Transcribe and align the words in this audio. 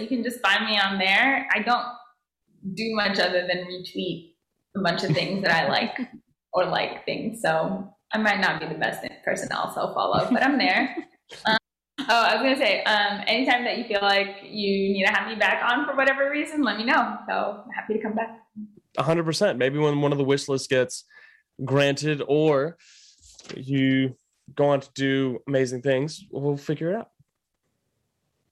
You 0.00 0.06
can 0.06 0.22
just 0.22 0.40
find 0.40 0.66
me 0.66 0.78
on 0.78 0.98
there. 0.98 1.48
I 1.54 1.60
don't 1.60 1.86
do 2.74 2.94
much 2.94 3.18
other 3.18 3.46
than 3.46 3.66
retweet 3.66 4.34
a 4.76 4.80
bunch 4.80 5.04
of 5.04 5.10
things 5.10 5.42
that 5.42 5.52
I 5.52 5.68
like 5.70 5.96
or 6.52 6.64
like 6.66 7.04
things. 7.04 7.42
So 7.42 7.88
I 8.12 8.18
might 8.18 8.40
not 8.40 8.60
be 8.60 8.66
the 8.66 8.74
best 8.74 9.06
person 9.24 9.48
to 9.48 9.58
also 9.58 9.92
follow, 9.94 10.28
but 10.30 10.42
I'm 10.42 10.58
there. 10.58 10.96
Um, 11.46 11.56
oh, 12.00 12.22
I 12.22 12.34
was 12.34 12.42
gonna 12.42 12.56
say, 12.56 12.84
um, 12.84 13.22
anytime 13.26 13.64
that 13.64 13.78
you 13.78 13.84
feel 13.84 14.02
like 14.02 14.36
you 14.42 14.92
need 14.92 15.06
to 15.06 15.10
have 15.10 15.26
me 15.26 15.36
back 15.36 15.64
on 15.64 15.86
for 15.86 15.96
whatever 15.96 16.30
reason, 16.30 16.62
let 16.62 16.76
me 16.76 16.84
know. 16.84 17.16
So 17.26 17.62
I'm 17.64 17.70
happy 17.70 17.94
to 17.94 18.00
come 18.00 18.14
back. 18.14 18.40
hundred 18.98 19.24
percent. 19.24 19.58
Maybe 19.58 19.78
when 19.78 20.02
one 20.02 20.12
of 20.12 20.18
the 20.18 20.24
wish 20.24 20.46
lists 20.46 20.68
gets 20.68 21.04
granted 21.64 22.22
or 22.28 22.76
you 23.56 24.16
go 24.54 24.66
on 24.66 24.80
to 24.80 24.88
do 24.94 25.38
amazing 25.48 25.80
things, 25.80 26.24
we'll 26.30 26.58
figure 26.58 26.90
it 26.90 26.96
out. 26.96 27.08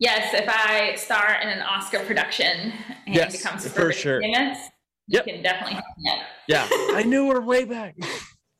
Yes, 0.03 0.34
if 0.34 0.48
I 0.48 0.96
star 0.96 1.37
in 1.41 1.48
an 1.48 1.62
Oscar 1.62 2.00
production 2.00 2.73
and 3.07 3.14
Yes, 3.14 3.37
become 3.41 3.56
for 3.56 3.69
super 3.69 3.93
sure. 3.93 4.20
famous, 4.20 4.59
Yep. 5.06 5.27
you 5.29 5.33
can 5.34 5.43
definitely 5.45 5.74
help 5.74 5.84
me 5.97 6.10
out. 6.10 6.27
Yeah, 6.48 6.66
I 6.97 7.05
knew 7.05 7.30
her 7.30 7.41
way 7.41 7.65
back. 7.65 7.95
well, 8.01 8.10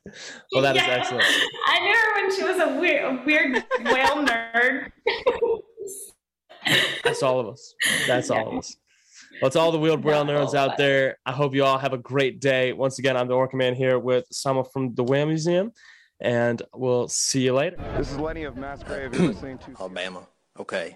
oh, 0.55 0.61
that 0.61 0.77
is 0.77 0.83
Yeah. 0.83 0.93
excellent. 0.93 1.25
I 1.67 1.79
knew 1.81 1.93
her 1.97 2.13
when 2.21 2.33
she 2.33 2.43
was 2.43 2.59
a 2.61 2.79
weird, 2.79 3.03
a 3.03 3.23
weird 3.25 3.55
whale 3.93 4.23
nerd. 4.25 4.91
That's 7.03 7.21
all 7.21 7.41
of 7.41 7.47
us. 7.49 7.75
That's 8.07 8.29
all 8.29 8.47
of 8.53 8.59
us. 8.59 8.77
Well, 9.41 9.47
it's 9.47 9.57
all 9.57 9.73
the 9.73 9.79
Wheeled 9.79 10.01
Braille 10.01 10.25
Yeah, 10.25 10.35
nerds 10.35 10.55
out 10.55 10.77
there. 10.77 11.17
I 11.25 11.33
hope 11.33 11.53
you 11.53 11.65
all 11.65 11.77
have 11.77 11.91
a 11.91 11.97
great 11.97 12.39
day. 12.39 12.71
Once 12.71 12.99
again, 12.99 13.17
I'm 13.17 13.27
the 13.27 13.33
Orca 13.33 13.57
Man 13.57 13.75
here 13.75 13.99
with 13.99 14.25
Sama 14.31 14.63
from 14.63 14.95
the 14.95 15.03
Whale 15.03 15.25
Museum, 15.25 15.73
and 16.21 16.61
we'll 16.73 17.09
see 17.09 17.41
you 17.41 17.53
later. 17.53 17.75
This 17.97 18.11
is 18.11 18.17
Lenny 18.17 18.43
of 18.43 18.55
Massgrave. 18.55 19.13
You're 19.13 19.27
listening 19.33 19.57
to 19.57 19.71
Alabama. 19.77 20.25
Okay. 20.57 20.95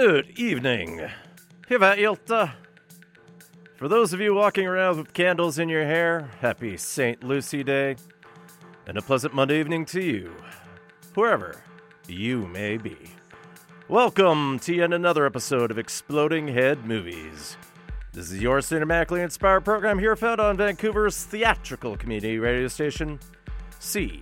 Good 0.00 0.32
evening. 0.38 1.10
Hyvää 1.70 1.94
ilta. 1.94 2.48
For 3.76 3.88
those 3.88 4.16
of 4.16 4.20
you 4.20 4.34
walking 4.34 4.66
around 4.66 4.98
with 4.98 5.12
candles 5.12 5.58
in 5.58 5.70
your 5.70 5.84
hair, 5.84 6.30
happy 6.40 6.78
St. 6.78 7.22
Lucy 7.22 7.62
Day, 7.66 7.96
and 8.86 8.96
a 8.96 9.02
pleasant 9.02 9.34
Monday 9.34 9.60
evening 9.60 9.86
to 9.86 10.00
you, 10.00 10.30
wherever 11.14 11.54
you 12.08 12.46
may 12.46 12.78
be. 12.78 12.96
Welcome 13.88 14.58
to 14.60 14.74
yet 14.74 14.92
another 14.92 15.26
episode 15.26 15.70
of 15.70 15.78
Exploding 15.78 16.48
Head 16.48 16.86
Movies. 16.86 17.58
This 18.12 18.32
is 18.32 18.40
your 18.42 18.60
cinematically 18.60 19.22
inspired 19.22 19.64
program 19.64 19.98
here 19.98 20.16
found 20.16 20.40
on 20.40 20.56
Vancouver's 20.56 21.24
theatrical 21.24 21.96
community 21.98 22.38
radio 22.38 22.68
station, 22.68 23.20
CITR. 23.80 24.20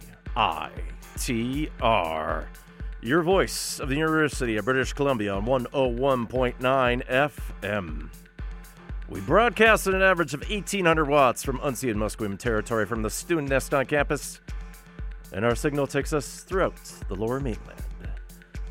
Your 3.00 3.22
voice 3.22 3.78
of 3.78 3.88
the 3.88 3.94
University 3.94 4.56
of 4.56 4.64
British 4.64 4.92
Columbia 4.92 5.32
on 5.32 5.46
101.9 5.46 7.06
FM. 7.06 8.10
We 9.08 9.20
broadcast 9.20 9.86
at 9.86 9.94
an 9.94 10.02
average 10.02 10.34
of 10.34 10.40
1,800 10.40 11.08
watts 11.08 11.44
from 11.44 11.60
unceded 11.60 11.94
Musqueam 11.94 12.36
territory 12.36 12.86
from 12.86 13.02
the 13.02 13.08
student 13.08 13.50
nest 13.50 13.72
on 13.72 13.86
campus, 13.86 14.40
and 15.32 15.44
our 15.44 15.54
signal 15.54 15.86
takes 15.86 16.12
us 16.12 16.40
throughout 16.40 16.74
the 17.06 17.14
lower 17.14 17.38
mainland. 17.38 17.80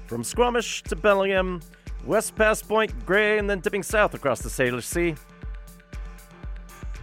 From 0.08 0.26
Squamish 0.26 0.84
to 0.84 0.98
Bellingham, 0.98 1.62
west 2.06 2.36
past 2.36 2.68
Point 2.68 3.06
Grey, 3.06 3.38
and 3.38 3.50
then 3.50 3.62
dipping 3.62 3.82
south 3.82 4.14
across 4.14 4.42
the 4.42 4.50
Salish 4.50 4.84
Sea. 4.84 5.16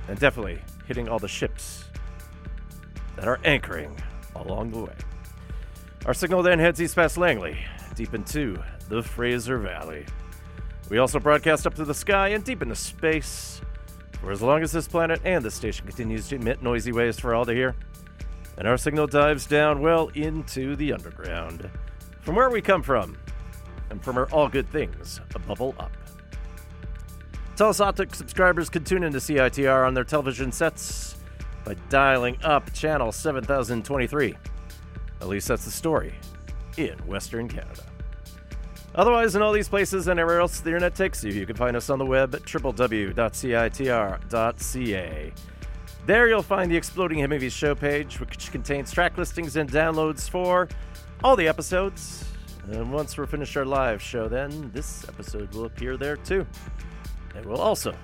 And 0.09 0.19
definitely 0.19 0.59
hitting 0.87 1.09
all 1.09 1.19
the 1.19 1.27
ships 1.27 1.85
that 3.17 3.27
are 3.27 3.41
anchoring 3.45 3.97
along 4.37 4.73
the 4.73 4.81
way. 4.81 4.95
Our 6.07 6.13
signal 6.13 6.43
then 6.43 6.59
heads 6.59 6.83
east 6.83 6.97
past 6.97 7.17
Langley, 7.17 7.57
deep 7.95 8.13
into 8.13 8.63
the 8.91 9.03
Fraser 9.03 9.57
Valley. 9.57 10.05
We 10.91 10.99
also 10.99 11.19
broadcast 11.19 11.67
up 11.67 11.75
to 11.77 11.85
the 11.87 11.95
sky 11.95 12.29
and 12.29 12.45
deep 12.45 12.61
into 12.61 12.75
space, 12.75 13.63
for 14.21 14.31
as 14.31 14.43
long 14.43 14.63
as 14.63 14.71
this 14.71 14.87
planet 14.87 15.23
and 15.25 15.43
this 15.43 15.55
station 15.55 15.87
continues 15.87 16.29
to 16.29 16.37
emit 16.37 16.63
noisy 16.63 16.93
waves 16.93 17.19
for 17.19 17.35
all 17.35 17.47
to 17.47 17.55
hear. 17.55 17.75
And 18.59 18.69
our 18.69 18.77
signal 18.77 19.07
dives 19.07 19.47
down 19.47 19.81
well 19.81 20.09
into 20.09 20.77
the 20.77 20.93
underground, 20.93 21.71
from 22.21 22.35
where 22.35 22.51
we 22.51 22.61
come 22.61 22.83
from, 22.83 23.17
and 23.89 24.05
from 24.05 24.17
where 24.17 24.31
all 24.31 24.51
good 24.51 24.69
things 24.69 25.23
bubble 25.47 25.75
up. 25.79 25.97
Telus 27.57 27.81
Optik 27.81 28.15
subscribers 28.15 28.69
can 28.69 28.85
tune 28.85 29.05
into 29.05 29.21
CITR 29.21 29.87
on 29.87 29.95
their 29.95 30.05
television 30.05 30.53
sets 30.53 31.17
by 31.65 31.75
dialing 31.89 32.37
up 32.43 32.71
channel 32.75 33.11
7023. 33.11 34.37
At 35.21 35.29
least 35.29 35.49
that's 35.49 35.65
the 35.65 35.71
story 35.71 36.15
in 36.77 36.99
Western 37.07 37.49
Canada. 37.49 37.85
Otherwise, 38.95 39.35
in 39.35 39.43
all 39.43 39.53
these 39.53 39.69
places 39.69 40.07
and 40.07 40.21
everywhere 40.21 40.41
else 40.41 40.61
the 40.61 40.71
internet 40.71 40.95
takes 40.95 41.25
you, 41.25 41.33
you 41.33 41.47
can 41.47 41.57
find 41.57 41.77
us 41.77 41.91
on 41.91 41.99
the 41.99 42.07
web 42.07 42.35
at 42.35 42.43
www.citr.ca. 42.43 43.13
There 46.07 46.29
you'll 46.29 46.43
find 46.43 46.71
the 46.71 46.77
Exploding 46.77 47.19
Head 47.19 47.31
Movies 47.31 47.53
show 47.53 47.75
page, 47.75 48.21
which 48.21 48.53
contains 48.53 48.93
track 48.93 49.17
listings 49.17 49.57
and 49.57 49.71
downloads 49.71 50.29
for 50.29 50.69
all 51.25 51.35
the 51.35 51.49
episodes. 51.49 52.25
And 52.71 52.93
once 52.93 53.17
we're 53.17 53.27
finished 53.27 53.57
our 53.57 53.65
live 53.65 54.01
show, 54.01 54.29
then 54.29 54.71
this 54.73 55.09
episode 55.09 55.53
will 55.55 55.65
appear 55.65 55.97
there 55.97 56.17
too. 56.17 56.47
It 57.37 57.45
will 57.47 57.61
also 57.61 57.95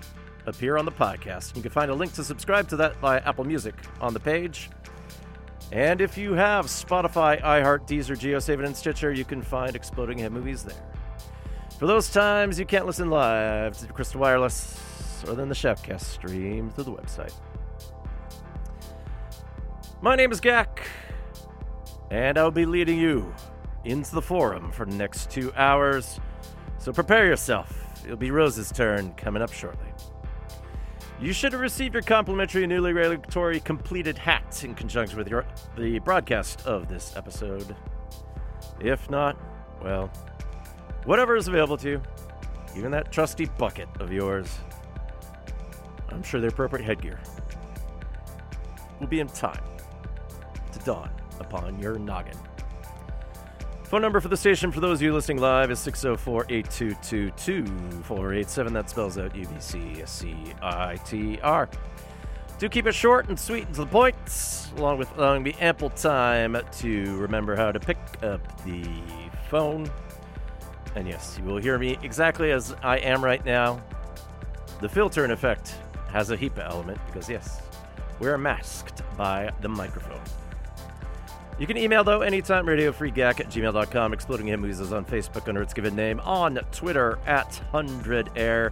appear 0.47 0.77
on 0.77 0.85
the 0.87 0.93
podcast. 0.93 1.55
You 1.55 1.63
can 1.63 1.71
find 1.71 1.91
a 1.91 1.95
link 1.95 2.15
to 2.15 2.25
subscribe 2.25 2.69
to 2.69 2.77
that 2.77 2.97
via 2.97 3.21
Apple 3.21 3.45
Music 3.45 3.75
on 4.01 4.13
the 4.13 4.21
page. 4.21 4.71
And 5.73 6.01
if 6.01 6.19
you 6.19 6.33
have 6.35 6.67
Spotify, 6.67 7.41
iHeart, 7.43 7.87
Deezer, 7.87 8.19
JioSaavn, 8.19 8.67
and 8.67 8.77
Stitcher, 8.77 9.13
you 9.13 9.25
can 9.25 9.41
find 9.41 9.77
Exploding 9.77 10.19
Head 10.19 10.33
Movies 10.33 10.65
there. 10.65 10.83
For 11.79 11.87
those 11.87 12.11
times 12.11 12.59
you 12.59 12.67
can't 12.67 12.87
listen 12.87 13.09
live 13.09 13.79
to 13.79 13.87
Crystal 13.87 14.21
Wireless 14.21 15.25
or 15.27 15.35
then 15.35 15.49
the 15.49 15.55
Chefcast 15.55 16.03
stream 16.03 16.71
through 16.71 16.85
the 16.85 16.93
website. 16.93 17.33
My 20.03 20.17
name 20.17 20.33
is 20.33 20.41
Gak, 20.41 20.81
and 22.11 22.37
I'll 22.37 22.51
be 22.51 22.67
leading 22.67 22.99
you 22.99 23.35
into 23.85 24.15
the 24.15 24.23
forum 24.23 24.73
for 24.73 24.87
the 24.87 24.95
next 24.95 25.31
two 25.31 25.53
hours. 25.55 26.19
So 26.79 26.93
prepare 26.93 27.27
yourself. 27.27 27.73
It'll 28.05 28.17
be 28.17 28.31
Rose's 28.31 28.73
turn 28.73 29.13
coming 29.15 29.43
up 29.43 29.53
shortly. 29.53 29.89
You 31.21 31.35
should 31.35 31.53
have 31.53 31.61
received 31.61 31.93
your 31.93 32.03
complimentary 32.03 32.67
newly 32.67 32.95
regulatory 32.95 33.61
completed 33.61 34.17
hat 34.17 34.65
in 34.65 34.75
conjunction 34.75 35.19
with 35.19 35.29
your 35.29 35.45
the 35.77 35.99
broadcast 35.99 36.67
of 36.67 36.89
this 36.89 37.15
episode. 37.15 37.77
If 38.81 39.11
not, 39.11 39.37
well, 39.83 40.11
whatever 41.05 41.37
is 41.37 41.47
available 41.47 41.77
to 41.77 41.91
you, 41.91 42.03
even 42.75 42.91
that 42.93 43.13
trusty 43.13 43.45
bucket 43.45 43.89
of 44.01 44.11
yours, 44.11 44.61
I'm 46.09 46.23
sure 46.23 46.41
the 46.41 46.49
appropriate 46.49 46.87
headgear 46.87 47.21
will 48.99 49.07
be 49.07 49.21
in 49.21 49.29
time 49.29 49.63
to 50.73 50.79
dawn 50.81 51.11
upon 51.39 51.79
your 51.79 51.99
noggin. 51.99 52.39
Phone 53.91 54.03
number 54.03 54.21
for 54.21 54.29
the 54.29 54.37
station 54.37 54.71
for 54.71 54.79
those 54.79 54.99
of 54.99 55.03
you 55.03 55.13
listening 55.13 55.39
live 55.39 55.69
is 55.69 55.81
604 55.81 56.47
822 56.49 57.31
2487. 57.31 58.73
That 58.73 58.89
spells 58.89 59.19
out 59.19 59.35
UBC 59.35 60.05
CITR. 60.05 61.69
Do 62.61 62.69
keep 62.69 62.87
it 62.87 62.95
short 62.95 63.29
and 63.29 63.37
sweet 63.37 63.67
and 63.67 63.75
to 63.75 63.81
the 63.81 63.89
point, 63.89 64.15
along 64.77 64.99
with 64.99 65.11
allowing 65.19 65.43
me 65.43 65.57
ample 65.59 65.91
time 65.91 66.57
to 66.79 67.17
remember 67.17 67.57
how 67.57 67.73
to 67.73 67.81
pick 67.81 67.99
up 68.23 68.41
the 68.65 68.85
phone. 69.49 69.91
And 70.95 71.09
yes, 71.09 71.37
you 71.37 71.45
will 71.45 71.59
hear 71.59 71.77
me 71.77 71.99
exactly 72.05 72.53
as 72.53 72.77
I 72.85 72.99
am 72.99 73.25
right 73.25 73.45
now. 73.45 73.83
The 74.81 74.89
filter, 74.89 75.25
in 75.25 75.33
effect, 75.33 75.75
has 76.13 76.31
a 76.31 76.37
HEPA 76.37 76.65
element 76.65 77.01
because, 77.07 77.29
yes, 77.29 77.61
we're 78.21 78.39
masked 78.39 79.03
by 79.17 79.51
the 79.63 79.69
microphone. 79.69 80.23
You 81.61 81.67
can 81.67 81.77
email, 81.77 82.03
though, 82.03 82.23
anytime, 82.23 82.65
radiofreegack 82.65 83.39
at 83.39 83.51
gmail.com. 83.51 84.15
Exploding 84.15 84.47
Head 84.47 84.61
Movies 84.61 84.81
is 84.81 84.95
on 84.95 85.05
Facebook 85.05 85.47
under 85.47 85.61
its 85.61 85.75
given 85.75 85.95
name, 85.95 86.19
on 86.21 86.59
Twitter 86.73 87.19
at 87.27 87.61
100air. 87.75 88.71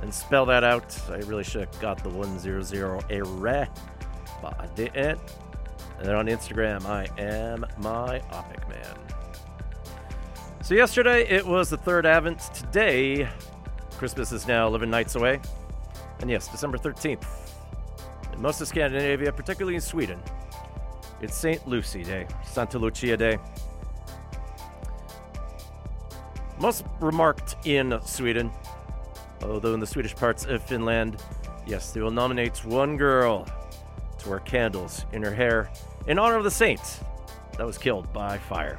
And 0.00 0.12
spell 0.12 0.46
that 0.46 0.64
out. 0.64 0.98
I 1.10 1.16
really 1.16 1.44
should 1.44 1.60
have 1.60 1.80
got 1.80 2.02
the 2.02 2.08
100 2.08 2.72
air, 3.10 3.68
but 4.40 4.58
I 4.58 4.66
didn't. 4.74 5.20
And 5.98 6.08
then 6.08 6.14
on 6.14 6.28
Instagram, 6.28 6.86
I 6.86 7.08
am 7.20 7.66
my 7.76 8.22
Opic 8.32 8.66
Man. 8.70 8.96
So 10.62 10.74
yesterday 10.74 11.28
it 11.28 11.46
was 11.46 11.68
the 11.68 11.76
third 11.76 12.06
Advent. 12.06 12.40
Today, 12.54 13.28
Christmas 13.98 14.32
is 14.32 14.48
now 14.48 14.66
11 14.66 14.88
nights 14.88 15.14
away. 15.14 15.42
And 16.20 16.30
yes, 16.30 16.48
December 16.48 16.78
13th. 16.78 17.26
In 18.32 18.40
most 18.40 18.62
of 18.62 18.68
Scandinavia, 18.68 19.30
particularly 19.30 19.74
in 19.74 19.82
Sweden, 19.82 20.18
it's 21.20 21.36
St. 21.36 21.66
Lucy 21.68 22.02
Day, 22.02 22.26
Santa 22.44 22.78
Lucia 22.78 23.16
Day. 23.16 23.38
Most 26.58 26.84
remarked 27.00 27.56
in 27.66 27.98
Sweden, 28.04 28.50
although 29.42 29.74
in 29.74 29.80
the 29.80 29.86
Swedish 29.86 30.14
parts 30.14 30.44
of 30.44 30.62
Finland, 30.62 31.22
yes, 31.66 31.92
they 31.92 32.00
will 32.00 32.10
nominate 32.10 32.64
one 32.64 32.96
girl 32.96 33.46
to 34.18 34.28
wear 34.28 34.40
candles 34.40 35.06
in 35.12 35.22
her 35.22 35.34
hair 35.34 35.70
in 36.06 36.18
honor 36.18 36.36
of 36.36 36.44
the 36.44 36.50
saint 36.50 37.00
that 37.56 37.66
was 37.66 37.78
killed 37.78 38.12
by 38.12 38.38
fire. 38.38 38.78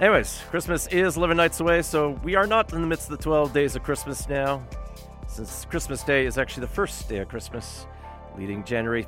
Anyways, 0.00 0.42
Christmas 0.50 0.86
is 0.88 1.16
11 1.16 1.36
nights 1.36 1.58
away, 1.60 1.82
so 1.82 2.10
we 2.22 2.34
are 2.34 2.46
not 2.46 2.72
in 2.72 2.80
the 2.80 2.86
midst 2.86 3.10
of 3.10 3.16
the 3.16 3.22
12 3.22 3.52
days 3.52 3.76
of 3.76 3.82
Christmas 3.82 4.28
now, 4.28 4.62
since 5.26 5.64
Christmas 5.64 6.02
Day 6.02 6.26
is 6.26 6.36
actually 6.36 6.62
the 6.62 6.72
first 6.72 7.08
day 7.08 7.18
of 7.18 7.28
Christmas, 7.28 7.86
leading 8.36 8.62
January 8.62 9.06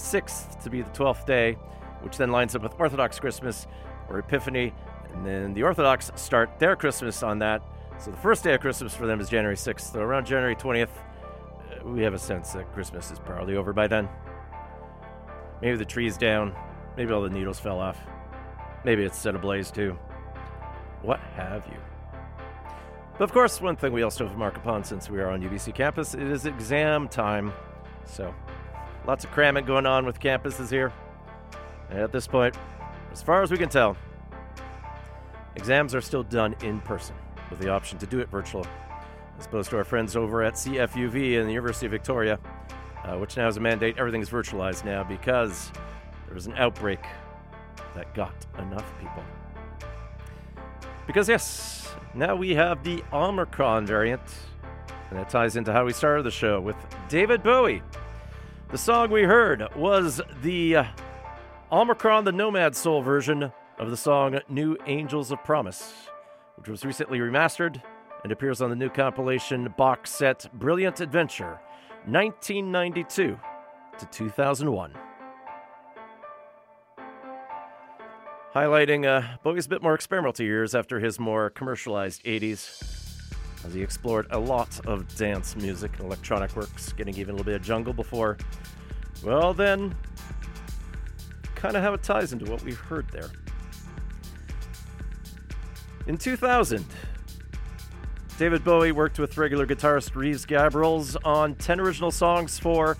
6th 0.00 0.62
to 0.62 0.70
be 0.70 0.82
the 0.82 0.90
12th 0.90 1.26
day, 1.26 1.54
which 2.00 2.16
then 2.16 2.30
lines 2.30 2.54
up 2.54 2.62
with 2.62 2.74
Orthodox 2.78 3.18
Christmas 3.18 3.66
or 4.08 4.18
Epiphany, 4.18 4.72
and 5.12 5.26
then 5.26 5.54
the 5.54 5.62
Orthodox 5.62 6.10
start 6.16 6.58
their 6.58 6.76
Christmas 6.76 7.22
on 7.22 7.38
that. 7.40 7.62
So 7.98 8.10
the 8.10 8.16
first 8.16 8.44
day 8.44 8.54
of 8.54 8.60
Christmas 8.60 8.94
for 8.94 9.06
them 9.06 9.20
is 9.20 9.28
January 9.28 9.56
6th. 9.56 9.92
So 9.92 10.00
around 10.00 10.26
January 10.26 10.56
20th, 10.56 10.88
uh, 10.88 11.88
we 11.88 12.02
have 12.02 12.14
a 12.14 12.18
sense 12.18 12.52
that 12.52 12.72
Christmas 12.72 13.10
is 13.10 13.18
probably 13.18 13.56
over 13.56 13.72
by 13.72 13.86
then. 13.86 14.08
Maybe 15.60 15.76
the 15.76 15.84
tree's 15.84 16.16
down. 16.16 16.54
Maybe 16.96 17.12
all 17.12 17.22
the 17.22 17.30
needles 17.30 17.60
fell 17.60 17.78
off. 17.78 17.98
Maybe 18.84 19.04
it's 19.04 19.18
set 19.18 19.34
ablaze 19.34 19.70
too. 19.70 19.98
What 21.02 21.20
have 21.36 21.66
you? 21.66 21.76
But 23.18 23.24
of 23.24 23.32
course, 23.32 23.60
one 23.60 23.76
thing 23.76 23.92
we 23.92 24.02
also 24.02 24.24
have 24.24 24.32
to 24.32 24.38
mark 24.38 24.56
upon 24.56 24.82
since 24.82 25.10
we 25.10 25.20
are 25.20 25.28
on 25.28 25.42
UBC 25.42 25.74
campus, 25.74 26.14
it 26.14 26.22
is 26.22 26.46
exam 26.46 27.06
time. 27.06 27.52
So, 28.06 28.34
lots 29.06 29.24
of 29.24 29.30
cramming 29.30 29.64
going 29.64 29.86
on 29.86 30.06
with 30.06 30.20
campuses 30.20 30.70
here. 30.70 30.92
And 31.90 31.98
at 31.98 32.12
this 32.12 32.26
point, 32.26 32.56
as 33.12 33.22
far 33.22 33.42
as 33.42 33.50
we 33.50 33.58
can 33.58 33.68
tell, 33.68 33.96
exams 35.56 35.94
are 35.94 36.00
still 36.00 36.22
done 36.22 36.54
in 36.62 36.80
person 36.80 37.14
with 37.50 37.58
the 37.58 37.68
option 37.68 37.98
to 37.98 38.06
do 38.06 38.20
it 38.20 38.28
virtual, 38.28 38.66
as 39.38 39.46
opposed 39.46 39.70
to 39.70 39.76
our 39.76 39.84
friends 39.84 40.16
over 40.16 40.42
at 40.42 40.54
CFUV 40.54 41.38
and 41.38 41.48
the 41.48 41.52
University 41.52 41.86
of 41.86 41.92
Victoria, 41.92 42.38
uh, 43.04 43.16
which 43.16 43.36
now 43.36 43.46
has 43.46 43.56
a 43.56 43.60
mandate 43.60 43.98
everything's 43.98 44.30
virtualized 44.30 44.84
now 44.84 45.02
because 45.02 45.72
there 46.26 46.34
was 46.34 46.46
an 46.46 46.54
outbreak 46.56 47.00
that 47.94 48.14
got 48.14 48.34
enough 48.58 48.92
people. 49.00 49.24
Because, 51.06 51.28
yes, 51.28 51.92
now 52.14 52.36
we 52.36 52.54
have 52.54 52.84
the 52.84 53.02
Omicron 53.12 53.84
variant, 53.84 54.22
and 55.10 55.18
that 55.18 55.28
ties 55.28 55.56
into 55.56 55.72
how 55.72 55.84
we 55.84 55.92
started 55.92 56.22
the 56.22 56.30
show 56.30 56.60
with 56.60 56.76
David 57.08 57.42
Bowie. 57.42 57.82
The 58.70 58.78
song 58.78 59.10
we 59.10 59.24
heard 59.24 59.66
was 59.74 60.20
the 60.42 60.76
uh, 60.76 60.84
Omikron 61.72 62.24
the 62.24 62.30
Nomad 62.30 62.76
Soul 62.76 63.02
version 63.02 63.50
of 63.80 63.90
the 63.90 63.96
song 63.96 64.38
New 64.48 64.76
Angels 64.86 65.32
of 65.32 65.42
Promise, 65.42 65.92
which 66.54 66.68
was 66.68 66.84
recently 66.84 67.18
remastered 67.18 67.82
and 68.22 68.30
appears 68.30 68.62
on 68.62 68.70
the 68.70 68.76
new 68.76 68.88
compilation 68.88 69.74
box 69.76 70.12
set 70.12 70.48
Brilliant 70.54 71.00
Adventure 71.00 71.58
1992 72.06 73.36
to 73.98 74.06
2001. 74.06 74.94
Highlighting 78.54 79.04
uh, 79.04 79.36
Bowie's 79.42 79.66
bit 79.66 79.82
more 79.82 79.94
experimental 79.94 80.44
years 80.44 80.76
after 80.76 81.00
his 81.00 81.18
more 81.18 81.50
commercialized 81.50 82.22
80s, 82.22 83.09
as 83.64 83.74
he 83.74 83.82
explored 83.82 84.26
a 84.30 84.38
lot 84.38 84.84
of 84.86 85.14
dance 85.16 85.56
music 85.56 85.92
and 85.98 86.06
electronic 86.06 86.54
works, 86.56 86.92
getting 86.92 87.14
even 87.16 87.30
a 87.30 87.32
little 87.36 87.44
bit 87.44 87.56
of 87.56 87.62
jungle 87.62 87.92
before, 87.92 88.38
well, 89.22 89.52
then, 89.52 89.94
kind 91.54 91.76
of 91.76 91.82
how 91.82 91.92
it 91.92 92.02
ties 92.02 92.32
into 92.32 92.50
what 92.50 92.62
we've 92.62 92.78
heard 92.78 93.08
there. 93.10 93.30
In 96.06 96.16
2000, 96.16 96.84
David 98.38 98.64
Bowie 98.64 98.92
worked 98.92 99.18
with 99.18 99.36
regular 99.36 99.66
guitarist 99.66 100.16
Reeves 100.16 100.46
Gabrels 100.46 101.16
on 101.24 101.54
10 101.56 101.78
original 101.78 102.10
songs 102.10 102.58
for 102.58 102.96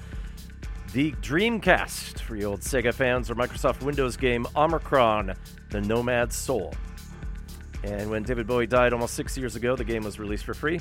the 0.93 1.13
Dreamcast 1.13 2.21
for 2.21 2.37
you 2.37 2.47
old 2.47 2.61
Sega 2.61 2.93
fans 2.93 3.31
or 3.31 3.35
Microsoft 3.35 3.83
Windows 3.83 4.17
game 4.17 4.45
Omikron, 4.55 5.35
The 5.71 5.81
Nomad 5.81 6.33
Soul. 6.33 6.75
And 7.83 8.11
when 8.11 8.23
David 8.23 8.47
Bowie 8.47 8.67
died 8.67 8.93
almost 8.93 9.15
six 9.15 9.37
years 9.37 9.57
ago, 9.57 9.77
the 9.77 9.85
game 9.85 10.03
was 10.03 10.19
released 10.19 10.45
for 10.45 10.55
free. 10.55 10.81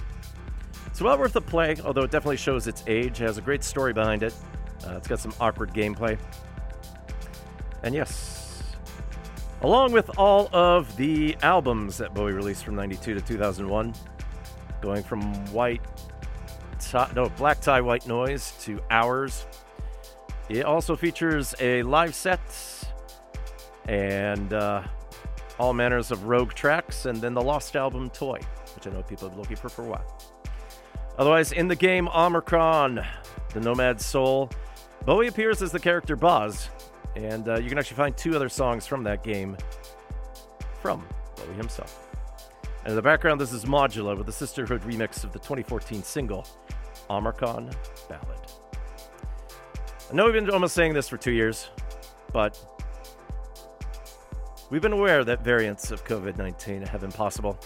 It's 0.88 1.02
well 1.02 1.18
worth 1.18 1.36
a 1.36 1.42
play, 1.42 1.78
although 1.86 2.04
it 2.04 2.12
definitely 2.12 2.38
shows 2.38 2.68
its 2.68 2.84
age. 2.88 3.22
It 3.22 3.26
has 3.26 3.38
a 3.38 3.42
great 3.42 3.64
story 3.64 3.94
behind 3.94 4.24
it. 4.24 4.34
Uh, 4.86 4.96
it's 4.98 5.08
got 5.08 5.20
some 5.20 5.34
awkward 5.40 5.74
gameplay. 5.74 6.18
And 7.84 7.96
yes, 7.96 8.64
along 9.62 9.94
with 9.94 10.10
all 10.18 10.54
of 10.54 10.96
the 10.98 11.38
albums 11.42 11.98
that 11.98 12.14
Bowie 12.14 12.34
released 12.34 12.66
from 12.66 12.76
92 12.76 13.14
to 13.14 13.22
2001, 13.22 13.94
going 14.82 15.04
from 15.04 15.22
white 15.54 15.82
tie, 16.80 17.10
no, 17.16 17.30
black 17.30 17.62
tie, 17.62 17.82
white 17.82 18.08
noise 18.08 18.54
to 18.64 18.82
hours. 18.90 19.46
It 20.50 20.66
also 20.66 20.96
features 20.96 21.54
a 21.60 21.84
live 21.84 22.16
set 22.16 22.40
and 23.88 24.52
uh, 24.54 24.84
all 25.60 25.74
manners 25.74 26.10
of 26.12 26.24
rogue 26.24 26.54
tracks, 26.54 27.06
and 27.06 27.22
then 27.22 27.34
the 27.34 27.42
lost 27.42 27.76
album 27.76 28.10
Toy, 28.10 28.40
which 28.76 28.88
I 28.88 28.92
know 28.92 29.04
people 29.04 29.28
have 29.28 29.34
been 29.34 29.42
looking 29.42 29.58
for 29.58 29.70
for 29.70 29.84
a 29.84 29.90
while. 29.90 30.22
Otherwise, 31.18 31.52
in 31.52 31.68
the 31.68 31.76
game 31.76 32.08
Omikron, 32.08 33.06
the 33.54 33.60
Nomad 33.60 34.00
Soul, 34.00 34.50
Bowie 35.06 35.28
appears 35.28 35.62
as 35.62 35.72
the 35.72 35.80
character 35.80 36.16
Boz, 36.16 36.70
and 37.16 37.48
uh, 37.50 37.60
you 37.60 37.68
can 37.68 37.78
actually 37.78 37.98
find 37.98 38.16
two 38.16 38.36
other 38.36 38.48
songs 38.48 38.88
from 38.88 39.04
that 39.04 39.24
game 39.24 39.58
from 40.82 41.06
Bowie 41.36 41.56
himself. 41.56 42.08
And 42.84 42.92
in 42.92 42.96
the 42.96 43.02
background, 43.02 43.42
this 43.42 43.52
is 43.52 43.66
Modula 43.66 44.18
with 44.18 44.26
the 44.26 44.32
Sisterhood 44.32 44.82
remix 44.84 45.26
of 45.26 45.34
the 45.34 45.40
2014 45.40 46.04
single 46.04 46.48
Omicron 47.10 47.70
Ballad. 48.08 48.40
I 50.10 50.16
know 50.16 50.26
we've 50.26 50.34
been 50.34 50.50
almost 50.50 50.74
saying 50.74 50.94
this 50.94 51.10
for 51.10 51.18
two 51.18 51.32
years, 51.32 51.70
but 52.32 52.79
we've 54.70 54.82
been 54.82 54.94
aware 54.94 55.24
that 55.24 55.44
variants 55.44 55.92
of 55.92 56.04
COVID 56.06 56.38
19 56.38 56.84
have 56.84 57.02
been 57.02 57.12
possible. 57.12 57.60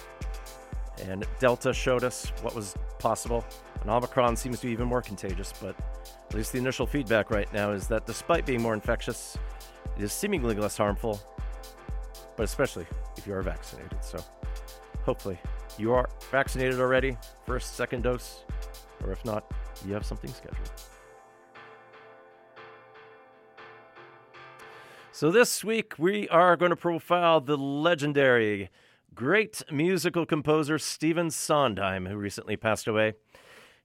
And 1.07 1.25
Delta 1.39 1.73
showed 1.73 2.03
us 2.03 2.31
what 2.41 2.55
was 2.55 2.75
possible, 2.99 3.43
and 3.81 3.89
Omicron 3.89 4.35
seems 4.35 4.59
to 4.59 4.67
be 4.67 4.73
even 4.73 4.87
more 4.87 5.01
contagious. 5.01 5.53
But 5.59 5.75
at 6.29 6.33
least 6.33 6.51
the 6.51 6.59
initial 6.59 6.85
feedback 6.85 7.31
right 7.31 7.51
now 7.53 7.71
is 7.71 7.87
that 7.87 8.05
despite 8.05 8.45
being 8.45 8.61
more 8.61 8.73
infectious, 8.73 9.37
it 9.97 10.03
is 10.03 10.13
seemingly 10.13 10.55
less 10.55 10.77
harmful, 10.77 11.19
but 12.37 12.43
especially 12.43 12.85
if 13.17 13.27
you 13.27 13.33
are 13.33 13.41
vaccinated. 13.41 14.03
So 14.03 14.23
hopefully 15.03 15.39
you 15.77 15.93
are 15.93 16.09
vaccinated 16.31 16.79
already, 16.79 17.17
first, 17.45 17.75
second 17.75 18.03
dose, 18.03 18.43
or 19.03 19.11
if 19.11 19.23
not, 19.25 19.51
you 19.85 19.93
have 19.93 20.05
something 20.05 20.31
scheduled. 20.31 20.71
So 25.15 25.29
this 25.29 25.63
week 25.63 25.99
we 25.99 26.27
are 26.29 26.55
going 26.55 26.71
to 26.71 26.75
profile 26.75 27.39
the 27.39 27.55
legendary, 27.55 28.71
great 29.13 29.61
musical 29.71 30.25
composer 30.25 30.79
Stephen 30.79 31.29
Sondheim, 31.29 32.07
who 32.07 32.17
recently 32.17 32.57
passed 32.57 32.87
away. 32.87 33.13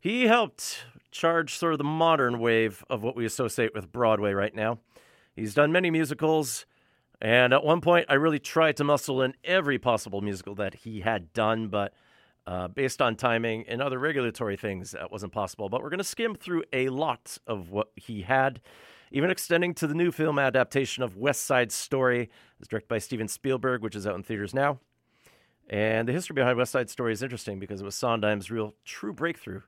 He 0.01 0.23
helped 0.27 0.87
charge 1.11 1.55
sort 1.55 1.73
of 1.75 1.79
the 1.79 1.85
modern 1.85 2.39
wave 2.39 2.83
of 2.89 3.03
what 3.03 3.15
we 3.15 3.27
associate 3.27 3.75
with 3.75 3.93
Broadway 3.93 4.33
right 4.33 4.55
now. 4.55 4.79
He's 5.37 5.53
done 5.53 5.71
many 5.71 5.91
musicals, 5.91 6.65
and 7.21 7.53
at 7.53 7.63
one 7.63 7.83
point 7.83 8.07
I 8.09 8.15
really 8.15 8.39
tried 8.39 8.79
to 8.79 8.85
muscle 8.85 9.21
in 9.21 9.35
every 9.45 9.79
possible 9.79 10.23
musical 10.23 10.55
that 10.55 10.77
he 10.77 11.03
had 11.03 11.35
done, 11.35 11.69
but 11.69 11.93
uh, 12.47 12.69
based 12.69 13.03
on 13.03 13.17
timing 13.17 13.67
and 13.69 13.83
other 13.83 13.99
regulatory 13.99 14.57
things, 14.57 14.93
that 14.93 15.13
wasn't 15.13 15.35
possible. 15.35 15.69
But 15.69 15.83
we're 15.83 15.91
going 15.91 15.99
to 15.99 16.05
skim 16.05 16.35
through 16.37 16.65
a 16.73 16.89
lot 16.89 17.37
of 17.47 17.71
what 17.71 17.91
he 17.97 18.23
had 18.23 18.63
even 19.13 19.31
extending 19.31 19.75
to 19.75 19.87
the 19.87 19.95
new 19.95 20.11
film 20.11 20.39
adaptation 20.39 21.03
of 21.03 21.17
West 21.17 21.45
Side 21.45 21.73
Story. 21.73 22.31
It's 22.59 22.69
directed 22.69 22.89
by 22.89 22.99
Steven 22.99 23.29
Spielberg, 23.29 23.83
which 23.83 23.97
is 23.97 24.07
out 24.07 24.15
in 24.15 24.23
theaters 24.23 24.55
now. 24.55 24.81
And 25.69 26.09
the 26.09 26.13
history 26.13 26.35
behind 26.35 26.57
West 26.57 26.73
Side 26.73 26.89
Story 26.89 27.13
is 27.13 27.23
interesting 27.23 27.59
because 27.59 27.81
it 27.81 27.85
was 27.85 27.95
Sondheim's 27.95 28.51
real 28.51 28.75
true 28.85 29.13
breakthrough, 29.13 29.63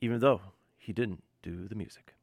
even 0.00 0.20
though 0.20 0.40
he 0.76 0.92
didn't 0.92 1.22
do 1.42 1.66
the 1.68 1.74
music. 1.74 2.14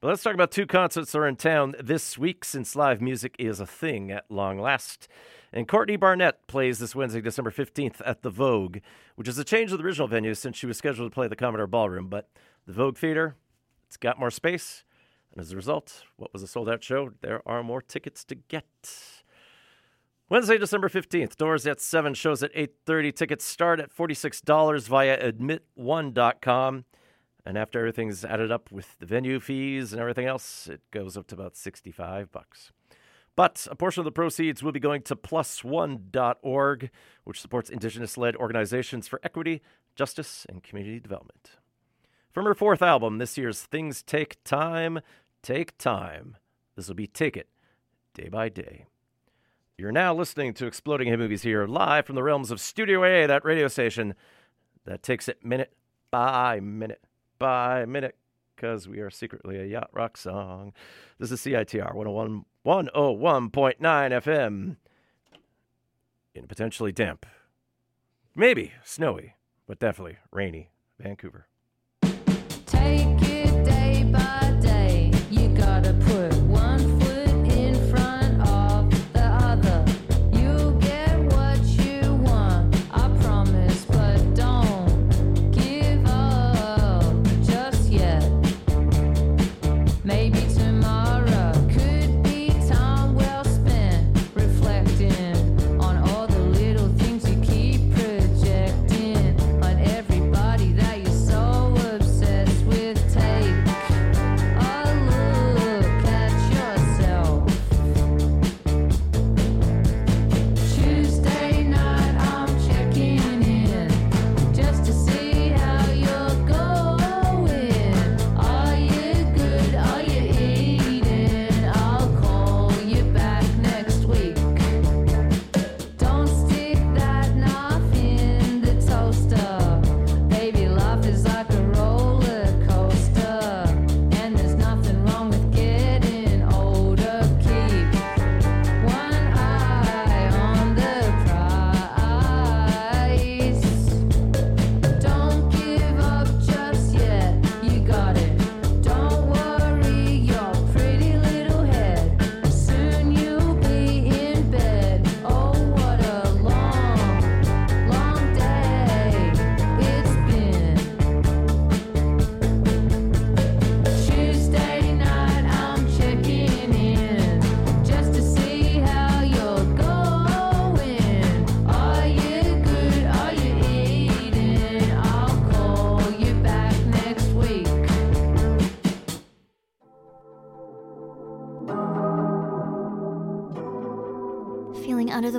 But 0.00 0.08
let's 0.08 0.22
talk 0.22 0.32
about 0.32 0.50
two 0.50 0.66
concerts 0.66 1.12
that 1.12 1.18
are 1.18 1.28
in 1.28 1.36
town 1.36 1.74
this 1.78 2.16
week 2.16 2.42
since 2.44 2.74
live 2.74 3.02
music 3.02 3.36
is 3.38 3.60
a 3.60 3.66
thing 3.66 4.10
at 4.10 4.30
long 4.30 4.58
last. 4.58 5.08
And 5.52 5.68
Courtney 5.68 5.96
Barnett 5.96 6.46
plays 6.46 6.78
this 6.78 6.94
Wednesday, 6.94 7.20
December 7.20 7.50
15th 7.50 8.00
at 8.06 8.22
the 8.22 8.30
Vogue, 8.30 8.78
which 9.16 9.28
is 9.28 9.36
a 9.36 9.44
change 9.44 9.72
of 9.72 9.78
the 9.78 9.84
original 9.84 10.08
venue 10.08 10.32
since 10.34 10.56
she 10.56 10.66
was 10.66 10.78
scheduled 10.78 11.10
to 11.10 11.14
play 11.14 11.28
the 11.28 11.36
Commodore 11.36 11.66
Ballroom. 11.66 12.08
But 12.08 12.30
the 12.66 12.72
Vogue 12.72 12.96
Theater, 12.96 13.36
it's 13.88 13.98
got 13.98 14.18
more 14.18 14.30
space. 14.30 14.84
And 15.32 15.40
as 15.40 15.52
a 15.52 15.56
result, 15.56 16.04
what 16.16 16.32
was 16.32 16.42
a 16.42 16.46
sold 16.46 16.68
out 16.68 16.82
show? 16.82 17.10
There 17.20 17.42
are 17.46 17.62
more 17.62 17.82
tickets 17.82 18.24
to 18.24 18.34
get. 18.34 18.64
Wednesday, 20.28 20.58
December 20.58 20.88
15th, 20.88 21.36
doors 21.36 21.66
at 21.66 21.80
7, 21.80 22.14
shows 22.14 22.42
at 22.42 22.54
8.30. 22.54 23.14
Tickets 23.14 23.44
start 23.44 23.80
at 23.80 23.94
$46 23.94 24.86
via 24.86 25.32
admit1.com. 25.32 26.84
And 27.44 27.58
after 27.58 27.78
everything's 27.80 28.24
added 28.24 28.52
up 28.52 28.70
with 28.70 28.98
the 28.98 29.06
venue 29.06 29.40
fees 29.40 29.92
and 29.92 30.00
everything 30.00 30.26
else, 30.26 30.68
it 30.68 30.82
goes 30.90 31.16
up 31.16 31.26
to 31.28 31.34
about 31.34 31.56
65 31.56 32.30
bucks. 32.30 32.70
But 33.36 33.66
a 33.70 33.74
portion 33.74 34.00
of 34.00 34.04
the 34.04 34.12
proceeds 34.12 34.62
will 34.62 34.72
be 34.72 34.80
going 34.80 35.02
to 35.02 35.16
plus1.org, 35.16 36.90
which 37.24 37.40
supports 37.40 37.70
indigenous 37.70 38.18
led 38.18 38.36
organizations 38.36 39.08
for 39.08 39.20
equity, 39.22 39.62
justice, 39.94 40.46
and 40.48 40.62
community 40.62 41.00
development. 41.00 41.52
From 42.32 42.44
her 42.44 42.54
fourth 42.54 42.80
album, 42.80 43.18
this 43.18 43.36
year's 43.36 43.62
Things 43.62 44.04
Take 44.04 44.42
Time, 44.44 45.00
Take 45.42 45.76
Time. 45.78 46.36
This 46.76 46.86
will 46.86 46.94
be 46.94 47.08
Take 47.08 47.36
It, 47.36 47.48
Day 48.14 48.28
by 48.28 48.48
Day. 48.48 48.86
You're 49.76 49.90
now 49.90 50.14
listening 50.14 50.54
to 50.54 50.66
Exploding 50.66 51.08
Head 51.08 51.18
Movies 51.18 51.42
here, 51.42 51.66
live 51.66 52.06
from 52.06 52.14
the 52.14 52.22
realms 52.22 52.52
of 52.52 52.60
Studio 52.60 53.02
A, 53.02 53.26
that 53.26 53.44
radio 53.44 53.66
station 53.66 54.14
that 54.84 55.02
takes 55.02 55.26
it 55.26 55.44
minute 55.44 55.72
by 56.12 56.60
minute 56.60 57.02
by 57.40 57.84
minute, 57.84 58.14
because 58.54 58.86
we 58.86 59.00
are 59.00 59.10
secretly 59.10 59.58
a 59.58 59.64
yacht 59.64 59.90
rock 59.92 60.16
song. 60.16 60.72
This 61.18 61.32
is 61.32 61.40
CITR 61.40 61.92
101, 61.94 62.44
101.9 62.64 63.80
FM 63.80 64.76
in 66.36 66.46
potentially 66.46 66.92
damp, 66.92 67.26
maybe 68.36 68.70
snowy, 68.84 69.34
but 69.66 69.80
definitely 69.80 70.18
rainy 70.30 70.70
Vancouver. 71.00 71.48
Take 72.70 73.09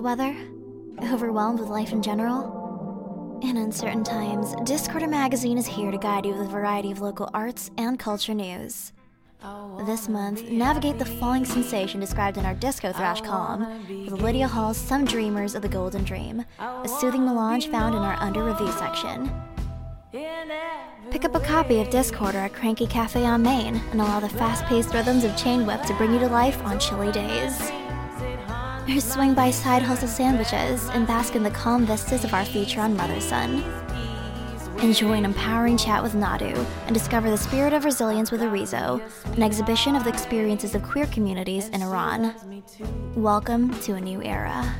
the 0.01 0.05
weather? 0.05 0.35
Overwhelmed 1.13 1.59
with 1.59 1.69
life 1.69 1.91
in 1.91 2.01
general? 2.01 3.39
In 3.43 3.57
uncertain 3.57 4.03
times, 4.03 4.55
Discorder 4.67 5.09
Magazine 5.09 5.57
is 5.57 5.67
here 5.67 5.91
to 5.91 5.97
guide 5.97 6.25
you 6.25 6.33
with 6.33 6.47
a 6.47 6.49
variety 6.49 6.91
of 6.91 7.01
local 7.01 7.29
arts 7.33 7.69
and 7.77 7.99
culture 7.99 8.33
news. 8.33 8.93
This 9.85 10.09
month, 10.09 10.49
navigate 10.49 10.97
the 10.97 11.05
falling 11.05 11.45
sensation 11.45 11.99
described 11.99 12.37
in 12.37 12.45
our 12.45 12.53
Disco 12.53 12.91
Thrash 12.91 13.21
column 13.21 13.85
with 14.05 14.21
Lydia 14.21 14.47
Hall's 14.47 14.77
Some 14.77 15.05
Dreamers 15.05 15.55
of 15.55 15.61
the 15.61 15.69
Golden 15.69 16.03
Dream, 16.03 16.45
a 16.59 16.87
soothing 16.87 17.25
melange 17.25 17.67
found 17.67 17.95
in 17.95 18.01
our 18.01 18.15
Under 18.19 18.43
Review 18.43 18.71
section. 18.73 19.31
Pick 21.11 21.25
up 21.25 21.35
a 21.35 21.39
copy 21.39 21.79
of 21.79 21.89
Discorder 21.89 22.35
at 22.35 22.53
Cranky 22.53 22.87
Cafe 22.87 23.23
on 23.23 23.41
Main 23.43 23.75
and 23.91 24.01
allow 24.01 24.19
the 24.19 24.29
fast 24.29 24.65
paced 24.65 24.93
rhythms 24.93 25.23
of 25.23 25.35
Chain 25.37 25.65
Whip 25.65 25.83
to 25.83 25.93
bring 25.95 26.13
you 26.13 26.19
to 26.19 26.27
life 26.27 26.61
on 26.63 26.79
chilly 26.79 27.11
days. 27.11 27.71
Or 28.91 28.99
swing 28.99 29.33
by 29.33 29.51
Side 29.51 29.83
Hustle 29.83 30.09
Sandwiches 30.09 30.89
and 30.89 31.07
bask 31.07 31.35
in 31.35 31.43
the 31.43 31.49
calm 31.51 31.85
vistas 31.85 32.25
of 32.25 32.33
our 32.33 32.43
feature 32.43 32.81
on 32.81 32.97
Mother 32.97 33.21
Son. 33.21 33.63
Enjoy 34.83 35.13
an 35.13 35.23
empowering 35.23 35.77
chat 35.77 36.03
with 36.03 36.11
Nadu 36.11 36.65
and 36.87 36.93
discover 36.93 37.29
the 37.29 37.37
spirit 37.37 37.71
of 37.71 37.85
resilience 37.85 38.31
with 38.31 38.41
Arizo, 38.41 39.01
an 39.37 39.43
exhibition 39.43 39.95
of 39.95 40.03
the 40.03 40.09
experiences 40.09 40.75
of 40.75 40.83
queer 40.83 41.05
communities 41.05 41.69
in 41.69 41.81
Iran. 41.81 42.35
Welcome 43.15 43.73
to 43.79 43.93
a 43.93 44.01
new 44.01 44.21
era. 44.23 44.75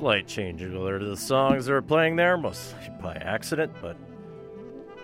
Slight 0.00 0.26
change 0.26 0.60
to 0.60 0.98
the 0.98 1.14
songs 1.14 1.66
that 1.66 1.74
are 1.74 1.82
playing 1.82 2.16
there, 2.16 2.38
mostly 2.38 2.88
by 3.02 3.16
accident, 3.16 3.70
but 3.82 3.98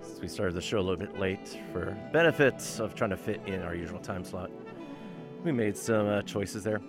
since 0.00 0.20
we 0.22 0.26
started 0.26 0.54
the 0.54 0.62
show 0.62 0.78
a 0.78 0.80
little 0.80 0.96
bit 0.96 1.18
late 1.18 1.58
for 1.70 1.94
benefits 2.14 2.80
of 2.80 2.94
trying 2.94 3.10
to 3.10 3.16
fit 3.18 3.42
in 3.44 3.60
our 3.60 3.74
usual 3.74 3.98
time 3.98 4.24
slot, 4.24 4.50
we 5.44 5.52
made 5.52 5.76
some 5.76 6.08
uh, 6.08 6.22
choices 6.22 6.64
there. 6.64 6.80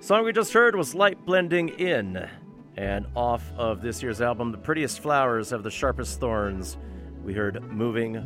Song 0.00 0.24
we 0.24 0.32
just 0.32 0.52
heard 0.52 0.74
was 0.74 0.96
Light 0.96 1.24
Blending 1.24 1.68
In, 1.68 2.28
and 2.76 3.06
off 3.14 3.52
of 3.56 3.82
this 3.82 4.02
year's 4.02 4.20
album, 4.20 4.50
The 4.50 4.58
Prettiest 4.58 4.98
Flowers 4.98 5.50
Have 5.50 5.62
the 5.62 5.70
Sharpest 5.70 6.18
Thorns, 6.18 6.76
we 7.22 7.34
heard 7.34 7.62
Moving 7.70 8.16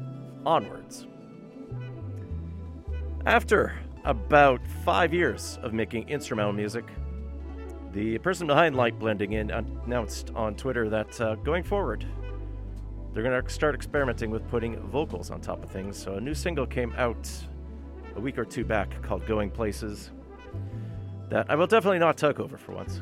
Onwards. 0.46 1.06
After 3.26 3.78
about 4.06 4.62
five 4.86 5.12
years 5.12 5.58
of 5.62 5.74
making 5.74 6.08
instrumental 6.08 6.54
music, 6.54 6.86
the 7.96 8.18
person 8.18 8.46
behind 8.46 8.76
Light 8.76 8.98
Blending 8.98 9.32
In 9.32 9.50
announced 9.50 10.30
on 10.34 10.54
Twitter 10.54 10.90
that 10.90 11.18
uh, 11.18 11.34
going 11.36 11.62
forward, 11.62 12.04
they're 13.14 13.22
going 13.22 13.42
to 13.42 13.50
start 13.50 13.74
experimenting 13.74 14.30
with 14.30 14.46
putting 14.48 14.78
vocals 14.88 15.30
on 15.30 15.40
top 15.40 15.64
of 15.64 15.70
things. 15.70 15.96
So 15.96 16.16
a 16.16 16.20
new 16.20 16.34
single 16.34 16.66
came 16.66 16.92
out 16.98 17.26
a 18.14 18.20
week 18.20 18.36
or 18.36 18.44
two 18.44 18.66
back 18.66 19.02
called 19.02 19.24
Going 19.24 19.50
Places 19.50 20.10
that 21.30 21.50
I 21.50 21.54
will 21.54 21.66
definitely 21.66 21.98
not 21.98 22.18
talk 22.18 22.38
over 22.38 22.58
for 22.58 22.72
once. 22.72 23.00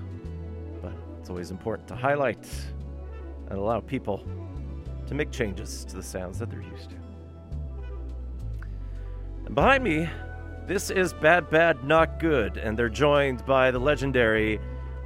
But 0.80 0.92
it's 1.18 1.28
always 1.28 1.50
important 1.50 1.88
to 1.88 1.96
highlight 1.96 2.48
and 3.48 3.58
allow 3.58 3.80
people 3.80 4.24
to 5.08 5.14
make 5.14 5.32
changes 5.32 5.84
to 5.86 5.96
the 5.96 6.04
sounds 6.04 6.38
that 6.38 6.50
they're 6.50 6.62
used 6.62 6.90
to. 6.90 6.96
And 9.46 9.56
behind 9.56 9.82
me, 9.82 10.08
this 10.68 10.90
is 10.90 11.12
Bad 11.12 11.50
Bad 11.50 11.82
Not 11.82 12.20
Good, 12.20 12.58
and 12.58 12.78
they're 12.78 12.88
joined 12.88 13.44
by 13.44 13.72
the 13.72 13.80
legendary 13.80 14.60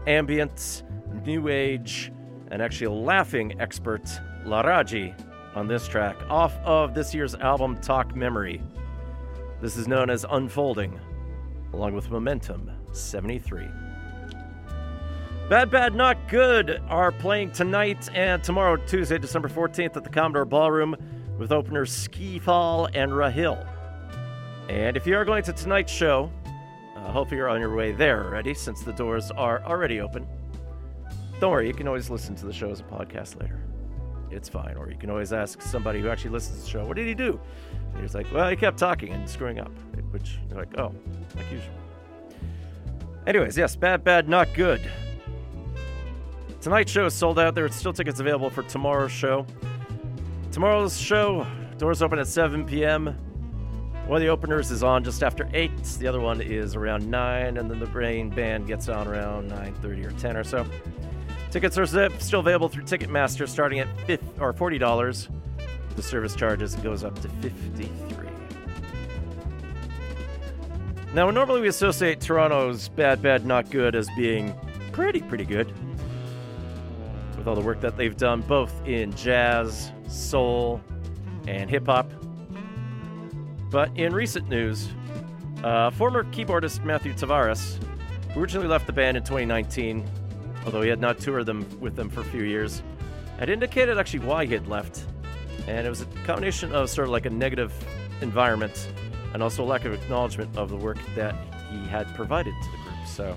ambient, 0.08 0.84
new 1.24 1.48
age, 1.48 2.10
and 2.50 2.62
actually 2.62 2.86
laughing 2.86 3.60
expert 3.60 4.02
Laraaji 4.44 5.14
on 5.54 5.68
this 5.68 5.86
track 5.86 6.16
off 6.30 6.56
of 6.64 6.94
this 6.94 7.14
year's 7.14 7.34
album 7.34 7.76
Talk 7.80 8.16
Memory. 8.16 8.62
This 9.60 9.76
is 9.76 9.86
known 9.86 10.08
as 10.08 10.24
Unfolding, 10.30 10.98
along 11.74 11.94
with 11.94 12.10
Momentum 12.10 12.70
73. 12.92 13.68
Bad 15.50 15.70
Bad 15.70 15.94
Not 15.94 16.16
Good 16.28 16.82
are 16.88 17.12
playing 17.12 17.52
tonight 17.52 18.08
and 18.14 18.42
tomorrow, 18.42 18.76
Tuesday, 18.76 19.18
December 19.18 19.48
14th, 19.48 19.96
at 19.96 20.04
the 20.04 20.10
Commodore 20.10 20.46
Ballroom 20.46 20.96
with 21.38 21.52
openers 21.52 22.08
Skiifall 22.08 22.90
and 22.94 23.12
Rahil. 23.12 23.66
And 24.70 24.96
if 24.96 25.06
you 25.06 25.16
are 25.16 25.24
going 25.24 25.42
to 25.44 25.52
tonight's 25.52 25.92
show, 25.92 26.30
I 27.08 27.10
hope 27.10 27.32
you're 27.32 27.48
on 27.48 27.58
your 27.58 27.74
way 27.74 27.92
there 27.92 28.22
already 28.22 28.52
since 28.52 28.82
the 28.82 28.92
doors 28.92 29.30
are 29.30 29.64
already 29.64 29.98
open. 30.02 30.26
Don't 31.40 31.50
worry, 31.50 31.66
you 31.66 31.72
can 31.72 31.88
always 31.88 32.10
listen 32.10 32.34
to 32.34 32.44
the 32.44 32.52
show 32.52 32.70
as 32.70 32.80
a 32.80 32.82
podcast 32.82 33.40
later. 33.40 33.62
It's 34.30 34.50
fine. 34.50 34.76
Or 34.76 34.90
you 34.90 34.98
can 34.98 35.08
always 35.08 35.32
ask 35.32 35.62
somebody 35.62 36.02
who 36.02 36.10
actually 36.10 36.32
listens 36.32 36.58
to 36.58 36.64
the 36.64 36.70
show, 36.70 36.84
what 36.84 36.96
did 36.96 37.06
he 37.06 37.14
do? 37.14 37.40
And 37.94 38.02
he's 38.02 38.14
like, 38.14 38.30
well, 38.30 38.50
he 38.50 38.56
kept 38.56 38.76
talking 38.78 39.14
and 39.14 39.26
screwing 39.26 39.58
up, 39.58 39.72
which 40.10 40.38
you're 40.50 40.58
like, 40.58 40.78
oh, 40.78 40.94
like 41.34 41.50
usual. 41.50 41.72
Anyways, 43.26 43.56
yes, 43.56 43.74
bad, 43.74 44.04
bad, 44.04 44.28
not 44.28 44.52
good. 44.52 44.82
Tonight's 46.60 46.92
show 46.92 47.06
is 47.06 47.14
sold 47.14 47.38
out. 47.38 47.54
There 47.54 47.64
are 47.64 47.70
still 47.70 47.94
tickets 47.94 48.20
available 48.20 48.50
for 48.50 48.64
tomorrow's 48.64 49.12
show. 49.12 49.46
Tomorrow's 50.52 50.98
show, 51.00 51.46
doors 51.78 52.02
open 52.02 52.18
at 52.18 52.26
7 52.26 52.66
p.m. 52.66 53.16
One 54.08 54.16
of 54.16 54.22
the 54.22 54.28
openers 54.28 54.70
is 54.70 54.82
on 54.82 55.04
just 55.04 55.22
after 55.22 55.46
8. 55.52 55.84
The 55.98 56.06
other 56.06 56.18
one 56.18 56.40
is 56.40 56.74
around 56.74 57.06
9, 57.10 57.58
and 57.58 57.70
then 57.70 57.78
the 57.78 57.86
main 57.88 58.30
band 58.30 58.66
gets 58.66 58.88
on 58.88 59.06
around 59.06 59.50
9.30 59.50 60.06
or 60.06 60.10
10 60.12 60.34
or 60.34 60.44
so. 60.44 60.66
Tickets 61.50 61.76
are 61.76 61.84
still 62.18 62.40
available 62.40 62.70
through 62.70 62.84
Ticketmaster 62.84 63.46
starting 63.46 63.80
at 63.80 64.00
50, 64.06 64.40
or 64.40 64.54
$40. 64.54 65.28
The 65.94 66.02
service 66.02 66.34
charges 66.34 66.74
goes 66.76 67.04
up 67.04 67.20
to 67.20 67.28
53 67.28 68.28
Now, 71.12 71.30
normally 71.30 71.60
we 71.60 71.68
associate 71.68 72.18
Toronto's 72.18 72.88
Bad 72.88 73.20
Bad 73.20 73.44
Not 73.44 73.68
Good 73.68 73.94
as 73.94 74.08
being 74.16 74.54
pretty, 74.90 75.20
pretty 75.20 75.44
good. 75.44 75.70
With 77.36 77.46
all 77.46 77.54
the 77.54 77.60
work 77.60 77.82
that 77.82 77.98
they've 77.98 78.16
done 78.16 78.40
both 78.40 78.72
in 78.86 79.12
jazz, 79.12 79.92
soul, 80.08 80.80
and 81.46 81.68
hip 81.68 81.84
hop. 81.84 82.10
But 83.70 83.96
in 83.96 84.14
recent 84.14 84.48
news, 84.48 84.88
uh, 85.62 85.90
former 85.90 86.24
keyboardist 86.24 86.84
Matthew 86.84 87.12
Tavares, 87.12 87.82
who 88.32 88.40
originally 88.40 88.68
left 88.68 88.86
the 88.86 88.92
band 88.92 89.16
in 89.16 89.22
2019, 89.22 90.04
although 90.64 90.82
he 90.82 90.88
had 90.88 91.00
not 91.00 91.18
toured 91.18 91.46
them 91.46 91.66
with 91.80 91.94
them 91.96 92.08
for 92.08 92.20
a 92.20 92.24
few 92.24 92.44
years, 92.44 92.82
had 93.38 93.50
indicated 93.50 93.98
actually 93.98 94.20
why 94.20 94.46
he 94.46 94.54
had 94.54 94.66
left. 94.68 95.04
And 95.66 95.86
it 95.86 95.90
was 95.90 96.02
a 96.02 96.06
combination 96.24 96.72
of 96.72 96.88
sort 96.88 97.08
of 97.08 97.12
like 97.12 97.26
a 97.26 97.30
negative 97.30 97.72
environment 98.22 98.88
and 99.34 99.42
also 99.42 99.62
a 99.62 99.66
lack 99.66 99.84
of 99.84 99.92
acknowledgement 99.92 100.56
of 100.56 100.70
the 100.70 100.76
work 100.76 100.98
that 101.14 101.34
he 101.70 101.86
had 101.88 102.06
provided 102.14 102.54
to 102.62 102.70
the 102.70 102.76
group. 102.78 103.06
So 103.06 103.36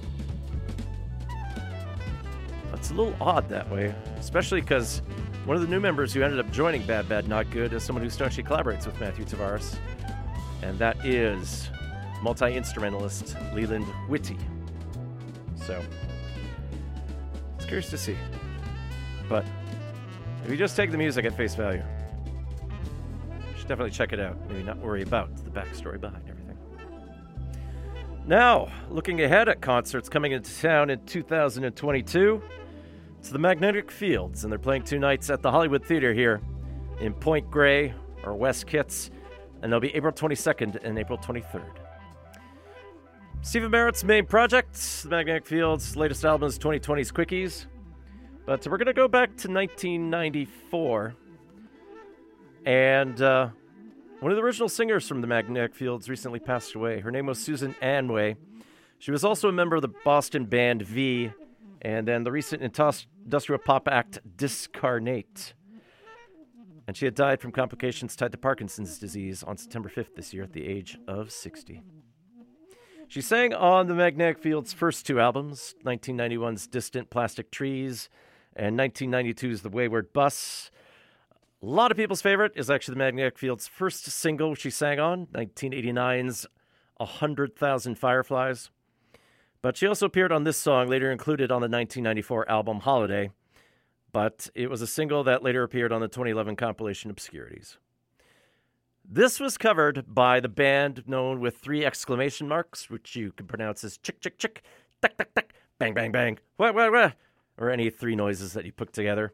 it's 2.73 2.89
a 2.89 2.93
little 2.93 3.15
odd 3.19 3.49
that 3.49 3.69
way, 3.69 3.93
especially 4.17 4.61
because 4.61 5.01
one 5.45 5.55
of 5.55 5.61
the 5.61 5.67
new 5.67 5.79
members 5.79 6.13
who 6.13 6.23
ended 6.23 6.39
up 6.39 6.49
joining 6.51 6.83
Bad 6.85 7.09
Bad 7.09 7.27
Not 7.27 7.49
Good 7.51 7.73
is 7.73 7.83
someone 7.83 8.03
who 8.03 8.23
actually 8.23 8.43
collaborates 8.43 8.85
with 8.85 8.99
Matthew 8.99 9.25
Tavares, 9.25 9.77
and 10.61 10.77
that 10.79 11.03
is 11.05 11.69
multi 12.21 12.55
instrumentalist 12.55 13.35
Leland 13.53 13.85
Whitty. 14.07 14.37
So 15.55 15.81
it's 17.55 17.65
curious 17.65 17.89
to 17.89 17.97
see. 17.97 18.17
But 19.27 19.45
if 20.43 20.51
you 20.51 20.57
just 20.57 20.75
take 20.75 20.91
the 20.91 20.97
music 20.97 21.25
at 21.25 21.35
face 21.35 21.55
value, 21.55 21.83
you 22.61 23.57
should 23.57 23.67
definitely 23.67 23.91
check 23.91 24.13
it 24.13 24.19
out. 24.19 24.37
Maybe 24.49 24.63
not 24.63 24.77
worry 24.77 25.03
about 25.03 25.35
the 25.43 25.49
backstory 25.49 25.99
behind 25.99 26.23
everything. 26.27 26.57
Now, 28.27 28.71
looking 28.89 29.21
ahead 29.21 29.49
at 29.49 29.61
concerts 29.61 30.09
coming 30.09 30.31
into 30.31 30.55
town 30.61 30.89
in 30.89 31.03
2022, 31.05 32.41
it's 33.19 33.29
the 33.29 33.39
Magnetic 33.39 33.91
Fields, 33.91 34.43
and 34.43 34.51
they're 34.51 34.59
playing 34.59 34.83
two 34.83 34.99
nights 34.99 35.29
at 35.29 35.41
the 35.41 35.51
Hollywood 35.51 35.85
Theater 35.85 36.13
here 36.13 36.41
in 36.99 37.13
Point 37.13 37.49
Grey 37.49 37.93
or 38.23 38.35
West 38.35 38.67
Kits, 38.67 39.11
and 39.61 39.71
they'll 39.71 39.79
be 39.79 39.93
April 39.95 40.11
22nd 40.11 40.83
and 40.83 40.97
April 40.97 41.17
23rd. 41.17 41.65
Stephin 43.43 43.71
Merritt's 43.71 44.03
main 44.03 44.25
project, 44.25 44.75
the 45.03 45.09
Magnetic 45.09 45.47
Fields' 45.47 45.95
latest 45.95 46.23
album 46.23 46.47
is 46.47 46.59
2020's 46.59 47.11
Quickies, 47.11 47.65
but 48.45 48.65
we're 48.67 48.77
going 48.77 48.85
to 48.85 48.93
go 48.93 49.07
back 49.07 49.29
to 49.37 49.51
1994. 49.51 51.15
And 52.65 53.19
uh, 53.21 53.49
one 54.19 54.31
of 54.31 54.35
the 54.35 54.43
original 54.43 54.69
singers 54.69 55.07
from 55.07 55.21
the 55.21 55.27
Magnetic 55.27 55.73
Fields 55.73 56.07
recently 56.07 56.39
passed 56.39 56.75
away. 56.75 56.99
Her 56.99 57.09
name 57.09 57.25
was 57.25 57.39
Susan 57.39 57.73
Anway. 57.81 58.35
She 58.99 59.09
was 59.09 59.23
also 59.23 59.49
a 59.49 59.51
member 59.51 59.75
of 59.75 59.81
the 59.81 59.91
Boston 60.05 60.45
band 60.45 60.83
V, 60.83 61.31
and 61.81 62.07
then 62.07 62.23
the 62.23 62.31
recent 62.31 62.61
industrial 62.61 63.57
pop 63.57 63.87
act 63.87 64.19
Discarnate. 64.37 65.55
And 66.91 66.97
she 66.97 67.05
had 67.05 67.15
died 67.15 67.39
from 67.39 67.53
complications 67.53 68.17
tied 68.17 68.33
to 68.33 68.37
Parkinson's 68.37 68.97
disease 68.97 69.43
on 69.43 69.55
September 69.55 69.87
5th 69.87 70.13
this 70.15 70.33
year 70.33 70.43
at 70.43 70.51
the 70.51 70.67
age 70.67 70.97
of 71.07 71.31
60. 71.31 71.81
She 73.07 73.21
sang 73.21 73.53
on 73.53 73.87
the 73.87 73.93
Magnetic 73.93 74.37
Fields' 74.39 74.73
first 74.73 75.05
two 75.05 75.17
albums 75.17 75.73
1991's 75.85 76.67
Distant 76.67 77.09
Plastic 77.09 77.49
Trees 77.49 78.09
and 78.57 78.77
1992's 78.77 79.61
The 79.61 79.69
Wayward 79.69 80.11
Bus. 80.11 80.69
A 81.63 81.65
lot 81.65 81.91
of 81.91 81.97
people's 81.97 82.21
favorite 82.21 82.51
is 82.57 82.69
actually 82.69 82.95
the 82.95 82.99
Magnetic 83.05 83.39
Fields' 83.39 83.69
first 83.69 84.03
single 84.07 84.53
she 84.53 84.69
sang 84.69 84.99
on, 84.99 85.27
1989's 85.27 86.45
A 86.99 87.05
Hundred 87.05 87.55
Thousand 87.55 87.99
Fireflies. 87.99 88.69
But 89.61 89.77
she 89.77 89.87
also 89.87 90.07
appeared 90.07 90.33
on 90.33 90.43
this 90.43 90.57
song, 90.57 90.89
later 90.89 91.09
included 91.09 91.53
on 91.53 91.61
the 91.61 91.69
1994 91.69 92.49
album 92.49 92.81
Holiday. 92.81 93.31
But 94.11 94.49
it 94.55 94.69
was 94.69 94.81
a 94.81 94.87
single 94.87 95.23
that 95.23 95.43
later 95.43 95.63
appeared 95.63 95.91
on 95.91 96.01
the 96.01 96.07
2011 96.07 96.55
compilation 96.55 97.09
Obscurities. 97.09 97.77
This 99.03 99.39
was 99.39 99.57
covered 99.57 100.05
by 100.07 100.39
the 100.39 100.49
band 100.49 101.03
known 101.07 101.39
with 101.39 101.57
three 101.57 101.83
exclamation 101.83 102.47
marks, 102.47 102.89
which 102.89 103.15
you 103.15 103.31
can 103.31 103.47
pronounce 103.47 103.83
as 103.83 103.97
chick, 103.97 104.21
chick, 104.21 104.37
chick, 104.37 104.61
tuck, 105.01 105.17
tuck, 105.17 105.33
tuck, 105.33 105.53
bang, 105.79 105.93
bang, 105.93 106.11
bang, 106.11 106.39
wah, 106.57 106.71
wah, 106.71 106.89
wah, 106.89 107.11
or 107.57 107.69
any 107.69 107.89
three 107.89 108.15
noises 108.15 108.53
that 108.53 108.65
you 108.65 108.71
put 108.71 108.93
together. 108.93 109.33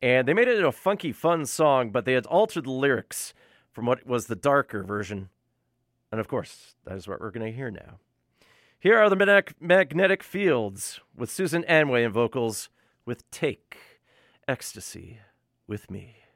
And 0.00 0.28
they 0.28 0.34
made 0.34 0.48
it 0.48 0.64
a 0.64 0.72
funky, 0.72 1.12
fun 1.12 1.44
song, 1.44 1.90
but 1.90 2.04
they 2.04 2.12
had 2.12 2.26
altered 2.26 2.64
the 2.64 2.70
lyrics 2.70 3.34
from 3.72 3.86
what 3.86 4.06
was 4.06 4.26
the 4.26 4.36
darker 4.36 4.82
version. 4.82 5.28
And 6.10 6.20
of 6.20 6.28
course, 6.28 6.76
that 6.84 6.96
is 6.96 7.08
what 7.08 7.20
we're 7.20 7.30
going 7.30 7.50
to 7.50 7.56
hear 7.56 7.70
now. 7.70 7.98
Here 8.78 8.96
are 8.96 9.10
the 9.10 9.44
Magnetic 9.60 10.22
Fields 10.22 11.00
with 11.16 11.30
Susan 11.30 11.64
Anway 11.64 12.04
in 12.04 12.12
vocals 12.12 12.70
with 13.04 13.28
Take 13.30 13.76
Ecstasy 14.48 15.18
with 15.66 15.90
Me. 15.90 16.27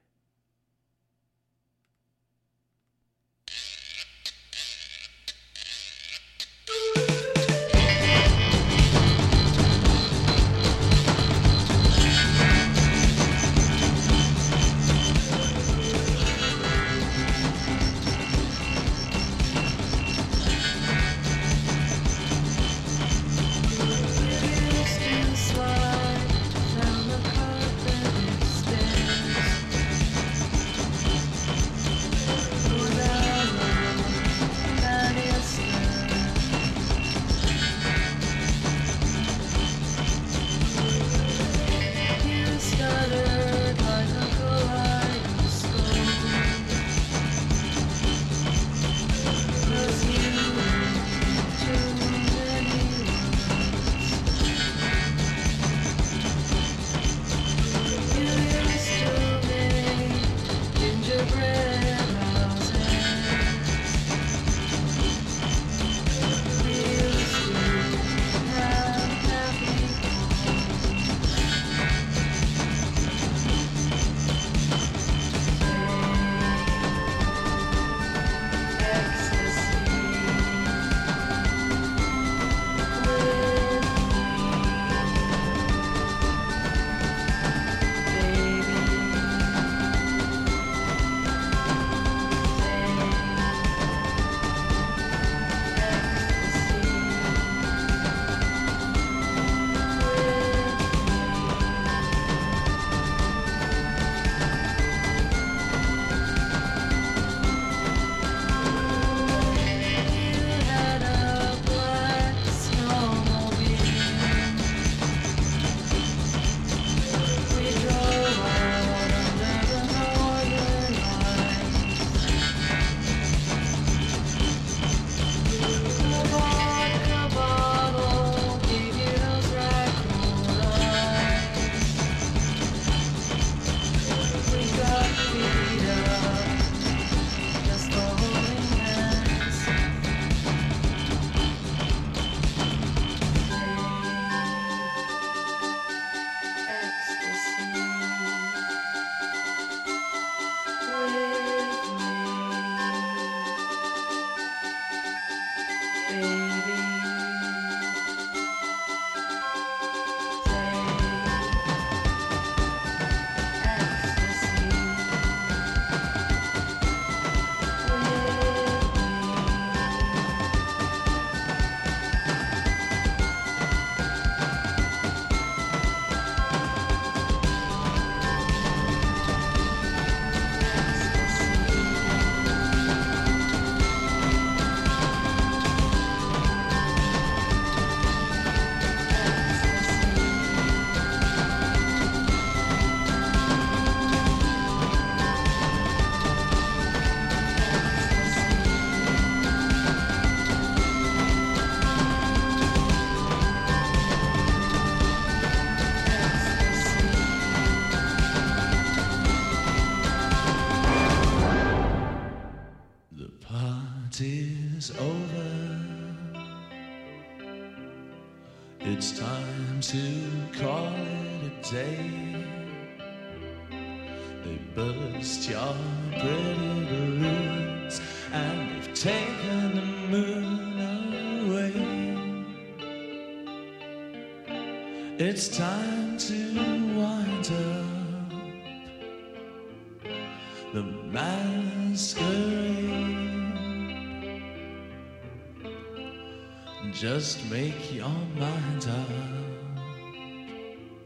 Just 247.03 247.45
make 247.51 247.93
your 247.93 248.17
mind 248.39 248.87
up. 248.87 249.09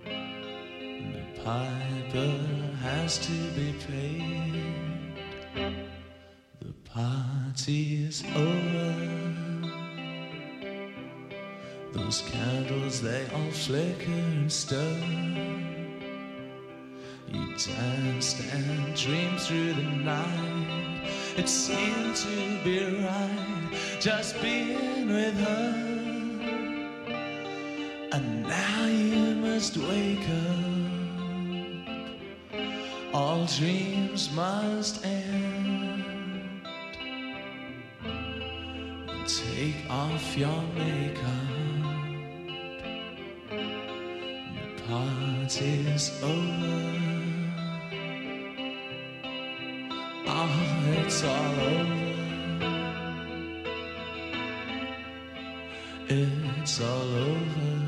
The 0.04 1.24
piper 1.42 2.36
has 2.82 3.16
to 3.20 3.32
be 3.56 3.74
paid. 3.88 5.14
The 6.60 6.74
party's 6.84 8.22
over. 8.34 8.94
Those 11.92 12.20
candles, 12.30 13.00
they 13.00 13.26
all 13.34 13.50
flicker 13.52 14.12
and 14.12 14.52
stir. 14.52 14.98
You 17.32 17.56
danced 17.56 18.42
and 18.52 18.94
dreamed 18.94 19.40
through 19.40 19.72
the 19.72 19.82
night. 19.82 21.10
It 21.38 21.48
seemed 21.48 22.16
to 22.16 22.62
be 22.62 22.84
right 23.02 23.56
just 23.98 24.40
being 24.42 25.08
with 25.08 25.34
her. 25.40 25.75
Must 29.66 29.78
wake 29.78 30.28
up. 30.28 30.64
All 33.12 33.46
dreams 33.46 34.30
must 34.32 35.04
end. 35.04 36.04
Take 39.26 39.90
off 39.90 40.36
your 40.38 40.62
makeup. 40.76 41.24
The 43.50 44.82
party's 44.86 46.12
over. 46.22 46.92
Oh, 50.28 50.94
it's 51.00 51.24
all 51.24 51.60
over. 51.70 52.06
It's 56.08 56.80
all 56.80 57.14
over. 57.16 57.85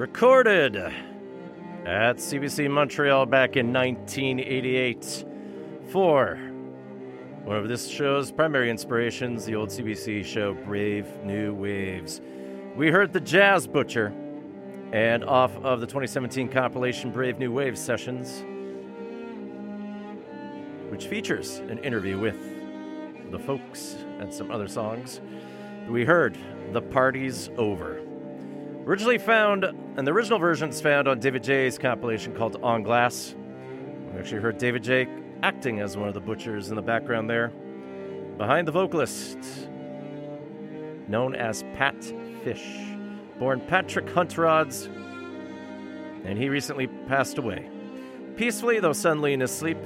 Recorded 0.00 0.76
at 0.76 2.16
CBC 2.16 2.70
Montreal 2.70 3.26
back 3.26 3.58
in 3.58 3.70
1988 3.70 5.26
for 5.90 6.36
one 7.44 7.58
of 7.58 7.68
this 7.68 7.86
show's 7.86 8.32
primary 8.32 8.70
inspirations, 8.70 9.44
the 9.44 9.54
old 9.54 9.68
CBC 9.68 10.24
show 10.24 10.54
Brave 10.54 11.06
New 11.22 11.52
Waves. 11.52 12.22
We 12.76 12.90
heard 12.90 13.12
the 13.12 13.20
Jazz 13.20 13.66
Butcher, 13.66 14.14
and 14.90 15.22
off 15.22 15.54
of 15.58 15.80
the 15.80 15.86
2017 15.86 16.48
compilation 16.48 17.10
Brave 17.10 17.38
New 17.38 17.52
Waves 17.52 17.78
Sessions, 17.78 18.42
which 20.90 21.08
features 21.08 21.58
an 21.68 21.76
interview 21.80 22.18
with 22.18 22.38
the 23.30 23.38
folks 23.38 23.96
and 24.18 24.32
some 24.32 24.50
other 24.50 24.66
songs, 24.66 25.20
we 25.90 26.06
heard 26.06 26.38
The 26.72 26.80
Party's 26.80 27.50
Over. 27.58 28.00
Originally 28.86 29.18
found, 29.18 29.66
and 30.00 30.06
the 30.06 30.12
original 30.12 30.38
version 30.38 30.70
is 30.70 30.80
found 30.80 31.06
on 31.06 31.20
David 31.20 31.42
J's 31.42 31.76
compilation 31.76 32.34
called 32.34 32.56
On 32.62 32.82
Glass. 32.82 33.34
We 34.10 34.18
actually 34.18 34.40
heard 34.40 34.56
David 34.56 34.82
J 34.82 35.06
acting 35.42 35.80
as 35.80 35.94
one 35.94 36.08
of 36.08 36.14
the 36.14 36.22
butchers 36.22 36.70
in 36.70 36.76
the 36.76 36.80
background 36.80 37.28
there. 37.28 37.48
Behind 38.38 38.66
the 38.66 38.72
vocalist, 38.72 39.36
known 41.06 41.34
as 41.34 41.64
Pat 41.74 42.02
Fish, 42.42 42.66
born 43.38 43.60
Patrick 43.60 44.06
Huntrods, 44.06 44.86
and 46.24 46.38
he 46.38 46.48
recently 46.48 46.86
passed 47.06 47.36
away. 47.36 47.68
Peacefully, 48.36 48.80
though 48.80 48.94
suddenly 48.94 49.34
in 49.34 49.40
his 49.40 49.54
sleep. 49.54 49.76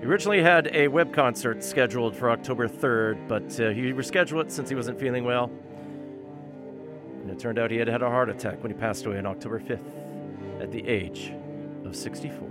He 0.00 0.06
originally 0.06 0.42
had 0.42 0.68
a 0.74 0.88
web 0.88 1.14
concert 1.14 1.62
scheduled 1.62 2.16
for 2.16 2.28
October 2.28 2.66
3rd, 2.66 3.28
but 3.28 3.44
uh, 3.60 3.70
he 3.70 3.92
rescheduled 3.92 4.46
it 4.46 4.50
since 4.50 4.68
he 4.68 4.74
wasn't 4.74 4.98
feeling 4.98 5.22
well. 5.22 5.48
And 7.28 7.36
it 7.36 7.42
turned 7.42 7.58
out 7.58 7.70
he 7.70 7.76
had 7.76 7.88
had 7.88 8.00
a 8.00 8.08
heart 8.08 8.30
attack 8.30 8.62
when 8.62 8.72
he 8.72 8.78
passed 8.78 9.04
away 9.04 9.18
on 9.18 9.26
October 9.26 9.60
5th 9.60 10.62
at 10.62 10.72
the 10.72 10.88
age 10.88 11.30
of 11.84 11.94
64. 11.94 12.48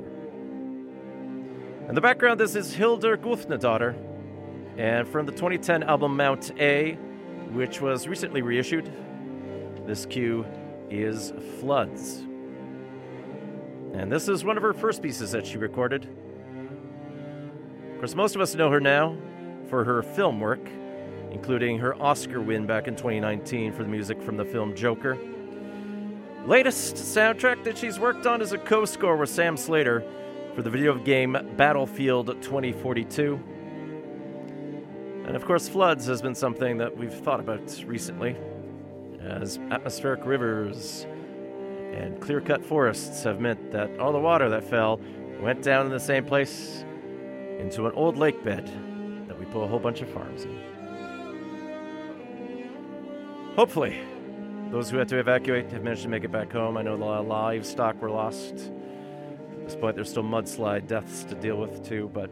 In 1.89 1.95
the 1.95 2.01
background, 2.01 2.39
this 2.39 2.53
is 2.53 2.75
Hildur 2.75 3.17
Guðnadóttir, 3.17 3.95
and 4.77 5.07
from 5.07 5.25
the 5.25 5.31
2010 5.31 5.81
album 5.81 6.15
Mount 6.15 6.51
A, 6.59 6.93
which 7.53 7.81
was 7.81 8.07
recently 8.07 8.43
reissued, 8.43 8.93
this 9.87 10.05
cue 10.05 10.45
is 10.91 11.33
Floods. 11.59 12.17
And 13.95 14.11
this 14.11 14.29
is 14.29 14.45
one 14.45 14.57
of 14.57 14.63
her 14.63 14.73
first 14.73 15.01
pieces 15.01 15.31
that 15.31 15.47
she 15.47 15.57
recorded. 15.57 16.07
Of 17.93 17.97
course, 17.97 18.13
most 18.13 18.35
of 18.35 18.41
us 18.41 18.53
know 18.53 18.69
her 18.69 18.79
now 18.79 19.17
for 19.69 19.83
her 19.83 20.03
film 20.03 20.39
work, 20.39 20.69
including 21.37 21.77
her 21.77 21.93
Oscar 22.01 22.41
win 22.41 22.65
back 22.65 22.87
in 22.87 22.95
2019 22.95 23.71
for 23.71 23.83
the 23.83 23.89
music 23.89 24.19
from 24.23 24.37
the 24.37 24.43
film 24.43 24.73
Joker. 24.75 25.15
Latest 26.47 26.95
soundtrack 26.95 27.63
that 27.63 27.77
she's 27.77 27.99
worked 27.99 28.25
on 28.25 28.41
is 28.41 28.53
a 28.53 28.57
co 28.57 28.85
score 28.85 29.15
with 29.15 29.29
Sam 29.29 29.55
Slater 29.55 30.03
for 30.55 30.63
the 30.63 30.69
video 30.71 30.95
game 30.95 31.37
Battlefield 31.55 32.41
2042. 32.41 33.39
And 35.27 35.35
of 35.35 35.45
course, 35.45 35.69
floods 35.69 36.07
has 36.07 36.23
been 36.23 36.33
something 36.33 36.79
that 36.79 36.97
we've 36.97 37.13
thought 37.13 37.39
about 37.39 37.83
recently, 37.85 38.35
as 39.21 39.59
atmospheric 39.69 40.25
rivers 40.25 41.05
and 41.93 42.19
clear 42.19 42.41
cut 42.41 42.65
forests 42.65 43.23
have 43.23 43.39
meant 43.39 43.71
that 43.71 43.99
all 43.99 44.11
the 44.11 44.19
water 44.19 44.49
that 44.49 44.63
fell 44.63 44.99
went 45.39 45.61
down 45.61 45.85
in 45.85 45.91
the 45.91 45.99
same 45.99 46.25
place 46.25 46.83
into 47.59 47.85
an 47.85 47.91
old 47.93 48.17
lake 48.17 48.43
bed 48.43 48.65
that 49.27 49.37
we 49.37 49.45
put 49.45 49.61
a 49.61 49.67
whole 49.67 49.79
bunch 49.79 50.01
of 50.01 50.09
farms 50.09 50.45
in. 50.45 50.76
Hopefully, 53.57 53.99
those 54.69 54.91
who 54.91 54.97
had 54.97 55.07
to 55.07 55.17
evacuate 55.17 55.71
have 55.71 55.81
managed 55.81 56.03
to 56.03 56.09
make 56.09 56.23
it 56.23 56.31
back 56.31 56.51
home. 56.51 56.77
I 56.77 56.83
know 56.83 56.93
a 56.93 56.95
lot 56.95 57.21
of 57.21 57.25
livestock 57.25 57.99
were 57.99 58.11
lost. 58.11 58.53
At 58.53 59.65
this 59.65 59.75
point, 59.75 59.95
there's 59.95 60.11
still 60.11 60.21
mudslide 60.21 60.85
deaths 60.85 61.23
to 61.23 61.33
deal 61.33 61.55
with, 61.55 61.83
too, 61.83 62.11
but 62.13 62.29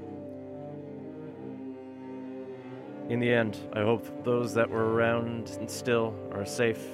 in 3.09 3.19
the 3.19 3.33
end, 3.33 3.57
I 3.73 3.81
hope 3.81 4.23
those 4.23 4.53
that 4.53 4.69
were 4.69 4.93
around 4.93 5.49
and 5.59 5.67
still 5.67 6.13
are 6.31 6.45
safe, 6.45 6.85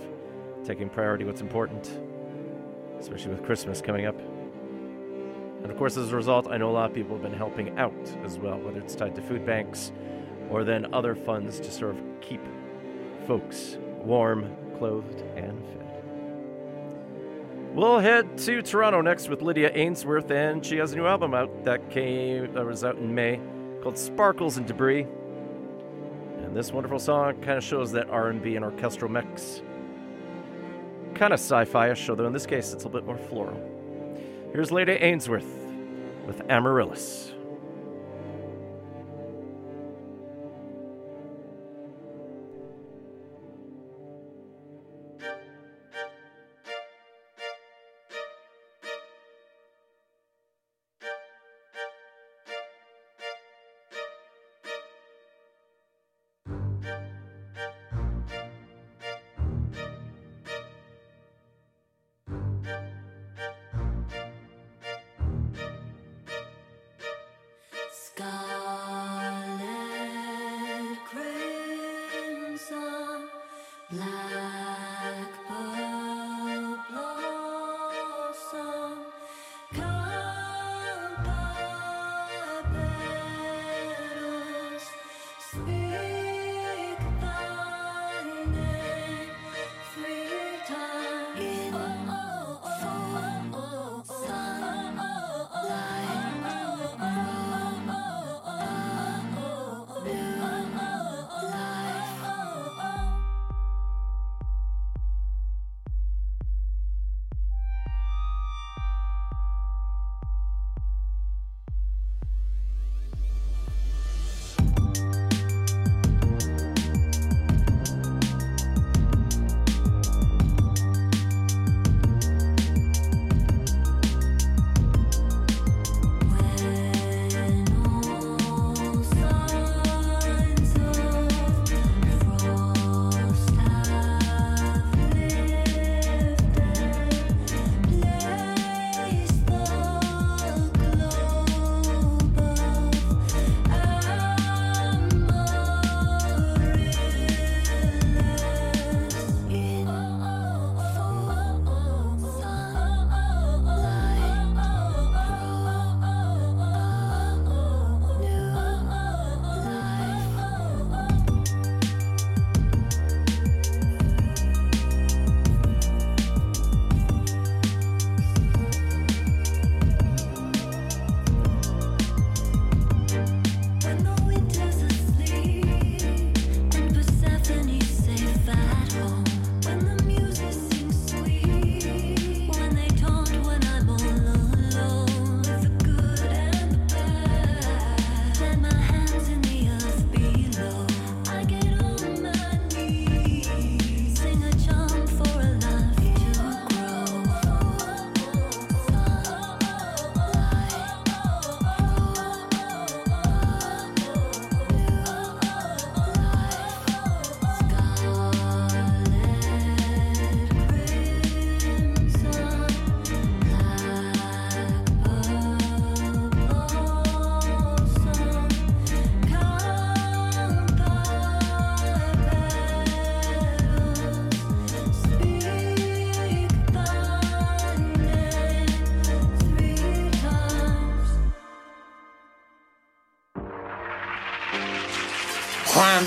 taking 0.64 0.88
priority 0.88 1.26
what's 1.26 1.42
important, 1.42 2.00
especially 3.02 3.32
with 3.32 3.44
Christmas 3.44 3.82
coming 3.82 4.06
up. 4.06 4.18
And 5.62 5.70
of 5.70 5.78
course, 5.78 5.98
as 5.98 6.14
a 6.14 6.16
result, 6.16 6.48
I 6.48 6.56
know 6.56 6.70
a 6.70 6.72
lot 6.72 6.90
of 6.90 6.96
people 6.96 7.18
have 7.18 7.22
been 7.22 7.34
helping 7.34 7.78
out 7.78 8.16
as 8.24 8.40
well, 8.40 8.58
whether 8.60 8.80
it's 8.80 8.96
tied 8.96 9.14
to 9.16 9.22
food 9.22 9.46
banks 9.46 9.92
or 10.50 10.64
then 10.64 10.94
other 10.94 11.16
funds 11.16 11.60
to 11.60 11.70
sort 11.70 11.98
of 11.98 12.02
keep 12.22 12.40
folks 13.28 13.78
warm, 14.04 14.56
clothed, 14.78 15.22
and 15.36 15.64
fed. 15.66 15.82
We'll 17.74 18.00
head 18.00 18.38
to 18.40 18.62
Toronto 18.62 19.02
next 19.02 19.30
with 19.30 19.42
Lydia 19.42 19.72
Ainsworth, 19.74 20.30
and 20.30 20.66
she 20.66 20.78
has 20.78 20.92
a 20.92 20.96
new 20.96 21.06
album 21.06 21.34
out 21.34 21.64
that 21.64 21.90
came 21.90 22.54
that 22.54 22.66
was 22.66 22.84
out 22.84 22.98
in 22.98 23.16
May 23.16 23.40
called 23.82 23.98
Sparkles 23.98 24.58
and 24.58 24.68
Debris. 24.68 25.08
And 26.40 26.56
this 26.56 26.72
wonderful 26.72 27.00
song 27.00 27.36
kind 27.36 27.58
of 27.58 27.64
shows 27.64 27.92
that 27.94 28.10
R&B 28.10 28.56
and 28.56 28.66
orchestral 28.66 29.10
mix. 29.10 29.62
Kind 31.16 31.34
of 31.34 31.40
sci-fi-ish, 31.40 32.10
although 32.10 32.28
in 32.28 32.34
this 32.34 32.46
case 32.46 32.74
it's 32.74 32.86
a 32.86 32.90
bit 32.90 33.06
more 33.06 33.18
floral. 33.18 33.60
Here's 34.52 34.72
Lydia 34.72 34.98
Ainsworth 35.00 35.50
with 36.28 36.42
Amaryllis. 36.50 37.32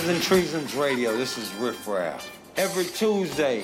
Crimes 0.05 0.17
and 0.17 0.23
Treasons 0.23 0.75
Radio. 0.75 1.17
This 1.17 1.39
is 1.39 1.51
Riff 1.55 1.89
Raff. 1.89 2.31
Every 2.57 2.85
Tuesday 2.85 3.63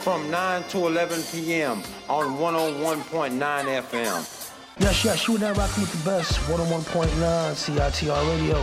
from 0.00 0.28
9 0.28 0.64
to 0.70 0.88
11 0.88 1.22
p.m. 1.30 1.84
on 2.08 2.36
101.9 2.36 3.30
FM. 3.38 4.48
Yes, 4.80 5.04
yes, 5.04 5.28
you 5.28 5.36
and 5.36 5.44
I 5.44 5.52
rocking 5.52 5.82
with 5.82 5.92
the 5.92 6.10
best. 6.10 6.32
101.9 6.50 7.06
CITR 7.54 8.36
Radio. 8.36 8.60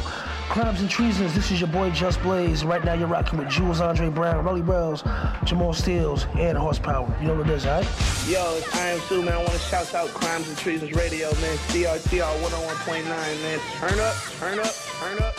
Crimes 0.49 0.81
and 0.81 0.89
Treasons, 0.89 1.33
this 1.33 1.51
is 1.51 1.61
your 1.61 1.69
boy 1.69 1.89
Just 1.91 2.21
Blaze. 2.21 2.65
Right 2.65 2.83
now 2.83 2.95
you're 2.95 3.07
rocking 3.07 3.39
with 3.39 3.47
Jules 3.47 3.79
Andre 3.79 4.09
Brown, 4.09 4.43
Rolly 4.43 4.61
Bells, 4.61 5.01
Jamal 5.45 5.71
Steels, 5.71 6.25
and 6.37 6.57
Horsepower. 6.57 7.15
You 7.21 7.27
know 7.27 7.35
what 7.35 7.49
it 7.49 7.53
is, 7.53 7.65
alright? 7.65 7.85
Yo, 8.27 8.57
it's 8.57 8.75
I 8.75 8.89
Am 8.89 8.99
Sue, 9.01 9.21
man. 9.21 9.35
I 9.35 9.37
want 9.37 9.51
to 9.51 9.59
shout 9.59 9.93
out 9.95 10.09
Crimes 10.09 10.49
and 10.49 10.57
Treasons 10.57 10.91
Radio, 10.91 11.27
man. 11.35 11.55
CRTR 11.69 12.41
101.9, 12.41 13.05
man. 13.05 13.59
Turn 13.77 13.99
up, 14.01 14.15
turn 14.37 14.59
up, 14.59 14.73
turn 14.99 15.19
up, 15.19 15.35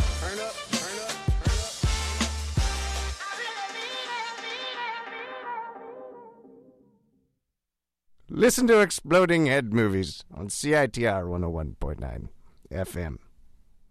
Listen 8.40 8.66
to 8.68 8.80
Exploding 8.80 9.44
Head 9.44 9.74
Movies 9.74 10.24
on 10.34 10.48
CITR 10.48 11.26
101.9 11.26 12.28
FM. 12.72 13.18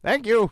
Thank 0.01 0.25
you. 0.25 0.49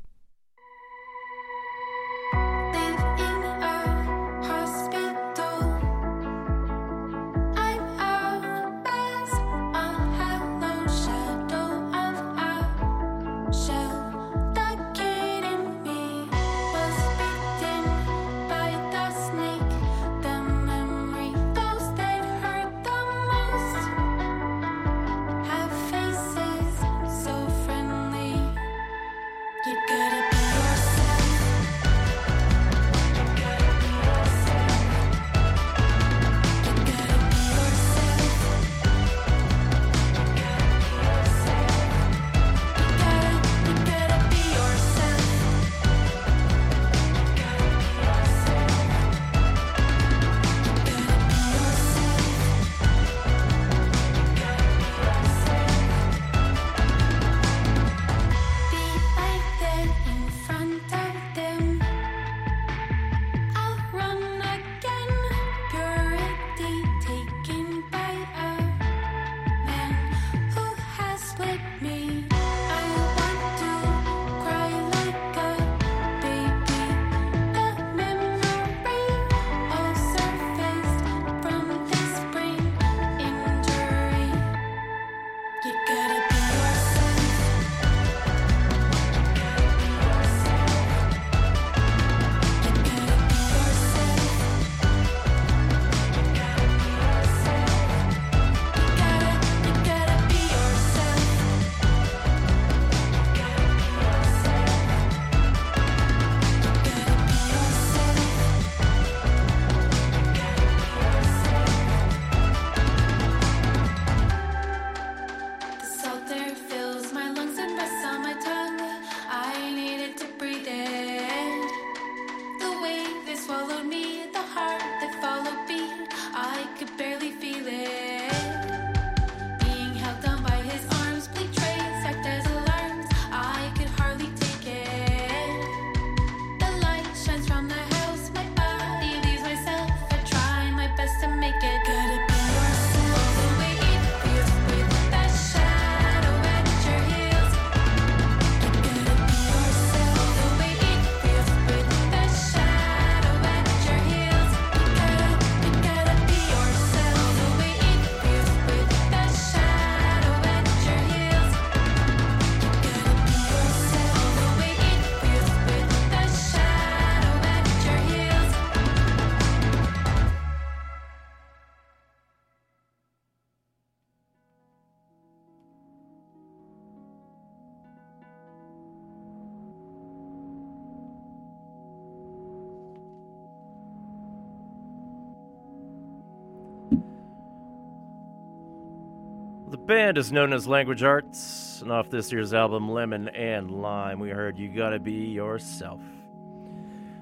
Band 189.88 190.18
is 190.18 190.34
known 190.34 190.52
as 190.52 190.68
Language 190.68 191.02
Arts, 191.02 191.80
and 191.82 191.94
off 191.94 192.10
this 192.10 192.30
year's 192.30 192.54
album 192.54 192.92
Lemon 192.92 193.30
and 193.30 193.72
Lime, 193.72 194.20
we 194.20 194.30
heard 194.30 194.58
You 194.58 194.68
Gotta 194.68 195.00
Be 195.00 195.14
Yourself. 195.14 196.02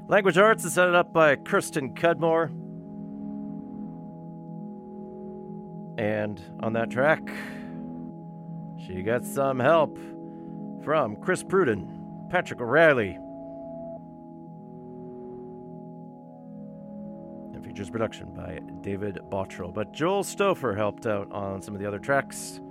Language 0.07 0.39
Arts 0.39 0.65
is 0.65 0.73
headed 0.75 0.95
up 0.95 1.13
by 1.13 1.35
Kirsten 1.35 1.93
Cudmore. 1.93 2.49
And 5.99 6.41
on 6.61 6.73
that 6.73 6.89
track, 6.89 7.29
she 8.83 9.03
got 9.03 9.23
some 9.23 9.59
help 9.59 9.99
from 10.83 11.17
Chris 11.17 11.43
Pruden, 11.43 12.31
Patrick 12.31 12.61
O'Reilly, 12.61 13.19
features 17.75 17.89
production 17.89 18.33
by 18.33 18.57
David 18.79 19.19
Bottrell. 19.29 19.73
But 19.73 19.91
Joel 19.91 20.23
Stouffer 20.23 20.77
helped 20.77 21.05
out 21.05 21.29
on 21.33 21.61
some 21.61 21.75
of 21.75 21.81
the 21.81 21.85
other 21.85 21.99
tracks. 21.99 22.61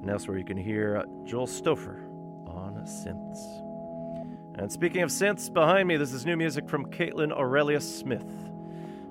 And 0.00 0.10
elsewhere 0.10 0.36
you 0.38 0.44
can 0.44 0.56
hear 0.56 1.04
Joel 1.22 1.46
Stouffer 1.46 2.02
on 2.48 2.74
synths. 2.84 4.58
And 4.58 4.72
speaking 4.72 5.02
of 5.02 5.10
synths, 5.10 5.54
behind 5.54 5.86
me, 5.86 5.96
this 5.96 6.12
is 6.12 6.26
new 6.26 6.36
music 6.36 6.68
from 6.68 6.86
Kaitlyn 6.86 7.30
Aurelia 7.30 7.80
Smith, 7.80 8.26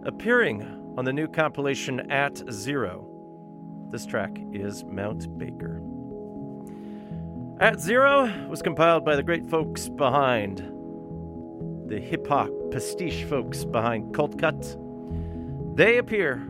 appearing 0.04 0.94
on 0.98 1.06
the 1.06 1.14
new 1.14 1.30
compilation 1.30 2.12
At 2.12 2.44
Zero. 2.52 3.08
This 3.92 4.06
track 4.06 4.38
is 4.52 4.84
Mount 4.84 5.38
Baker. 5.38 5.82
At 7.62 7.80
Zero 7.80 8.30
was 8.50 8.62
compiled 8.62 9.06
by 9.06 9.16
the 9.16 9.24
great 9.24 9.50
folks 9.50 9.88
behind 9.88 10.70
the 11.92 12.00
hip 12.00 12.26
hop 12.26 12.50
pastiche 12.72 13.26
folks 13.26 13.66
behind 13.66 14.16
Cult 14.16 14.40
Cut. 14.40 14.78
They 15.76 15.98
appear 15.98 16.42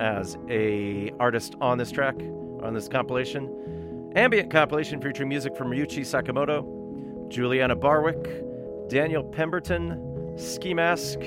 as 0.00 0.38
a 0.48 1.12
artist 1.20 1.54
on 1.60 1.76
this 1.76 1.90
track, 1.90 2.16
on 2.62 2.72
this 2.72 2.88
compilation. 2.88 4.10
Ambient 4.16 4.50
compilation 4.50 5.02
featuring 5.02 5.28
music 5.28 5.54
from 5.54 5.70
Ryuichi 5.70 6.00
Sakamoto, 6.00 7.28
Juliana 7.28 7.76
Barwick, 7.76 8.88
Daniel 8.88 9.22
Pemberton, 9.22 10.32
Ski 10.38 10.72
Mask, 10.72 11.20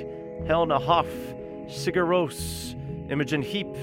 Helena 0.47 0.79
Hauff, 0.79 1.05
Sigaros, 1.67 2.73
Imogen 3.11 3.43
Heap, 3.43 3.75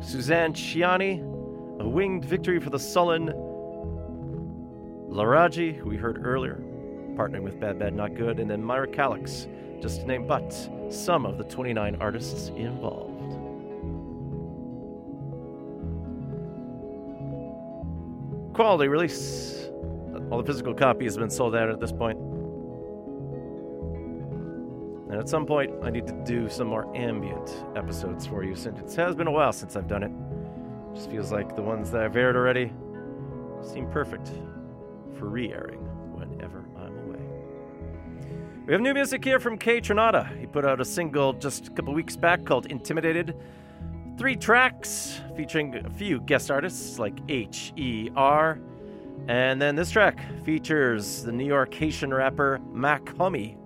Suzanne 0.00 0.52
Ciani, 0.52 1.20
A 1.80 1.88
Winged 1.88 2.24
Victory 2.24 2.58
for 2.58 2.70
the 2.70 2.80
Sullen, 2.80 3.28
Laraaji, 5.08 5.76
who 5.76 5.88
we 5.88 5.96
heard 5.96 6.26
earlier, 6.26 6.60
partnering 7.16 7.42
with 7.42 7.58
Badbadnotgood, 7.58 8.40
and 8.40 8.50
then 8.50 8.64
Mira 8.64 8.86
Calix, 8.86 9.48
just 9.80 10.00
to 10.00 10.06
name 10.06 10.26
but 10.26 10.52
some 10.90 11.26
of 11.26 11.38
the 11.38 11.44
29 11.44 11.96
artists 12.00 12.48
involved. 12.48 13.16
Quality 18.54 18.88
release. 18.88 19.68
All 20.30 20.38
the 20.38 20.46
physical 20.46 20.74
copies 20.74 21.14
have 21.14 21.20
been 21.20 21.30
sold 21.30 21.54
out 21.54 21.68
at 21.68 21.78
this 21.78 21.92
point. 21.92 22.18
And 25.10 25.20
at 25.20 25.28
some 25.28 25.46
point, 25.46 25.72
I 25.82 25.90
need 25.90 26.06
to 26.06 26.14
do 26.24 26.48
some 26.48 26.66
more 26.66 26.94
ambient 26.96 27.64
episodes 27.76 28.26
for 28.26 28.42
you 28.42 28.56
since 28.56 28.80
it 28.80 28.96
has 28.96 29.14
been 29.14 29.26
a 29.26 29.30
while 29.30 29.52
since 29.52 29.76
I've 29.76 29.86
done 29.86 30.02
it. 30.02 30.10
Just 30.94 31.10
feels 31.10 31.30
like 31.30 31.54
the 31.54 31.62
ones 31.62 31.90
that 31.90 32.02
I've 32.02 32.16
aired 32.16 32.34
already 32.34 32.72
seem 33.62 33.88
perfect 33.90 34.30
for 35.18 35.28
re 35.28 35.52
airing. 35.52 35.85
We 38.66 38.72
have 38.72 38.82
new 38.82 38.94
music 38.94 39.22
here 39.22 39.38
from 39.38 39.58
Kaytranada. 39.58 40.40
He 40.40 40.46
put 40.46 40.64
out 40.64 40.80
a 40.80 40.84
single 40.84 41.32
just 41.34 41.68
a 41.68 41.70
couple 41.70 41.94
weeks 41.94 42.16
back 42.16 42.44
called 42.44 42.66
Intimidated. 42.66 43.36
Three 44.18 44.34
tracks 44.34 45.20
featuring 45.36 45.76
a 45.86 45.88
few 45.88 46.18
guest 46.18 46.50
artists 46.50 46.98
like 46.98 47.16
H.E.R. 47.28 48.58
And 49.28 49.62
then 49.62 49.76
this 49.76 49.92
track 49.92 50.18
features 50.42 51.22
the 51.22 51.30
New 51.30 51.46
York 51.46 51.72
Haitian 51.74 52.12
rapper 52.12 52.58
Mach-Hommy. 52.72 53.56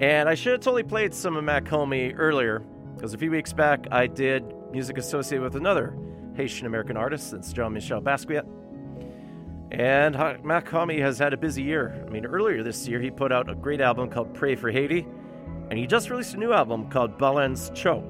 And 0.00 0.28
I 0.28 0.34
should 0.34 0.50
have 0.50 0.62
totally 0.62 0.82
played 0.82 1.14
some 1.14 1.36
of 1.36 1.44
Mach-Hommy 1.44 2.14
earlier, 2.14 2.58
because 2.96 3.14
a 3.14 3.18
few 3.18 3.30
weeks 3.30 3.52
back 3.52 3.86
I 3.92 4.08
did 4.08 4.52
music 4.72 4.98
associated 4.98 5.44
with 5.44 5.54
another 5.54 5.96
Haitian 6.34 6.66
American 6.66 6.96
artist, 6.96 7.30
that's 7.30 7.52
Jean 7.52 7.72
Michel 7.72 8.02
Basquiat. 8.02 8.44
And 9.78 10.16
Mach-Hommy 10.44 11.00
has 11.00 11.18
had 11.18 11.32
a 11.32 11.36
busy 11.36 11.62
year. 11.62 12.04
I 12.06 12.10
mean, 12.10 12.24
earlier 12.24 12.62
this 12.62 12.86
year 12.86 13.00
he 13.00 13.10
put 13.10 13.32
out 13.32 13.50
a 13.50 13.56
great 13.56 13.80
album 13.80 14.08
called 14.08 14.32
Pray 14.32 14.54
for 14.54 14.70
Haiti, 14.70 15.04
and 15.68 15.76
he 15.76 15.86
just 15.86 16.10
released 16.10 16.34
a 16.34 16.36
new 16.36 16.52
album 16.52 16.88
called 16.88 17.18
Balens 17.18 17.74
Cho. 17.74 18.04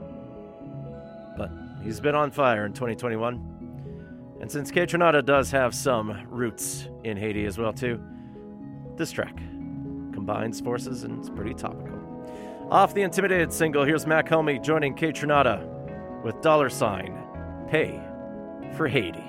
But 1.39 1.51
he's 1.83 2.01
been 2.01 2.15
on 2.15 2.31
fire 2.31 2.67
in 2.67 2.75
2021. 2.75 4.37
And 4.43 4.53
since 4.53 4.71
Kaytranada 4.71 5.25
does 5.25 5.51
have 5.53 5.75
some 5.75 6.27
roots 6.29 6.89
in 7.03 7.17
Haiti 7.17 7.47
as 7.47 7.57
well 7.57 7.73
too, 7.73 7.99
this 8.97 9.11
track 9.11 9.37
combines 10.13 10.61
forces 10.61 11.05
and 11.05 11.19
it's 11.19 11.31
pretty 11.31 11.55
topical. 11.55 11.99
Off 12.71 12.93
the 12.93 13.01
Intimidated 13.03 13.51
single, 13.51 13.85
here's 13.85 14.07
Mach-Hommy 14.07 14.59
joining 14.59 14.95
Kaytranada 14.95 16.23
with 16.23 16.43
dollar 16.43 16.69
sign 16.69 17.19
pay 17.71 17.99
for 18.77 18.87
Haiti. 18.87 19.25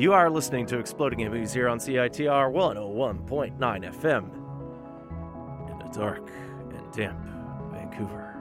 You 0.00 0.14
are 0.14 0.30
listening 0.30 0.64
to 0.68 0.78
Exploding 0.78 1.18
Movies 1.18 1.52
here 1.52 1.68
on 1.68 1.78
CITR 1.78 2.50
101.9 2.50 3.58
FM 3.58 4.30
in 5.70 5.86
a 5.86 5.92
dark 5.92 6.30
and 6.74 6.90
damp 6.90 7.18
Vancouver. 7.70 8.34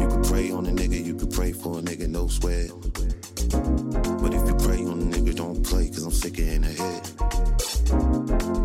You 0.00 0.08
could 0.08 0.24
pray 0.24 0.50
on 0.50 0.64
a 0.64 0.70
nigga, 0.70 1.04
you 1.04 1.14
could 1.14 1.32
pray 1.32 1.52
for 1.52 1.80
a 1.80 1.82
nigga, 1.82 2.08
no 2.08 2.28
sweat. 2.28 2.70
But 4.22 4.32
if 4.32 4.48
you 4.48 4.54
pray 4.66 4.86
on 4.86 5.02
a 5.02 5.04
nigga, 5.04 5.36
don't 5.36 5.62
play, 5.62 5.88
cause 5.88 6.04
I'm 6.06 6.12
sicker 6.12 6.40
in 6.40 6.62
the 6.62 6.68
head. 6.68 7.10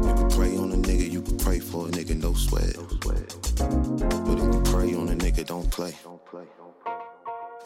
You 0.08 0.14
could 0.16 0.32
pray 0.32 0.56
on 0.56 0.72
a 0.72 0.78
nigga, 0.78 1.12
you 1.12 1.22
could 1.22 1.40
pray 1.40 1.60
for 1.60 1.90
a 1.90 1.92
nigga, 1.92 2.16
no 2.16 2.34
sweat. 2.34 2.97
don't 5.72 6.26
play. 6.26 6.48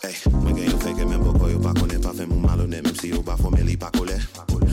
Hey, 0.01 0.15
mwen 0.41 0.55
gen 0.55 0.71
yon 0.71 0.79
feke 0.81 1.01
e 1.01 1.05
men 1.05 1.21
poko 1.21 1.47
yo 1.47 1.59
pa 1.61 1.73
konen 1.77 2.01
Pa 2.01 2.13
fe 2.13 2.25
moun 2.25 2.41
malone 2.41 2.81
Mem 2.81 2.95
si 2.95 3.09
yo 3.09 3.21
pa 3.21 3.35
fome 3.37 3.61
li 3.63 3.77
pa 3.77 3.91
kole. 3.91 4.17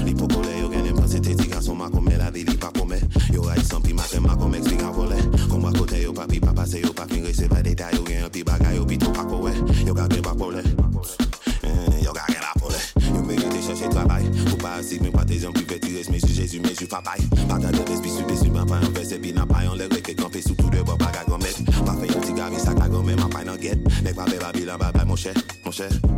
Li 0.04 0.14
po 0.14 0.26
kole 0.26 0.54
yo 0.60 0.70
gen 0.72 0.86
yon 0.86 1.02
te 1.08 1.34
ti 1.34 1.48
Gason 1.48 1.76
ma 1.76 1.90
kome 1.90 2.16
la 2.16 2.30
di 2.30 2.44
li 2.44 2.56
pa 2.56 2.70
pome. 2.72 2.96
Yo 3.32 3.42
a 3.48 3.54
yi 3.54 3.64
sanpi 3.64 3.92
ma 3.92 4.02
fe 4.02 4.20
ma 4.20 4.36
kome 4.36 4.58
ekspi 4.58 4.76
gan 4.76 4.92
vole. 4.92 5.18
Kon 5.50 5.60
ba 5.60 5.72
kote 5.76 6.00
yo 6.00 6.12
pa 6.12 6.26
pi 6.26 6.40
pa 6.40 6.52
pase 6.52 6.80
yo 6.80 6.92
pa 6.92 7.04
fin 7.06 7.24
Rese 7.24 7.48
va 7.48 7.62
deta 7.62 7.90
yo 7.92 8.04
gen 8.04 8.22
yon 8.22 8.30
pi 8.30 8.42
bagay 8.42 8.76
yo 8.76 8.86
pi 8.86 8.96
to 8.96 9.12
pa 9.12 9.24
kowe. 9.24 9.52
Yo 9.84 9.94
ga 9.94 10.08
gen 10.08 10.22
pa 10.22 10.34
pole. 10.34 10.64
Eh, 11.62 12.00
yo 12.02 12.12
ga 12.12 12.24
gen 12.32 12.40
pa 12.40 12.52
pole. 12.56 12.80
Yo 12.96 13.22
merite 13.22 13.60
chache 13.60 13.88
trabay 13.90 14.24
Ou 14.52 14.56
pa 14.56 14.78
asik 14.78 15.02
men 15.02 15.12
pa 15.12 15.24
te 15.24 15.36
jan 15.36 15.52
pi 15.52 15.64
veti 15.68 15.96
res 15.96 16.08
Men 16.08 16.20
su 16.20 16.32
jesu 16.32 16.60
men 16.60 16.74
su 16.74 16.88
papay. 16.88 17.20
Pa 17.48 17.58
gade 17.58 17.84
despi 17.84 18.08
su 18.08 18.24
besu 18.24 18.48
ban 18.54 18.66
pa 18.66 18.80
yon 18.80 18.92
verse 18.96 19.20
pi 19.20 19.32
nan 19.36 19.48
pa 19.48 19.64
yon 19.66 19.76
le 19.76 19.88
res 19.92 19.97
cher 25.78 26.17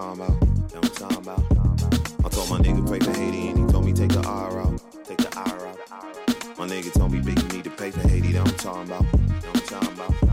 talking 0.00 0.22
about. 0.22 0.40
That 0.70 0.76
I'm 0.76 0.90
talking 0.90 1.18
about. 1.18 2.24
I 2.24 2.28
told 2.28 2.50
my 2.50 2.58
nigga 2.58 2.86
pray 2.86 3.00
for 3.00 3.12
Haiti, 3.12 3.48
and 3.48 3.58
he 3.58 3.72
told 3.72 3.84
me 3.84 3.92
take 3.92 4.12
the 4.12 4.22
R 4.26 4.60
out. 4.60 4.80
Take 5.04 5.18
the 5.18 5.36
R 5.36 5.66
out. 5.66 6.58
My 6.58 6.66
nigga 6.66 6.92
told 6.92 7.12
me, 7.12 7.20
big, 7.20 7.40
you 7.42 7.48
need 7.48 7.64
to 7.64 7.70
pay 7.70 7.90
for 7.90 8.00
Haiti. 8.08 8.32
That 8.32 8.46
I'm 8.46 8.54
talking 8.54 8.84
about. 8.84 9.04
I'm 9.12 9.60
talking 9.62 9.92
about. 9.92 10.30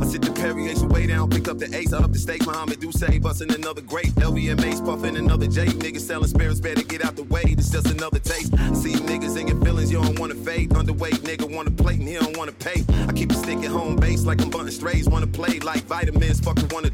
I 0.00 0.06
sit 0.06 0.22
the 0.22 0.32
Perrier 0.32 0.74
way 0.88 1.06
down, 1.06 1.28
pick 1.28 1.46
up 1.46 1.58
the 1.58 1.68
ace, 1.76 1.92
up 1.92 2.10
the 2.10 2.18
steak, 2.18 2.44
Muhammad 2.46 2.80
do 2.80 2.90
say, 2.90 3.18
busting 3.18 3.52
another 3.52 3.82
great. 3.82 4.14
LV 4.14 4.50
and 4.50 4.60
Mace 4.60 4.80
puffing 4.80 5.16
another 5.16 5.46
J. 5.46 5.66
Niggas 5.66 6.00
selling 6.00 6.28
spirits, 6.28 6.58
better 6.58 6.82
get 6.82 7.04
out 7.04 7.16
the 7.16 7.24
way. 7.24 7.54
This 7.54 7.70
just 7.70 7.88
another 7.90 8.18
taste. 8.18 8.52
I 8.54 8.72
see 8.72 8.94
niggas 8.94 9.38
in 9.38 9.48
your 9.48 9.60
feelings, 9.60 9.92
you 9.92 10.00
don't 10.00 10.18
wanna 10.18 10.34
fade. 10.34 10.70
Underweight 10.70 11.18
nigga 11.28 11.54
wanna 11.54 11.70
plate 11.70 11.98
and 11.98 12.08
he 12.08 12.14
don't 12.14 12.36
wanna 12.36 12.52
pay. 12.52 12.84
I 13.08 13.12
keep 13.12 13.30
a 13.30 13.34
stick 13.34 13.58
at 13.58 13.70
home 13.70 13.96
base 13.96 14.24
like 14.24 14.40
I'm 14.40 14.50
bunting 14.50 14.72
strays. 14.72 15.08
Wanna 15.08 15.26
play 15.26 15.58
like 15.60 15.82
vitamins, 15.84 16.40
fucking 16.40 16.68
one 16.68 16.86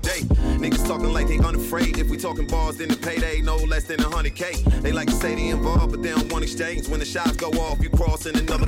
talking 2.27 2.47
bars, 2.47 2.77
then 2.77 2.89
the 2.89 2.97
payday 2.97 3.41
no 3.41 3.55
less 3.55 3.85
than 3.85 4.01
a 4.01 4.09
hundred 4.09 4.35
K. 4.35 4.55
They 4.83 4.91
like 4.91 5.07
to 5.07 5.15
say 5.15 5.37
they 5.37 5.49
involved, 5.51 5.93
but 5.93 6.03
they 6.03 6.11
don't 6.11 6.33
want 6.33 6.43
exchange. 6.43 6.89
When 6.89 6.99
the 6.99 7.07
shots 7.07 7.37
go 7.37 7.51
off, 7.51 7.81
you 7.81 7.89
crossing 7.89 8.37
another 8.37 8.67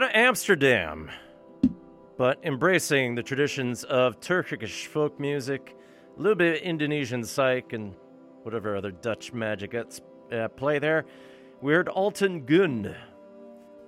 Out 0.00 0.08
of 0.08 0.16
Amsterdam, 0.16 1.10
but 2.16 2.38
embracing 2.42 3.16
the 3.16 3.22
traditions 3.22 3.84
of 3.84 4.18
Turkish 4.18 4.86
folk 4.86 5.20
music, 5.20 5.76
a 6.16 6.22
little 6.22 6.36
bit 6.36 6.56
of 6.56 6.62
Indonesian 6.62 7.22
psych, 7.22 7.74
and 7.74 7.94
whatever 8.42 8.74
other 8.76 8.92
Dutch 8.92 9.34
magic 9.34 9.74
at 9.74 10.00
uh, 10.32 10.48
play 10.48 10.78
there. 10.78 11.04
We 11.60 11.74
heard 11.74 11.88
Altin 11.88 12.46
Gün, 12.46 12.96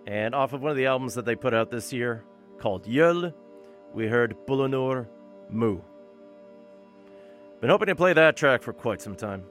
and 0.07 0.35
off 0.35 0.53
of 0.53 0.61
one 0.61 0.71
of 0.71 0.77
the 0.77 0.85
albums 0.85 1.15
that 1.15 1.25
they 1.25 1.35
put 1.35 1.55
out 1.55 1.71
this 1.71 1.95
year 1.95 2.25
called 2.59 2.85
Yol, 2.85 3.33
we 3.95 4.07
heard 4.07 4.37
Bulunur 4.47 5.07
Mu. 5.49 5.79
Been 7.63 7.71
hoping 7.71 7.87
to 7.87 7.97
play 7.97 8.13
that 8.13 8.37
track 8.37 8.63
for 8.63 8.75
quite 8.75 9.01
some 9.01 9.17
time, 9.17 9.45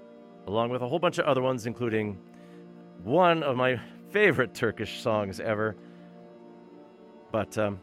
along 0.45 0.69
with 0.69 0.83
a 0.83 0.87
whole 0.87 0.99
bunch 0.99 1.17
of 1.17 1.25
other 1.25 1.41
ones, 1.41 1.65
including 1.65 2.19
one 3.03 3.41
of 3.41 3.57
my 3.57 3.81
favorite 4.11 4.53
Turkish 4.53 5.01
songs 5.01 5.39
ever. 5.39 5.75
But 7.31 7.57
um, 7.57 7.79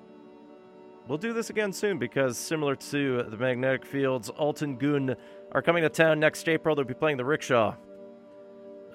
we'll 1.07 1.19
do 1.19 1.33
this 1.33 1.51
again 1.51 1.73
soon 1.73 1.99
because, 1.99 2.37
similar 2.37 2.77
to 2.77 3.23
the 3.23 3.37
Magnetic 3.37 3.85
Fields, 3.85 4.31
Altin 4.31 4.79
Gün 4.79 5.17
are 5.53 5.63
coming 5.63 5.83
to 5.83 5.89
town 5.89 6.21
next 6.21 6.49
April. 6.49 6.77
They'll 6.77 6.85
be 6.85 6.95
playing 6.95 7.17
the 7.17 7.25
Rickshaw. 7.25 7.75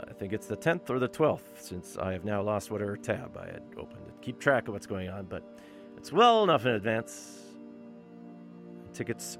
I 0.07 0.13
think 0.13 0.33
it's 0.33 0.47
the 0.47 0.57
10th 0.57 0.89
or 0.89 0.99
the 0.99 1.07
12th, 1.07 1.59
since 1.59 1.97
I 1.97 2.11
have 2.13 2.25
now 2.25 2.41
lost 2.41 2.69
whatever 2.69 2.97
tab 2.97 3.37
I 3.37 3.45
had 3.45 3.63
opened 3.77 4.05
to 4.05 4.13
keep 4.21 4.39
track 4.39 4.67
of 4.67 4.73
what's 4.73 4.85
going 4.85 5.09
on, 5.09 5.25
but 5.25 5.43
it's 5.97 6.11
well 6.11 6.43
enough 6.43 6.65
in 6.65 6.73
advance. 6.73 7.39
Tickets 8.93 9.37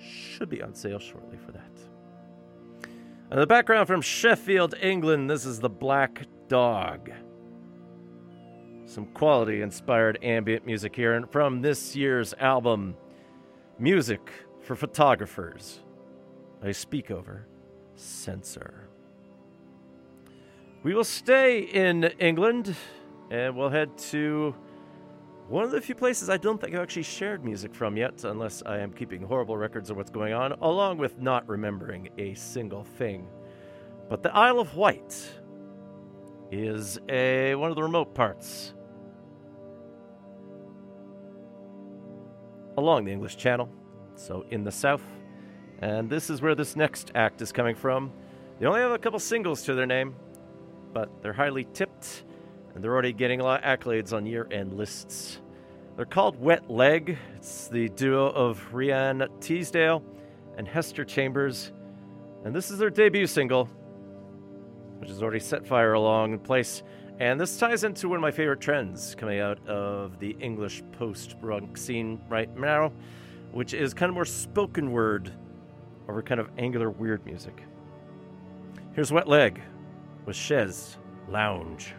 should 0.00 0.48
be 0.48 0.62
on 0.62 0.74
sale 0.74 0.98
shortly 0.98 1.36
for 1.36 1.52
that. 1.52 1.70
In 3.30 3.38
the 3.38 3.46
background 3.46 3.86
from 3.86 4.00
Sheffield, 4.00 4.74
England, 4.80 5.28
this 5.30 5.44
is 5.44 5.60
the 5.60 5.68
Black 5.68 6.26
Dog. 6.48 7.10
Some 8.86 9.06
quality 9.06 9.62
inspired 9.62 10.20
ambient 10.22 10.64
music 10.64 10.94
here, 10.94 11.14
and 11.14 11.28
from 11.28 11.60
this 11.60 11.96
year's 11.96 12.34
album, 12.34 12.96
Music 13.80 14.30
for 14.62 14.76
Photographers. 14.76 15.80
I 16.62 16.70
speak 16.70 17.10
over 17.10 17.48
Sensor. 17.96 18.88
We 20.84 20.94
will 20.94 21.04
stay 21.04 21.62
in 21.62 22.04
England 22.20 22.76
and 23.28 23.56
we'll 23.56 23.70
head 23.70 23.98
to 23.98 24.54
one 25.48 25.64
of 25.64 25.72
the 25.72 25.80
few 25.80 25.96
places 25.96 26.30
I 26.30 26.36
don't 26.36 26.60
think 26.60 26.74
I've 26.74 26.82
actually 26.82 27.02
shared 27.02 27.44
music 27.44 27.74
from 27.74 27.96
yet, 27.96 28.22
unless 28.22 28.62
I 28.64 28.78
am 28.78 28.92
keeping 28.92 29.20
horrible 29.22 29.56
records 29.56 29.90
of 29.90 29.96
what's 29.96 30.10
going 30.10 30.32
on, 30.32 30.52
along 30.52 30.98
with 30.98 31.20
not 31.20 31.48
remembering 31.48 32.08
a 32.18 32.34
single 32.34 32.84
thing. 32.84 33.26
But 34.08 34.22
the 34.22 34.32
Isle 34.32 34.60
of 34.60 34.76
Wight 34.76 35.28
is 36.52 37.00
a 37.08 37.56
one 37.56 37.70
of 37.70 37.76
the 37.76 37.82
remote 37.82 38.14
parts 38.14 38.74
along 42.76 43.04
the 43.04 43.12
English 43.12 43.36
Channel, 43.36 43.68
so 44.14 44.44
in 44.50 44.64
the 44.64 44.72
south. 44.72 45.02
And 45.80 46.08
this 46.08 46.30
is 46.30 46.40
where 46.40 46.54
this 46.54 46.76
next 46.76 47.12
act 47.14 47.42
is 47.42 47.52
coming 47.52 47.74
from. 47.74 48.12
They 48.58 48.66
only 48.66 48.80
have 48.80 48.92
a 48.92 48.98
couple 48.98 49.18
singles 49.18 49.62
to 49.64 49.74
their 49.74 49.86
name, 49.86 50.14
but 50.92 51.10
they're 51.22 51.32
highly 51.32 51.66
tipped 51.72 52.24
and 52.74 52.84
they're 52.84 52.92
already 52.92 53.12
getting 53.14 53.40
a 53.40 53.44
lot 53.44 53.64
of 53.64 53.80
accolades 53.80 54.12
on 54.12 54.26
year 54.26 54.46
end 54.50 54.74
lists. 54.74 55.40
They're 55.96 56.04
called 56.04 56.38
Wet 56.38 56.70
Leg. 56.70 57.16
It's 57.36 57.68
the 57.68 57.88
duo 57.88 58.26
of 58.26 58.60
Rhian 58.70 59.26
Teasdale 59.40 60.02
and 60.58 60.68
Hester 60.68 61.04
Chambers. 61.04 61.72
And 62.44 62.54
this 62.54 62.70
is 62.70 62.78
their 62.78 62.90
debut 62.90 63.26
single, 63.26 63.64
which 64.98 65.08
has 65.08 65.22
already 65.22 65.40
set 65.40 65.66
fire 65.66 65.94
along 65.94 66.34
in 66.34 66.38
place. 66.38 66.82
And 67.18 67.40
this 67.40 67.56
ties 67.56 67.82
into 67.82 68.10
one 68.10 68.16
of 68.16 68.22
my 68.22 68.30
favorite 68.30 68.60
trends 68.60 69.14
coming 69.14 69.40
out 69.40 69.66
of 69.66 70.18
the 70.18 70.36
English 70.38 70.82
post 70.92 71.40
punk 71.40 71.78
scene 71.78 72.20
right 72.28 72.54
now, 72.58 72.92
which 73.52 73.72
is 73.72 73.94
kind 73.94 74.10
of 74.10 74.14
more 74.14 74.26
spoken 74.26 74.92
word 74.92 75.32
over 76.08 76.22
kind 76.22 76.40
of 76.40 76.50
angular 76.58 76.90
weird 76.90 77.24
music. 77.24 77.62
Here's 78.92 79.12
Wet 79.12 79.28
Leg 79.28 79.62
with 80.26 80.36
Chaise 80.36 80.98
Lounge. 81.28 81.94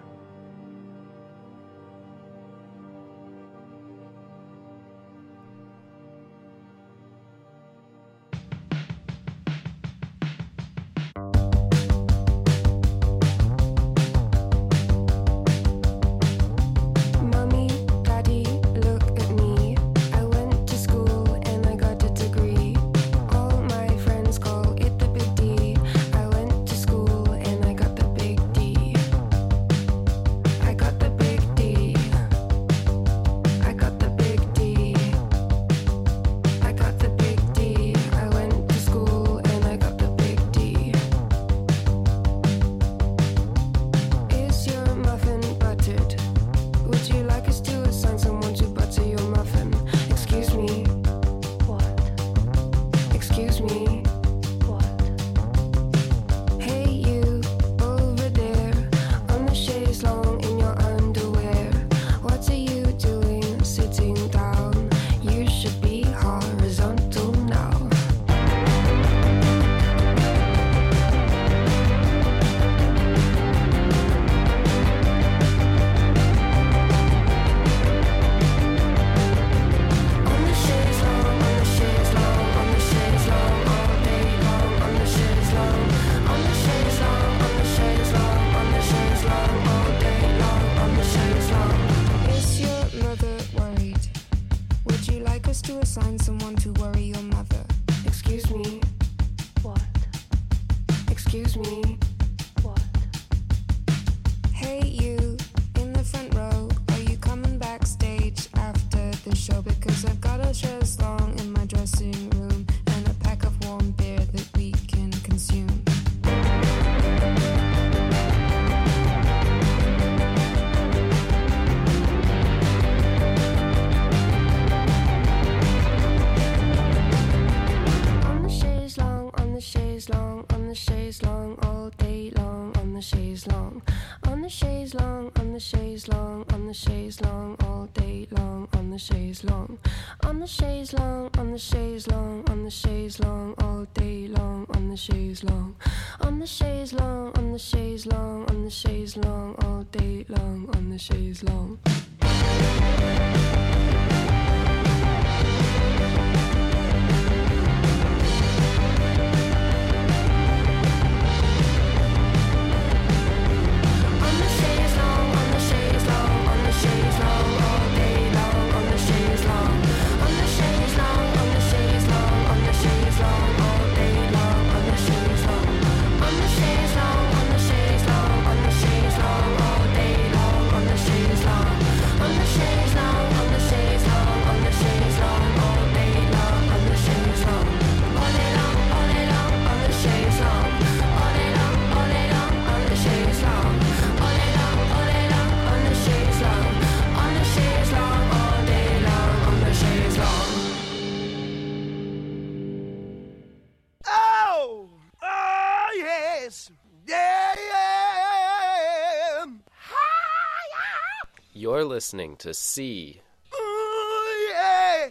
Listening 212.08 212.38
to 212.38 212.54
C. 212.54 213.20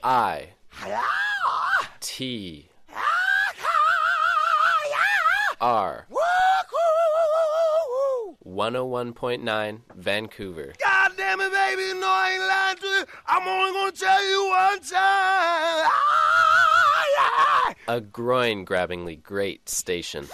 I 0.03 0.49
T 2.01 2.71
R 5.61 6.07
101.9 8.47 9.81
Vancouver. 9.95 10.73
God 10.83 11.13
damn 11.19 11.41
it, 11.43 11.53
baby, 11.53 12.01
know 12.01 12.07
I 12.09 12.31
ain't 12.33 12.43
lying 12.43 12.77
to 12.79 12.87
you. 12.87 13.05
I'm 13.27 13.47
only 13.47 13.73
gonna 13.73 13.93
tell 13.93 14.27
you 14.27 14.49
one 14.49 14.81
time. 14.81 15.91
A 17.89 18.01
groin 18.01 18.65
grabbingly 18.65 19.23
great 19.23 19.69
station. 19.69 20.27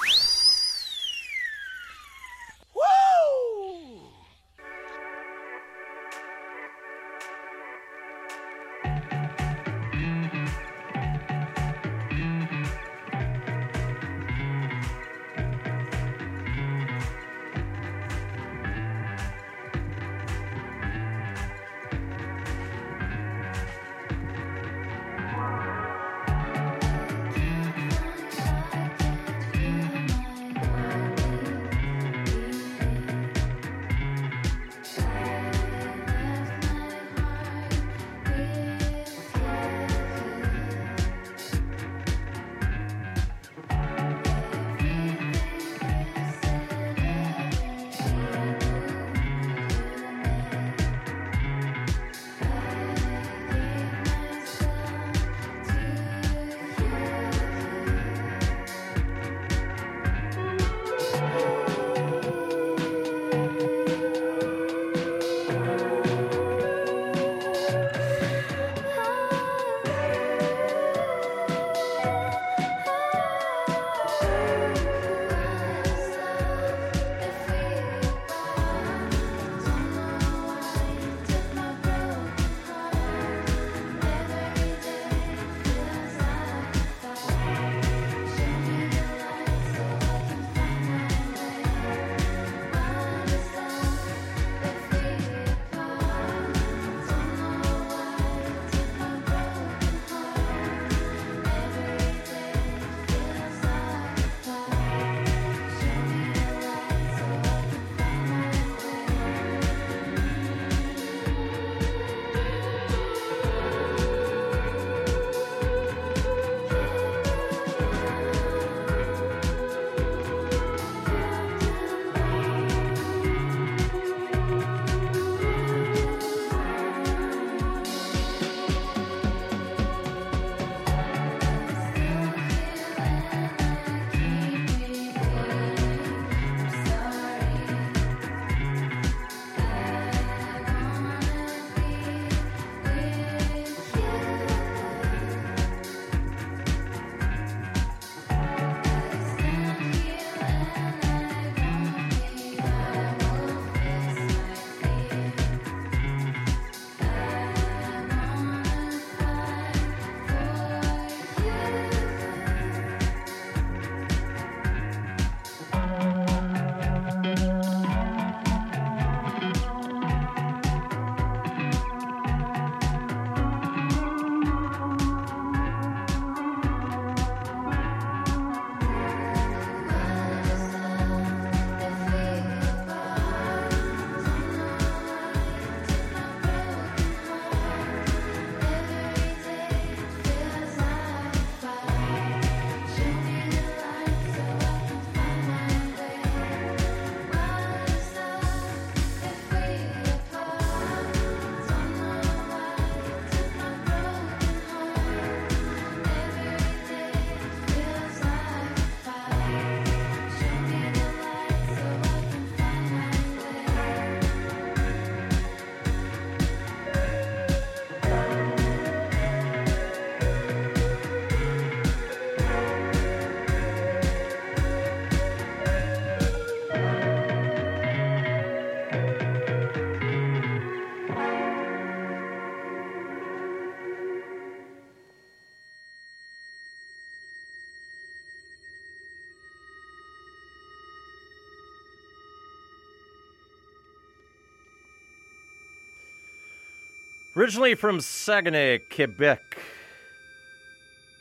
Originally 247.34 247.74
from 247.74 247.98
Saguenay, 247.98 248.80
Quebec. 248.94 249.58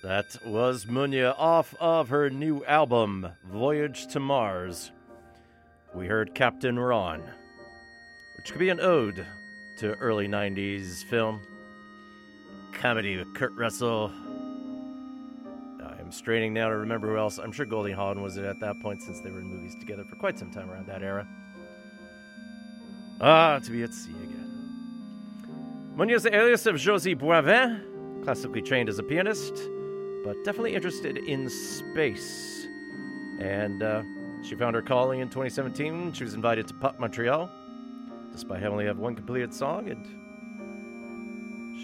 That 0.04 0.36
was 0.46 0.86
Munya 0.86 1.34
off 1.38 1.74
of 1.80 2.10
her 2.10 2.30
new 2.30 2.66
album, 2.66 3.30
Voyage 3.46 4.08
to 4.08 4.20
Mars. 4.20 4.92
We 5.96 6.08
heard 6.08 6.36
Captain 6.36 6.78
Ron, 6.78 7.24
which 8.36 8.52
could 8.52 8.60
be 8.60 8.68
an 8.68 8.82
ode 8.82 9.26
to 9.78 9.94
early 10.00 10.28
90s 10.28 11.06
film. 11.06 11.40
Comedy 12.74 13.16
with 13.16 13.34
Kurt 13.34 13.54
Russell. 13.54 14.12
I 15.82 15.98
am 15.98 16.12
straining 16.12 16.54
now 16.54 16.68
to 16.68 16.76
remember 16.76 17.08
who 17.08 17.18
else. 17.18 17.38
I'm 17.38 17.54
sure 17.54 17.66
Goldie 17.66 17.94
Hawn 17.94 18.22
was 18.22 18.36
it 18.36 18.44
at 18.44 18.60
that 18.60 18.82
point 18.82 19.02
since 19.02 19.22
they 19.22 19.32
were 19.32 19.40
in 19.40 19.48
movies 19.48 19.78
together 19.80 20.04
for 20.10 20.18
quite 20.18 20.38
some 20.38 20.52
time 20.52 20.70
around 20.70 20.88
that 20.88 21.04
era. 21.04 21.26
Ah, 23.22 23.60
to 23.60 23.72
be 23.72 23.84
at 23.84 23.94
sea 23.94 24.12
again. 24.12 24.31
Munoz, 26.02 26.26
alias 26.26 26.66
of 26.66 26.78
Josie 26.78 27.16
Boivin, 27.16 28.24
classically 28.24 28.64
trained 28.64 28.90
as 28.90 28.98
a 28.98 29.04
pianist, 29.04 29.54
but 30.24 30.36
definitely 30.44 30.74
interested 30.74 31.16
in 31.16 31.48
space. 31.48 32.66
And 33.40 33.84
uh, 33.84 34.02
she 34.42 34.56
found 34.56 34.76
her 34.76 34.82
calling 34.82 35.20
in 35.20 35.28
2017. 35.28 36.14
She 36.14 36.24
was 36.24 36.34
invited 36.34 36.68
to 36.70 36.74
Pop 36.74 37.00
Montreal, 37.00 37.52
despite 38.32 38.64
having 38.64 38.72
only 38.72 38.86
have 38.86 38.98
one 38.98 39.14
completed 39.14 39.54
song, 39.54 39.90
and 39.92 40.04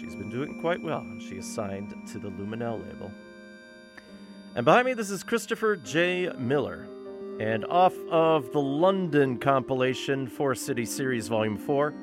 she's 0.00 0.16
been 0.16 0.30
doing 0.30 0.60
quite 0.60 0.82
well. 0.82 1.06
She 1.20 1.36
is 1.36 1.46
signed 1.46 1.94
to 2.08 2.18
the 2.18 2.28
Luminelle 2.28 2.84
label. 2.88 3.12
And 4.56 4.64
behind 4.64 4.86
me, 4.86 4.94
this 4.94 5.10
is 5.10 5.22
Christopher 5.22 5.76
J. 5.76 6.28
Miller. 6.36 6.88
And 7.38 7.64
off 7.66 7.94
of 8.10 8.50
the 8.50 8.60
London 8.60 9.38
compilation 9.38 10.26
Four 10.26 10.56
City 10.56 10.84
Series 10.84 11.28
Volume 11.28 11.56
4, 11.56 11.94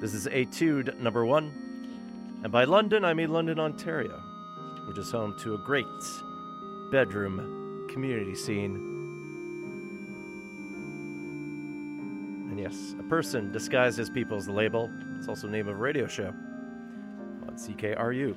this 0.00 0.12
is 0.12 0.26
Etude 0.26 0.98
number 1.00 1.24
1. 1.24 2.40
And 2.42 2.52
by 2.52 2.64
London, 2.64 3.04
I 3.04 3.14
mean 3.14 3.30
London, 3.30 3.58
Ontario, 3.58 4.22
which 4.86 4.98
is 4.98 5.10
home 5.10 5.34
to 5.40 5.54
a 5.54 5.58
great 5.58 5.86
bedroom 6.90 7.88
community 7.90 8.34
scene. 8.34 8.74
And 12.50 12.60
yes, 12.60 12.94
a 12.98 13.02
person 13.04 13.50
disguised 13.52 13.98
as 13.98 14.10
people 14.10 14.36
is 14.36 14.46
the 14.46 14.52
label. 14.52 14.90
It's 15.18 15.28
also 15.28 15.46
the 15.46 15.52
name 15.52 15.68
of 15.68 15.74
a 15.74 15.78
radio 15.78 16.06
show 16.06 16.28
on 16.28 17.56
CKRU. 17.56 18.36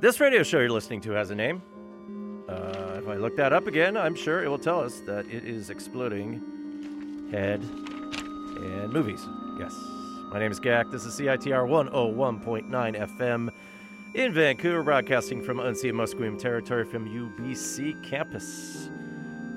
This 0.00 0.20
radio 0.20 0.42
show 0.42 0.60
you're 0.60 0.70
listening 0.70 1.00
to 1.02 1.10
has 1.12 1.30
a 1.30 1.34
name. 1.34 1.62
Uh, 2.48 3.00
if 3.02 3.08
I 3.08 3.16
look 3.16 3.36
that 3.36 3.52
up 3.52 3.66
again, 3.66 3.96
I'm 3.96 4.14
sure 4.14 4.42
it 4.42 4.48
will 4.48 4.58
tell 4.58 4.80
us 4.80 5.00
that 5.00 5.26
it 5.26 5.44
is 5.44 5.68
Exploding 5.68 7.28
Head 7.30 7.60
and 7.60 8.92
Movies. 8.92 9.20
Yes. 9.58 9.74
My 10.30 10.38
name 10.38 10.52
is 10.52 10.60
Gak. 10.60 10.92
This 10.92 11.06
is 11.06 11.18
CITR 11.18 11.66
101.9 11.66 12.70
FM 12.70 13.50
in 14.14 14.32
Vancouver, 14.32 14.84
broadcasting 14.84 15.42
from 15.42 15.56
unceded 15.56 15.94
Musqueam 15.94 16.38
territory 16.38 16.84
from 16.84 17.08
UBC 17.08 18.00
campus. 18.04 18.90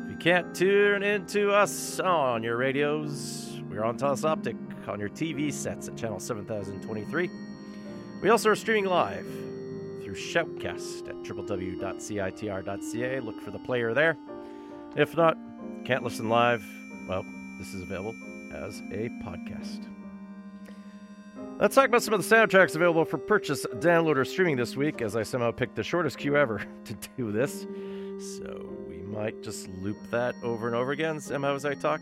If 0.04 0.10
you 0.10 0.18
can't 0.18 0.56
tune 0.56 1.04
into 1.04 1.52
us 1.52 2.00
on 2.00 2.42
your 2.42 2.58
radios, 2.58 3.62
we're 3.70 3.84
on 3.84 4.00
Telus 4.00 4.24
Optik 4.24 4.58
on 4.88 5.00
your 5.00 5.10
TV 5.10 5.54
sets 5.54 5.88
at 5.88 5.96
channel 5.96 6.20
7023. 6.20 7.30
We 8.24 8.30
also 8.30 8.50
are 8.50 8.56
streaming 8.56 8.86
live 8.86 9.28
through 10.04 10.16
Shoutcast 10.16 11.08
at 11.08 11.18
www.citr.ca. 11.18 13.20
Look 13.20 13.42
for 13.42 13.52
the 13.52 13.60
player 13.60 13.94
there. 13.94 14.18
If 14.96 15.16
not, 15.16 15.38
can't 15.86 16.04
listen 16.04 16.30
live, 16.30 16.66
well, 17.08 17.24
this 17.60 17.76
is 17.76 17.84
available 17.84 18.16
as 18.56 18.80
a 18.92 19.10
podcast. 19.24 19.93
Let's 21.60 21.76
talk 21.76 21.88
about 21.88 22.02
some 22.02 22.16
of 22.16 22.28
the 22.28 22.36
soundtracks 22.36 22.76
available 22.76 23.06
for 23.06 23.18
purchase, 23.18 23.66
download, 23.76 24.18
or 24.18 24.26
streaming 24.26 24.56
this 24.56 24.76
week, 24.76 25.02
as 25.02 25.16
I 25.16 25.22
somehow 25.22 25.52
picked 25.52 25.76
the 25.76 25.84
shortest 25.84 26.18
queue 26.18 26.36
ever 26.36 26.66
to 26.86 26.94
do 27.16 27.32
this. 27.32 27.68
So 28.38 28.70
we 28.88 28.98
might 28.98 29.42
just 29.44 29.70
loop 29.70 29.98
that 30.10 30.34
over 30.42 30.68
and 30.68 30.76
over 30.76 30.92
again 30.92 31.20
somehow 31.20 31.54
as 31.54 31.64
I 31.64 31.76
talk. 31.76 32.02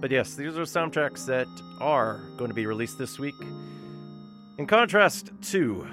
But 0.00 0.12
yes, 0.12 0.34
these 0.36 0.56
are 0.56 0.62
soundtracks 0.62 1.26
that 1.26 1.48
are 1.80 2.30
going 2.36 2.48
to 2.48 2.54
be 2.54 2.66
released 2.66 2.98
this 2.98 3.18
week. 3.18 3.34
In 4.58 4.66
contrast 4.66 5.32
to 5.50 5.86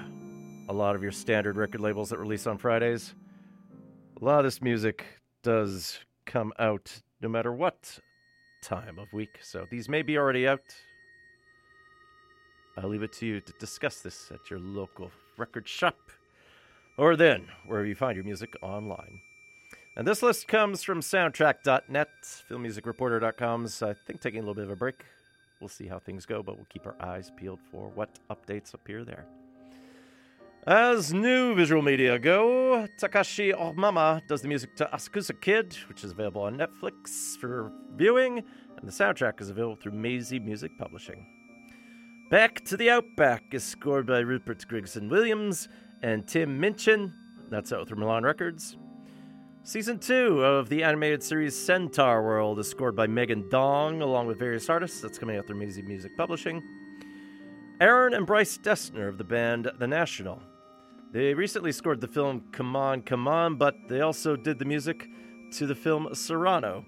a 0.68 0.72
lot 0.72 0.94
of 0.94 1.02
your 1.02 1.12
standard 1.12 1.56
record 1.56 1.80
labels 1.80 2.10
that 2.10 2.18
release 2.18 2.46
on 2.46 2.56
Fridays, 2.56 3.14
a 4.20 4.24
lot 4.24 4.38
of 4.38 4.44
this 4.44 4.62
music 4.62 5.04
does 5.42 5.98
come 6.24 6.52
out 6.58 7.02
no 7.20 7.28
matter 7.28 7.52
what 7.52 7.98
time 8.62 8.98
of 8.98 9.12
week. 9.12 9.38
So 9.42 9.66
these 9.70 9.88
may 9.88 10.02
be 10.02 10.16
already 10.16 10.46
out. 10.46 10.60
I'll 12.76 12.88
leave 12.88 13.02
it 13.02 13.12
to 13.14 13.26
you 13.26 13.40
to 13.40 13.52
discuss 13.60 14.00
this 14.00 14.30
at 14.32 14.50
your 14.50 14.58
local 14.58 15.10
record 15.36 15.68
shop 15.68 15.96
or 16.96 17.16
then 17.16 17.46
wherever 17.66 17.86
you 17.86 17.94
find 17.94 18.16
your 18.16 18.24
music 18.24 18.56
online. 18.62 19.20
And 19.96 20.06
this 20.06 20.22
list 20.22 20.48
comes 20.48 20.82
from 20.82 21.00
soundtrack.net, 21.00 22.08
filmmusicreporter.com's, 22.50 23.82
I 23.82 23.94
think, 23.94 24.20
taking 24.20 24.40
a 24.40 24.42
little 24.42 24.54
bit 24.54 24.64
of 24.64 24.70
a 24.70 24.76
break. 24.76 25.04
We'll 25.60 25.68
see 25.68 25.86
how 25.86 26.00
things 26.00 26.26
go, 26.26 26.42
but 26.42 26.56
we'll 26.56 26.66
keep 26.68 26.84
our 26.86 26.96
eyes 27.00 27.30
peeled 27.36 27.60
for 27.70 27.90
what 27.94 28.10
updates 28.28 28.74
appear 28.74 29.04
there. 29.04 29.24
As 30.66 31.12
new 31.12 31.54
visual 31.54 31.82
media 31.82 32.18
go, 32.18 32.88
Takashi 32.98 33.54
Omama 33.54 34.26
does 34.26 34.42
the 34.42 34.48
music 34.48 34.74
to 34.76 34.88
Asakusa 34.92 35.38
Kid, 35.40 35.76
which 35.88 36.02
is 36.02 36.10
available 36.10 36.42
on 36.42 36.56
Netflix 36.56 37.36
for 37.38 37.70
viewing, 37.96 38.38
and 38.38 38.88
the 38.88 38.92
soundtrack 38.92 39.40
is 39.40 39.50
available 39.50 39.76
through 39.76 39.92
Maisie 39.92 40.40
Music 40.40 40.70
Publishing. 40.78 41.33
Back 42.30 42.64
to 42.64 42.78
the 42.78 42.88
Outback 42.88 43.52
is 43.52 43.62
scored 43.62 44.06
by 44.06 44.20
Rupert 44.20 44.66
Gregson 44.66 45.10
Williams 45.10 45.68
and 46.02 46.26
Tim 46.26 46.58
Minchin. 46.58 47.12
That's 47.50 47.70
out 47.70 47.86
through 47.86 47.98
Milan 47.98 48.22
Records. 48.24 48.78
Season 49.62 49.98
2 49.98 50.42
of 50.42 50.70
the 50.70 50.82
animated 50.82 51.22
series 51.22 51.54
Centaur 51.54 52.22
World 52.22 52.58
is 52.58 52.68
scored 52.68 52.96
by 52.96 53.06
Megan 53.06 53.46
Dong 53.50 54.00
along 54.00 54.26
with 54.26 54.38
various 54.38 54.70
artists. 54.70 55.02
That's 55.02 55.18
coming 55.18 55.36
out 55.36 55.46
through 55.46 55.58
Maisie 55.58 55.82
Music 55.82 56.16
Publishing. 56.16 56.62
Aaron 57.78 58.14
and 58.14 58.26
Bryce 58.26 58.56
Dessner 58.56 59.06
of 59.06 59.18
the 59.18 59.24
band 59.24 59.70
The 59.78 59.86
National. 59.86 60.40
They 61.12 61.34
recently 61.34 61.72
scored 61.72 62.00
the 62.00 62.08
film 62.08 62.44
Come 62.52 62.74
On, 62.74 63.02
Come 63.02 63.28
On, 63.28 63.56
but 63.56 63.74
they 63.88 64.00
also 64.00 64.34
did 64.34 64.58
the 64.58 64.64
music 64.64 65.06
to 65.52 65.66
the 65.66 65.74
film 65.74 66.08
Cyrano. 66.14 66.86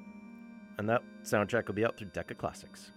And 0.79 0.89
that 0.89 1.03
soundtrack 1.25 1.67
will 1.67 1.75
be 1.75 1.85
out 1.85 1.99
through 1.99 2.11
Decca 2.15 2.35
Classics. 2.37 2.93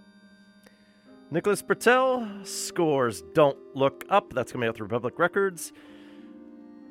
Nicholas 1.32 1.62
Britell 1.62 2.44
scores 2.44 3.22
Don't 3.36 3.56
Look 3.76 4.04
Up. 4.10 4.34
That's 4.34 4.52
coming 4.52 4.68
out 4.68 4.76
through 4.76 4.86
Republic 4.86 5.20
Records. 5.20 5.72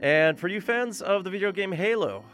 And 0.01 0.39
for 0.39 0.47
you 0.47 0.61
fans 0.61 1.03
of 1.03 1.24
the 1.24 1.30
video 1.30 1.51
game 1.51 1.72
Halo, 1.72 2.24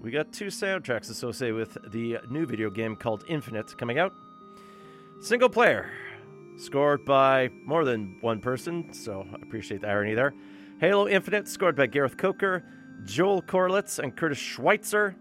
we 0.00 0.12
got 0.12 0.32
two 0.32 0.46
soundtracks 0.46 1.10
associated 1.10 1.56
with 1.56 1.76
the 1.90 2.18
new 2.30 2.46
video 2.46 2.70
game 2.70 2.94
called 2.94 3.24
Infinite 3.26 3.76
coming 3.76 3.98
out. 3.98 4.12
Single 5.22 5.48
player, 5.48 5.90
scored 6.56 7.04
by 7.04 7.48
more 7.64 7.84
than 7.84 8.16
one 8.20 8.40
person, 8.40 8.92
so 8.92 9.26
I 9.32 9.42
appreciate 9.42 9.80
the 9.80 9.88
irony 9.88 10.14
there. 10.14 10.34
Halo 10.78 11.08
Infinite, 11.08 11.48
scored 11.48 11.74
by 11.74 11.88
Gareth 11.88 12.16
Coker, 12.16 12.62
Joel 13.06 13.42
Corelitz, 13.42 13.98
and 13.98 14.16
Curtis 14.16 14.38
Schweizer. 14.38 15.16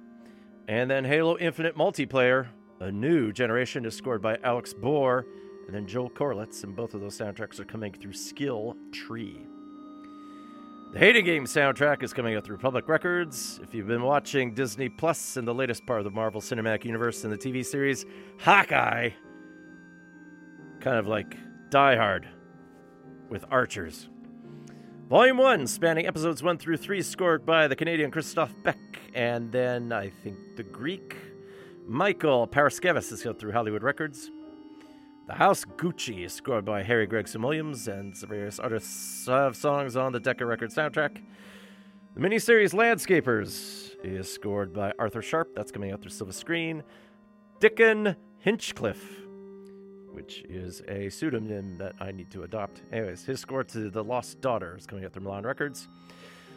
And 0.68 0.92
then 0.92 1.06
Halo 1.06 1.40
Infinite 1.40 1.76
Multiplayer, 1.76 2.50
A 2.82 2.92
New 2.92 3.32
Generation, 3.32 3.84
is 3.84 3.96
scored 3.96 4.22
by 4.22 4.38
Alex 4.44 4.76
Bohr 4.76 5.24
and 5.66 5.76
then 5.76 5.88
Joel 5.88 6.10
Corelitz, 6.10 6.64
and 6.64 6.76
both 6.76 6.94
of 6.94 7.02
those 7.02 7.18
soundtracks 7.18 7.60
are 7.60 7.66
coming 7.66 7.94
through 7.94 8.14
Skill 8.14 8.76
Tree. 8.92 9.46
The 10.94 11.00
Hating 11.00 11.26
Game 11.26 11.46
soundtrack 11.46 12.04
is 12.04 12.14
coming 12.14 12.36
out 12.36 12.44
through 12.44 12.58
Public 12.58 12.88
Records. 12.88 13.60
If 13.64 13.74
you've 13.74 13.88
been 13.88 14.04
watching 14.04 14.54
Disney 14.54 14.90
Plus 14.90 15.38
and 15.38 15.48
the 15.48 15.54
latest 15.54 15.88
part 15.88 16.00
of 16.00 16.04
the 16.04 16.12
Marvel 16.12 16.40
Cinematic 16.40 16.86
Universe 16.86 17.24
in 17.24 17.32
the 17.32 17.38
TV 17.38 17.66
series 17.66 18.06
Hawkeye, 18.40 19.10
kind 20.80 20.98
of 20.98 21.08
like 21.08 21.36
Die 21.72 21.96
Hard 21.96 22.28
with 23.30 23.44
archers. 23.50 24.08
Volume 25.10 25.38
1, 25.38 25.66
spanning 25.66 26.06
episodes 26.06 26.44
1 26.44 26.60
through 26.60 26.78
3, 26.78 27.02
scored 27.02 27.46
by 27.46 27.68
the 27.68 27.76
Canadian 27.76 28.12
Christophe 28.12 28.54
Beck, 28.62 28.78
and 29.16 29.52
then 29.52 29.92
I 29.92 30.10
think 30.10 30.38
the 30.56 30.64
Greek 30.64 31.16
Michael 31.88 32.48
Paraskevas 32.48 33.12
is 33.12 33.26
out 33.26 33.40
through 33.40 33.52
Hollywood 33.52 33.82
Records. 33.82 34.30
The 35.26 35.36
House 35.36 35.64
Gucci 35.64 36.26
is 36.26 36.34
scored 36.34 36.66
by 36.66 36.84
Harry 36.84 37.08
Gregson 37.08 37.42
Williams 37.42 37.88
and 37.88 38.14
various 38.18 38.60
artists 38.60 39.26
have 39.26 39.56
songs 39.56 39.96
on 39.96 40.12
the 40.12 40.20
Decca 40.20 40.46
Records 40.46 40.76
soundtrack. 40.76 41.22
The 42.14 42.20
miniseries 42.20 42.74
Landscapers 42.74 43.96
is 44.04 44.30
scored 44.30 44.74
by 44.74 44.92
Arthur 45.00 45.22
Sharpe. 45.22 45.56
That's 45.56 45.72
coming 45.72 45.94
out 45.94 46.02
through 46.02 46.12
Silver 46.12 46.34
Screen. 46.34 46.84
Dickon 47.62 48.18
Hinchliffe, 48.46 49.26
which 50.12 50.44
is 50.50 50.82
a 50.90 51.08
pseudonym 51.08 51.78
that 51.78 51.94
I 52.02 52.12
need 52.12 52.30
to 52.32 52.44
adopt. 52.44 52.82
Anyways, 52.92 53.24
his 53.24 53.40
score 53.40 53.64
to 53.64 53.90
The 53.90 54.04
Lost 54.04 54.42
Daughter 54.42 54.76
is 54.78 54.86
coming 54.86 55.06
out 55.06 55.14
through 55.14 55.24
Milan 55.24 55.44
Records. 55.44 55.88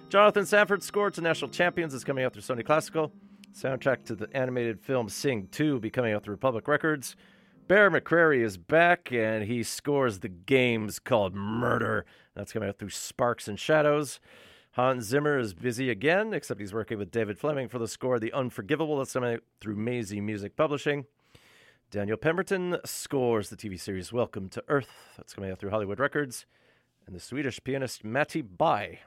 Jonathan 0.09 0.45
Sanford's 0.45 0.85
score 0.85 1.13
to 1.13 1.21
National 1.21 1.53
Champions 1.53 1.95
is 1.95 2.03
coming 2.03 2.25
out 2.25 2.33
through 2.33 2.43
Sony 2.43 2.65
Classical. 2.65 3.13
Soundtrack 3.55 4.05
to 4.07 4.17
the 4.17 4.29
animated 4.37 4.81
film 4.81 5.09
Sing 5.09 5.47
2 5.53 5.75
will 5.75 5.81
be 5.81 5.89
coming 5.89 6.13
out 6.13 6.25
through 6.25 6.35
Republic 6.35 6.67
Records. 6.67 7.15
Bear 7.69 7.91
McCreary 7.91 8.45
is 8.45 8.57
back 8.59 9.11
and 9.11 9.43
he 9.43 9.65
scores 9.65 10.21
the 10.21 10.29
games 10.29 11.01
called 11.01 11.35
Murder. 11.35 12.07
That's 12.37 12.53
coming 12.53 12.69
out 12.69 12.79
through 12.79 12.91
Sparks 12.91 13.49
and 13.49 13.59
Shadows. 13.59 14.21
Hans 14.73 15.07
Zimmer 15.07 15.37
is 15.37 15.53
busy 15.53 15.91
again, 15.91 16.33
except 16.33 16.61
he's 16.61 16.73
working 16.73 16.97
with 16.97 17.11
David 17.11 17.41
Fleming 17.41 17.69
for 17.69 17.81
the 17.81 17.89
score 17.89 18.21
The 18.21 18.33
Unforgivable. 18.33 18.99
That's 18.99 19.15
coming 19.15 19.35
out 19.35 19.43
through 19.61 19.75
Maisie 19.75 20.21
Music 20.21 20.55
Publishing. 20.55 21.07
Daniel 21.91 22.17
Pemberton 22.17 22.77
scores 22.85 23.51
the 23.51 23.57
TV 23.57 23.81
series 23.81 24.13
Welcome 24.13 24.49
to 24.51 24.63
Earth. 24.69 24.93
That's 25.17 25.35
coming 25.35 25.51
out 25.51 25.59
through 25.59 25.71
Hollywood 25.71 25.99
Records. 25.99 26.47
And 27.05 27.17
the 27.17 27.21
Swedish 27.21 27.59
pianist 27.65 28.05
Matti 28.05 28.43
Bye. 28.43 29.01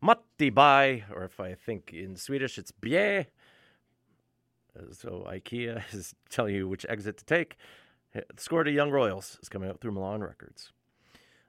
Matti 0.00 0.48
Bye, 0.48 1.04
or 1.14 1.24
if 1.24 1.38
I 1.38 1.52
think 1.52 1.92
in 1.92 2.16
Swedish 2.16 2.56
it's 2.56 2.72
Bie. 2.72 3.26
So 4.92 5.26
IKEA 5.28 5.82
is 5.92 6.14
telling 6.30 6.54
you 6.54 6.68
which 6.68 6.86
exit 6.88 7.16
to 7.18 7.24
take. 7.24 7.56
The 8.12 8.24
score 8.36 8.62
to 8.64 8.70
Young 8.70 8.90
Royals 8.90 9.38
is 9.42 9.48
coming 9.48 9.68
out 9.68 9.80
through 9.80 9.92
Milan 9.92 10.22
Records. 10.22 10.72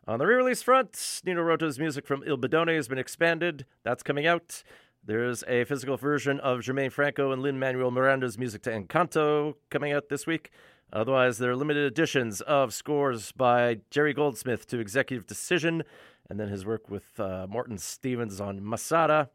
On 0.07 0.19
the 0.19 0.26
re-release 0.26 0.61
front, 0.61 1.21
Nino 1.26 1.41
Rota's 1.41 1.80
music 1.80 2.05
from 2.05 2.23
Il 2.26 2.38
Bidone 2.38 2.76
has 2.76 2.88
been 2.88 2.97
expanded. 2.97 3.65
That's 3.84 4.03
coming 4.03 4.28
out. 4.28 4.63
There's 5.03 5.43
a 5.47 5.63
physical 5.65 5.97
version 5.97 6.39
of 6.39 6.61
Germaine 6.61 6.89
Franco 6.89 7.32
and 7.32 7.41
Lin 7.41 7.59
Manuel 7.59 7.91
Miranda's 7.91 8.38
music 8.38 8.63
to 8.63 8.71
Encanto 8.71 9.55
coming 9.69 9.91
out 9.91 10.09
this 10.09 10.26
week. 10.26 10.51
Otherwise, 10.93 11.38
there 11.38 11.51
are 11.51 11.55
limited 11.55 11.86
editions 11.86 12.41
of 12.41 12.73
scores 12.73 13.32
by 13.32 13.80
Jerry 13.89 14.13
Goldsmith 14.13 14.67
to 14.67 14.80
Executive 14.80 15.28
Decision, 15.28 15.84
and 16.30 16.39
then 16.39 16.49
his 16.49 16.65
work 16.65 16.89
with 16.89 17.19
uh, 17.19 17.45
Morton 17.49 17.78
Stevens 17.78 18.39
on 18.41 18.67
Masada. 18.67 19.30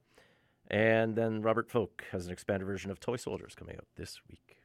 And 0.71 1.17
then 1.17 1.43
Robert 1.43 1.69
Folk 1.69 2.05
has 2.13 2.27
an 2.27 2.33
expanded 2.33 2.67
version 2.67 2.93
of 2.93 3.01
Toy 3.01 3.17
Soldiers 3.17 3.55
coming 3.57 3.77
out 3.77 3.87
this 3.97 4.21
week. 4.29 4.61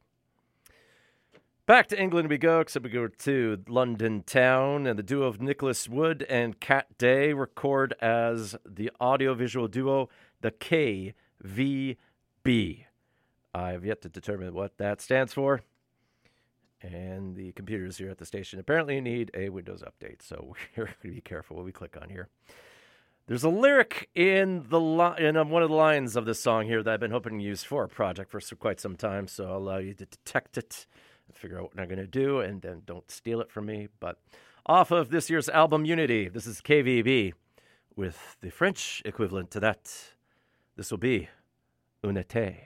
Back 1.66 1.88
to 1.88 2.00
England 2.00 2.28
we 2.28 2.38
go, 2.38 2.60
except 2.60 2.84
we 2.84 2.90
go 2.90 3.08
to 3.08 3.64
London 3.66 4.22
town, 4.22 4.86
and 4.86 4.96
the 4.96 5.02
duo 5.02 5.26
of 5.26 5.40
Nicholas 5.40 5.88
Wood 5.88 6.24
and 6.28 6.60
Kat 6.60 6.96
Day 6.96 7.32
record 7.32 7.92
as 8.00 8.54
the 8.64 8.92
audiovisual 9.00 9.66
duo, 9.66 10.08
the 10.42 10.52
KVB. 10.52 11.96
I've 13.52 13.84
yet 13.84 14.00
to 14.02 14.08
determine 14.08 14.54
what 14.54 14.78
that 14.78 15.00
stands 15.00 15.32
for. 15.32 15.62
And 16.80 17.34
the 17.34 17.50
computers 17.52 17.98
here 17.98 18.10
at 18.10 18.18
the 18.18 18.26
station 18.26 18.60
apparently 18.60 19.00
need 19.00 19.32
a 19.34 19.48
Windows 19.48 19.82
update, 19.82 20.22
so 20.22 20.54
we're 20.76 20.84
going 20.84 20.94
to 21.02 21.08
be 21.08 21.20
careful 21.20 21.56
what 21.56 21.64
we 21.64 21.72
click 21.72 21.96
on 22.00 22.10
here. 22.10 22.28
There's 23.26 23.44
a 23.44 23.48
lyric 23.48 24.08
in 24.14 24.66
the 24.68 24.80
li- 24.80 25.16
in 25.18 25.36
um, 25.36 25.50
one 25.50 25.62
of 25.62 25.68
the 25.68 25.74
lines 25.74 26.14
of 26.14 26.26
this 26.26 26.40
song 26.40 26.66
here 26.66 26.82
that 26.82 26.94
I've 26.94 27.00
been 27.00 27.10
hoping 27.10 27.38
to 27.38 27.44
use 27.44 27.64
for 27.64 27.82
a 27.84 27.88
project 27.88 28.30
for 28.30 28.40
quite 28.56 28.80
some 28.80 28.96
time, 28.96 29.26
so 29.26 29.46
I'll 29.46 29.56
allow 29.56 29.78
you 29.78 29.94
to 29.94 30.06
detect 30.06 30.56
it 30.56 30.86
figure 31.36 31.58
out 31.58 31.74
what 31.74 31.80
I'm 31.80 31.88
going 31.88 31.98
to 31.98 32.06
do, 32.06 32.40
and 32.40 32.62
then 32.62 32.82
don't 32.86 33.10
steal 33.10 33.40
it 33.40 33.50
from 33.50 33.66
me. 33.66 33.88
But 34.00 34.18
off 34.64 34.90
of 34.90 35.10
this 35.10 35.30
year's 35.30 35.48
album 35.48 35.84
Unity, 35.84 36.28
this 36.28 36.46
is 36.46 36.60
KVB 36.60 37.32
with 37.94 38.36
the 38.40 38.50
French 38.50 39.02
equivalent 39.04 39.50
to 39.52 39.60
that. 39.60 39.92
This 40.76 40.90
will 40.90 40.98
be 40.98 41.28
Unité. 42.04 42.56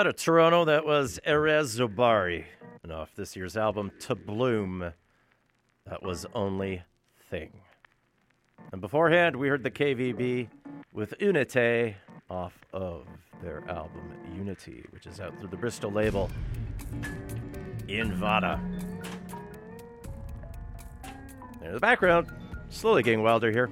Out 0.00 0.06
of 0.06 0.16
Toronto, 0.16 0.64
that 0.64 0.86
was 0.86 1.20
Erez 1.26 1.78
Zobari. 1.78 2.44
And 2.82 2.90
off 2.90 3.14
this 3.14 3.36
year's 3.36 3.54
album, 3.54 3.92
To 4.00 4.14
Bloom, 4.14 4.94
that 5.84 6.02
was 6.02 6.24
Only 6.32 6.82
Thing. 7.28 7.52
And 8.72 8.80
beforehand, 8.80 9.36
we 9.36 9.48
heard 9.48 9.62
the 9.62 9.70
KVB 9.70 10.48
with 10.94 11.12
Unite 11.20 11.96
off 12.30 12.54
of 12.72 13.08
their 13.42 13.62
album 13.68 14.14
Unity, 14.34 14.86
which 14.88 15.04
is 15.04 15.20
out 15.20 15.38
through 15.38 15.50
the 15.50 15.58
Bristol 15.58 15.92
label 15.92 16.30
Invada. 17.86 18.58
In 21.62 21.74
the 21.74 21.78
background, 21.78 22.26
slowly 22.70 23.02
getting 23.02 23.22
wilder 23.22 23.50
here. 23.50 23.68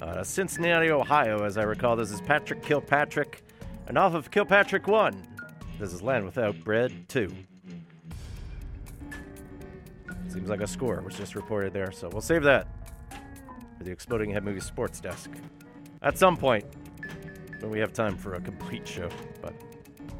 Uh, 0.00 0.24
Cincinnati, 0.24 0.90
Ohio, 0.90 1.44
as 1.44 1.58
I 1.58 1.64
recall, 1.64 1.96
this 1.96 2.10
is 2.10 2.22
Patrick 2.22 2.62
Kilpatrick. 2.62 3.42
And 3.88 3.98
off 3.98 4.14
of 4.14 4.30
Kilpatrick 4.30 4.86
1, 4.86 5.29
this 5.80 5.94
is 5.94 6.02
Land 6.02 6.26
Without 6.26 6.60
Bread 6.62 7.08
2. 7.08 7.34
Seems 10.28 10.50
like 10.50 10.60
a 10.60 10.66
score 10.66 11.00
was 11.00 11.14
just 11.14 11.34
reported 11.34 11.72
there, 11.72 11.90
so 11.90 12.10
we'll 12.10 12.20
save 12.20 12.42
that 12.42 12.68
for 13.78 13.84
the 13.84 13.90
Exploding 13.90 14.30
Head 14.30 14.44
Movie 14.44 14.60
Sports 14.60 15.00
Desk 15.00 15.30
at 16.02 16.18
some 16.18 16.36
point 16.36 16.66
when 17.60 17.70
we 17.70 17.78
have 17.78 17.94
time 17.94 18.14
for 18.18 18.34
a 18.34 18.40
complete 18.42 18.86
show, 18.86 19.08
but 19.40 19.54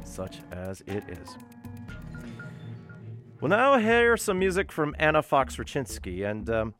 such 0.03 0.39
as 0.51 0.81
it 0.87 1.05
is. 1.09 1.37
We'll 3.43 3.51
now 3.51 3.77
hear 3.77 4.17
some 4.17 4.39
music 4.39 4.73
from 4.73 4.97
Anna 4.99 5.23
Fox 5.23 5.57
Rochinski, 5.57 6.29
and 6.29 6.49
um, 6.49 6.75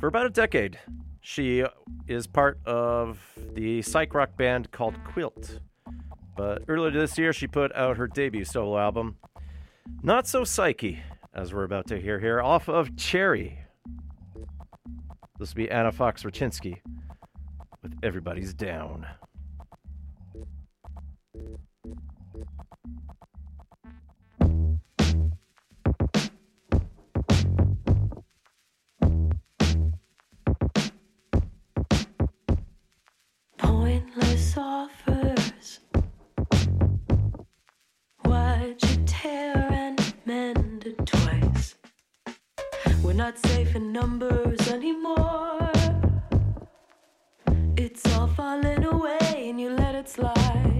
for 0.00 0.06
about 0.06 0.24
a 0.24 0.30
decade, 0.30 0.78
she 1.20 1.62
is 2.06 2.26
part 2.26 2.58
of 2.64 3.18
the 3.52 3.82
psych 3.82 4.14
rock 4.14 4.34
band 4.38 4.70
called 4.70 4.94
Quilt. 5.04 5.60
But 6.38 6.62
earlier 6.68 6.92
this 6.92 7.18
year, 7.18 7.32
she 7.32 7.48
put 7.48 7.74
out 7.74 7.96
her 7.96 8.06
debut 8.06 8.44
solo 8.44 8.78
album, 8.78 9.16
Not 10.04 10.28
So 10.28 10.44
Psyche, 10.44 11.00
as 11.34 11.52
we're 11.52 11.64
about 11.64 11.88
to 11.88 12.00
hear 12.00 12.20
here, 12.20 12.40
off 12.40 12.68
of 12.68 12.96
Cherry. 12.96 13.58
This 15.40 15.52
will 15.52 15.56
be 15.56 15.68
Anna 15.68 15.90
Fox 15.90 16.22
Rochinski 16.22 16.78
with 17.82 17.92
Everybody's 18.04 18.54
Down. 18.54 19.04
Pointless 33.58 34.56
offers. 34.56 34.97
Tear 39.22 39.68
and 39.72 40.14
mend 40.26 40.86
it 40.86 41.04
twice? 41.04 41.74
We're 43.02 43.14
not 43.14 43.36
safe 43.36 43.74
in 43.74 43.92
numbers 43.92 44.60
anymore. 44.68 45.70
It's 47.76 48.06
all 48.14 48.28
falling 48.28 48.84
away 48.84 49.48
and 49.48 49.60
you 49.60 49.70
let 49.70 49.96
it 49.96 50.08
slide. 50.08 50.77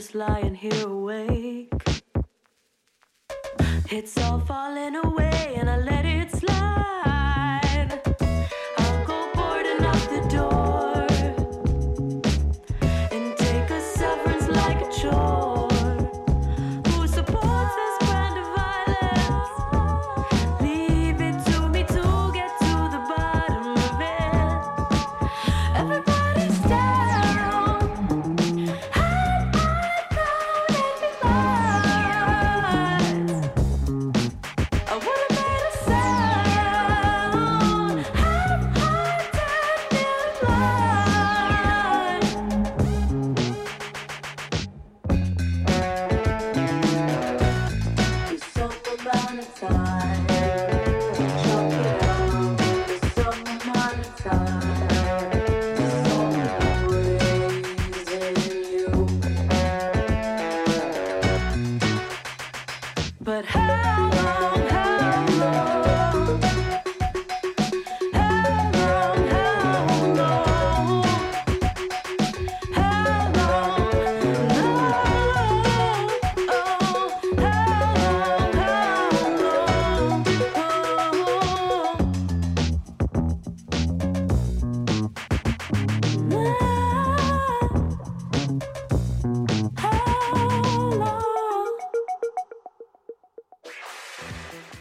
Just 0.00 0.14
lying 0.14 0.54
here 0.54 0.88
awake. 0.88 1.70
It's 3.90 4.16
all 4.16 4.40
falling 4.40 4.96
away, 4.96 5.29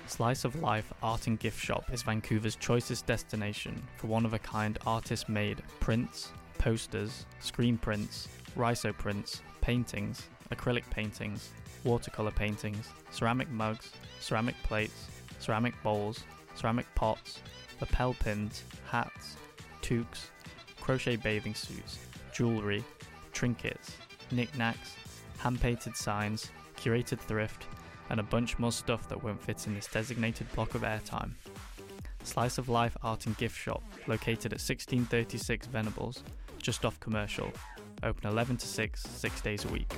Slice 0.09 0.43
of 0.43 0.59
Life 0.59 0.91
Art 1.03 1.27
and 1.27 1.39
Gift 1.39 1.63
Shop 1.63 1.85
is 1.93 2.01
Vancouver's 2.01 2.55
choicest 2.55 3.05
destination 3.05 3.79
for 3.97 4.07
one 4.07 4.25
of 4.25 4.33
a 4.33 4.39
kind 4.39 4.77
artist 4.87 5.29
made 5.29 5.61
prints, 5.79 6.31
posters, 6.57 7.27
screen 7.39 7.77
prints, 7.77 8.27
riso 8.55 8.91
prints, 8.91 9.43
paintings, 9.61 10.23
acrylic 10.51 10.83
paintings, 10.89 11.51
watercolor 11.83 12.31
paintings, 12.31 12.89
ceramic 13.11 13.49
mugs, 13.51 13.91
ceramic 14.19 14.55
plates, 14.63 15.05
ceramic 15.39 15.75
bowls, 15.83 16.23
ceramic 16.55 16.87
pots, 16.95 17.39
lapel 17.79 18.15
pins, 18.15 18.63
hats, 18.89 19.37
toques, 19.83 20.31
crochet 20.81 21.17
bathing 21.17 21.53
suits, 21.53 21.99
jewelry, 22.33 22.83
trinkets, 23.31 23.95
knickknacks, 24.31 24.95
hand 25.37 25.61
painted 25.61 25.95
signs, 25.95 26.49
curated 26.77 27.19
thrift, 27.19 27.67
and 28.09 28.19
a 28.19 28.23
bunch 28.23 28.57
more 28.59 28.71
stuff 28.71 29.07
that 29.09 29.23
won't 29.23 29.41
fit 29.41 29.67
in 29.67 29.75
this 29.75 29.87
designated 29.87 30.51
block 30.53 30.75
of 30.75 30.81
airtime. 30.81 31.31
Slice 32.23 32.57
of 32.57 32.69
Life 32.69 32.97
Art 33.03 33.25
and 33.25 33.37
Gift 33.37 33.57
Shop, 33.57 33.83
located 34.07 34.53
at 34.53 34.59
1636 34.59 35.67
Venables, 35.67 36.23
just 36.61 36.85
off 36.85 36.99
commercial, 36.99 37.51
open 38.03 38.29
11 38.29 38.57
to 38.57 38.67
6, 38.67 39.01
six 39.01 39.41
days 39.41 39.65
a 39.65 39.67
week. 39.69 39.91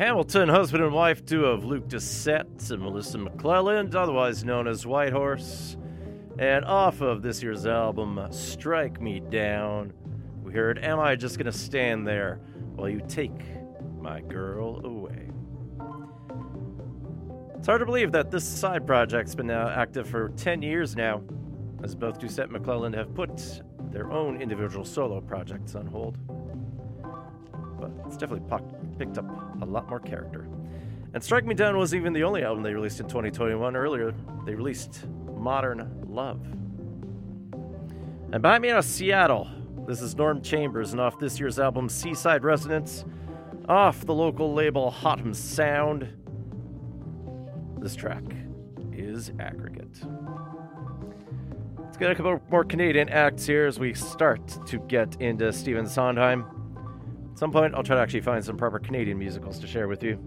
Hamilton 0.00 0.48
husband 0.48 0.82
and 0.82 0.94
wife 0.94 1.26
duo 1.26 1.52
of 1.52 1.66
Luke 1.66 1.86
Doucet 1.86 2.70
and 2.70 2.80
Melissa 2.80 3.18
McClelland, 3.18 3.94
otherwise 3.94 4.42
known 4.42 4.66
as 4.66 4.86
Whitehorse. 4.86 5.76
And 6.38 6.64
off 6.64 7.02
of 7.02 7.20
this 7.20 7.42
year's 7.42 7.66
album, 7.66 8.18
Strike 8.30 8.98
Me 9.02 9.20
Down, 9.20 9.92
we 10.42 10.54
heard 10.54 10.82
Am 10.82 10.98
I 10.98 11.16
Just 11.16 11.36
Gonna 11.36 11.52
Stand 11.52 12.06
There 12.06 12.40
While 12.76 12.88
You 12.88 13.02
Take 13.08 13.42
My 14.00 14.22
Girl 14.22 14.80
Away? 14.86 15.28
It's 17.58 17.66
hard 17.66 17.80
to 17.80 17.84
believe 17.84 18.10
that 18.12 18.30
this 18.30 18.48
side 18.48 18.86
project's 18.86 19.34
been 19.34 19.48
now 19.48 19.68
active 19.68 20.08
for 20.08 20.30
10 20.30 20.62
years 20.62 20.96
now, 20.96 21.22
as 21.84 21.94
both 21.94 22.18
Doucet 22.18 22.48
and 22.48 22.56
McClelland 22.56 22.94
have 22.94 23.14
put 23.14 23.60
their 23.92 24.10
own 24.10 24.40
individual 24.40 24.86
solo 24.86 25.20
projects 25.20 25.74
on 25.74 25.86
hold. 25.86 26.16
But 27.78 27.90
it's 28.06 28.16
definitely 28.16 28.48
poc- 28.48 28.79
picked 29.00 29.16
up 29.16 29.24
a 29.62 29.64
lot 29.64 29.88
more 29.88 29.98
character. 29.98 30.46
And 31.14 31.24
Strike 31.24 31.46
Me 31.46 31.54
Down 31.54 31.78
was 31.78 31.94
even 31.94 32.12
the 32.12 32.22
only 32.22 32.44
album 32.44 32.62
they 32.62 32.74
released 32.74 33.00
in 33.00 33.06
2021. 33.08 33.74
Earlier, 33.74 34.14
they 34.44 34.54
released 34.54 35.06
Modern 35.38 36.04
Love. 36.06 36.44
And 38.30 38.42
by 38.42 38.58
me 38.58 38.68
out 38.68 38.80
of 38.80 38.84
Seattle, 38.84 39.48
This 39.88 40.02
is 40.02 40.14
Norm 40.14 40.42
Chambers, 40.42 40.92
and 40.92 41.00
off 41.00 41.18
this 41.18 41.40
year's 41.40 41.58
album 41.58 41.88
Seaside 41.88 42.44
Resonance, 42.44 43.06
off 43.70 44.04
the 44.04 44.12
local 44.12 44.52
label 44.52 44.90
Hotham 44.90 45.32
Sound, 45.32 46.06
this 47.78 47.96
track 47.96 48.22
is 48.92 49.32
Aggregate. 49.40 50.02
Let's 51.78 51.96
get 51.96 52.10
a 52.10 52.14
couple 52.14 52.38
more 52.50 52.64
Canadian 52.64 53.08
acts 53.08 53.46
here 53.46 53.66
as 53.66 53.78
we 53.78 53.94
start 53.94 54.46
to 54.66 54.78
get 54.80 55.18
into 55.22 55.50
Stephen 55.54 55.86
Sondheim. 55.86 56.59
Some 57.40 57.52
point, 57.52 57.74
I'll 57.74 57.82
try 57.82 57.96
to 57.96 58.02
actually 58.02 58.20
find 58.20 58.44
some 58.44 58.58
proper 58.58 58.78
Canadian 58.78 59.18
musicals 59.18 59.58
to 59.60 59.66
share 59.66 59.88
with 59.88 60.02
you. 60.02 60.18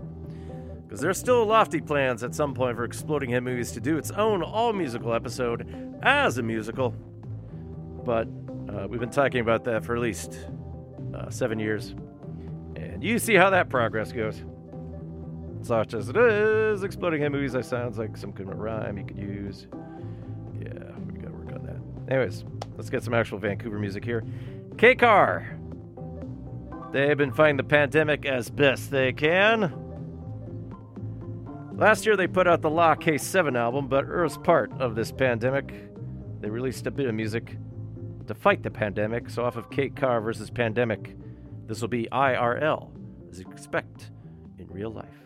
Because 0.82 1.00
there's 1.00 1.20
still 1.20 1.46
lofty 1.46 1.80
plans 1.80 2.24
at 2.24 2.34
some 2.34 2.56
point 2.56 2.76
for 2.76 2.86
Exploding 2.86 3.30
Head 3.30 3.44
Movies 3.44 3.72
to 3.74 3.80
do 3.80 4.00
its 4.00 4.10
own 4.10 4.42
all 4.42 4.74
musical 4.74 5.14
episode 5.14 6.00
as 6.02 6.40
a 6.40 6.42
musical. 6.42 6.90
But 8.04 8.28
uh, 8.68 8.88
we've 8.88 9.00
been 9.00 9.12
talking 9.12 9.42
about 9.42 9.64
that 9.66 9.86
for 9.86 9.96
at 9.96 10.02
least 10.02 10.40
uh, 11.16 11.30
seven 11.30 11.60
years. 11.60 11.94
And 12.76 13.04
you 13.04 13.20
see 13.20 13.36
how 13.36 13.52
that 13.52 13.70
progress 13.70 14.12
goes. 14.12 14.42
Such 15.62 15.94
as 15.94 16.10
it 16.10 16.18
is, 16.18 16.84
Exploding 16.84 17.22
Head 17.22 17.32
Movies, 17.32 17.54
that 17.54 17.66
sounds 17.66 18.00
like 18.00 18.18
some 18.18 18.34
kind 18.34 18.50
of 18.50 18.58
rhyme 18.58 18.98
you 18.98 19.06
could 19.06 19.20
use. 19.20 19.68
Yeah, 20.60 20.90
we 21.06 21.20
gotta 21.22 21.36
work 21.36 21.54
on 21.54 21.64
that. 21.64 22.12
Anyways, 22.12 22.44
let's 22.76 22.90
get 22.90 23.04
some 23.04 23.14
actual 23.14 23.38
Vancouver 23.38 23.78
music 23.78 24.04
here. 24.04 24.24
K 24.80 24.96
Car. 24.96 25.60
They've 26.94 27.18
been 27.18 27.34
fighting 27.34 27.58
the 27.58 27.64
pandemic 27.64 28.24
as 28.28 28.52
best 28.52 28.92
they 28.92 29.14
can. 29.14 29.74
Last 31.76 32.06
year 32.06 32.16
they 32.16 32.28
put 32.28 32.48
out 32.48 32.62
the 32.62 32.70
Law 32.70 32.94
K7 32.94 33.58
album, 33.58 33.88
but 33.88 34.06
as 34.08 34.38
part 34.38 34.72
of 34.80 34.94
this 34.94 35.12
pandemic, 35.12 35.74
they 36.40 36.52
released 36.52 36.86
a 36.86 36.92
bit 36.92 37.08
of 37.08 37.16
music 37.16 37.58
to 38.28 38.36
fight 38.36 38.62
the 38.62 38.70
pandemic. 38.70 39.32
So 39.32 39.44
off 39.44 39.56
of 39.56 39.72
Kate 39.72 39.96
Carr 39.96 40.22
versus 40.22 40.52
Pandemic, 40.52 41.18
this 41.66 41.82
will 41.82 41.88
be 41.88 42.08
IRL, 42.12 42.92
as 43.32 43.40
you 43.40 43.50
expect 43.52 44.12
in 44.60 44.68
real 44.68 44.92
life. 44.92 45.23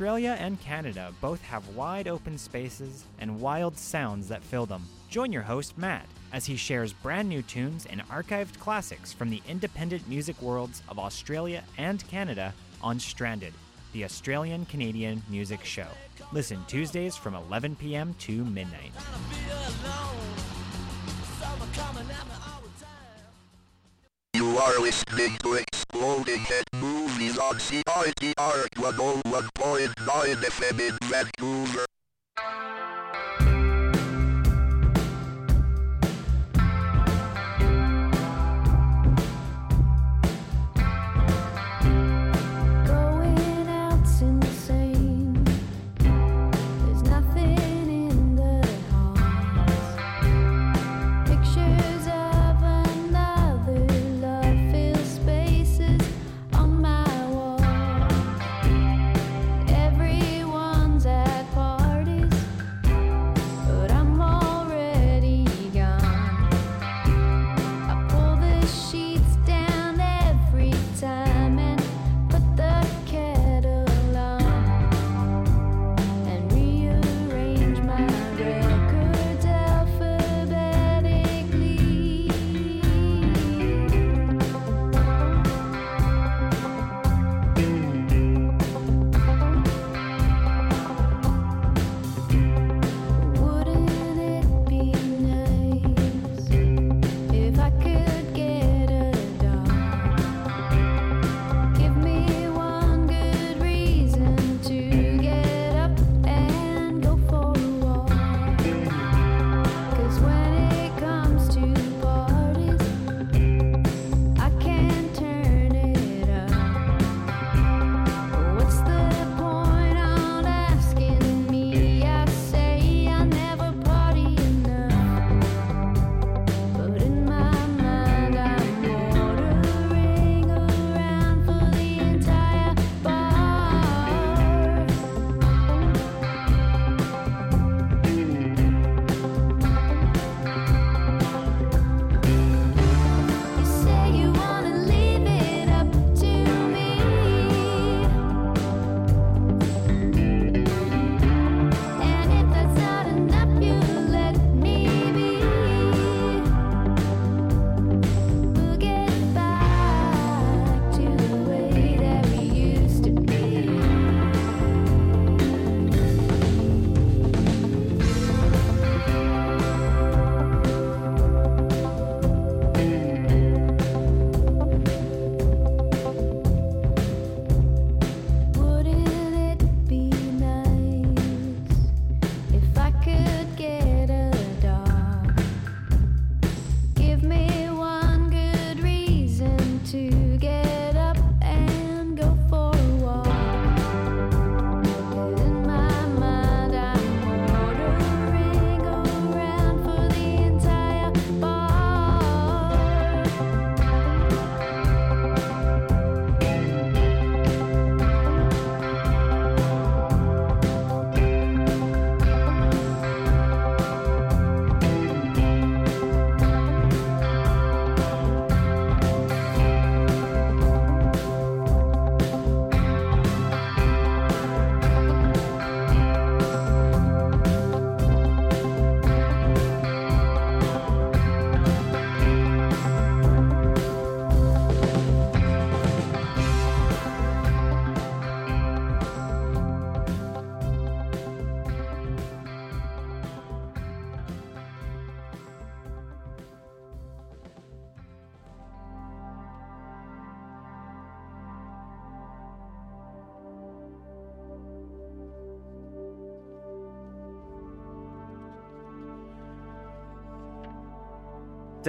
Australia 0.00 0.34
and 0.40 0.58
Canada 0.62 1.12
both 1.20 1.42
have 1.42 1.76
wide 1.76 2.08
open 2.08 2.38
spaces 2.38 3.04
and 3.18 3.38
wild 3.38 3.76
sounds 3.76 4.28
that 4.28 4.42
fill 4.42 4.64
them. 4.64 4.82
Join 5.10 5.30
your 5.30 5.42
host, 5.42 5.76
Matt, 5.76 6.06
as 6.32 6.46
he 6.46 6.56
shares 6.56 6.94
brand 6.94 7.28
new 7.28 7.42
tunes 7.42 7.84
and 7.84 8.00
archived 8.08 8.58
classics 8.58 9.12
from 9.12 9.28
the 9.28 9.42
independent 9.46 10.08
music 10.08 10.40
worlds 10.40 10.82
of 10.88 10.98
Australia 10.98 11.62
and 11.76 12.02
Canada 12.08 12.54
on 12.80 12.98
Stranded, 12.98 13.52
the 13.92 14.04
Australian 14.04 14.64
Canadian 14.64 15.22
music 15.28 15.66
show. 15.66 15.88
Listen 16.32 16.64
Tuesdays 16.66 17.14
from 17.14 17.34
11 17.34 17.76
p.m. 17.76 18.14
to 18.20 18.42
midnight. 18.46 18.92
You 24.32 24.56
are 24.56 24.80
listening 24.80 25.36
to 25.42 25.56
Exploding 25.92 26.40
Head 26.42 26.64
Movies 26.74 27.36
on 27.36 27.56
CITR 27.56 28.68
101.9 28.76 30.34
FM 30.36 30.80
in 30.88 30.96
Vancouver. 31.08 31.84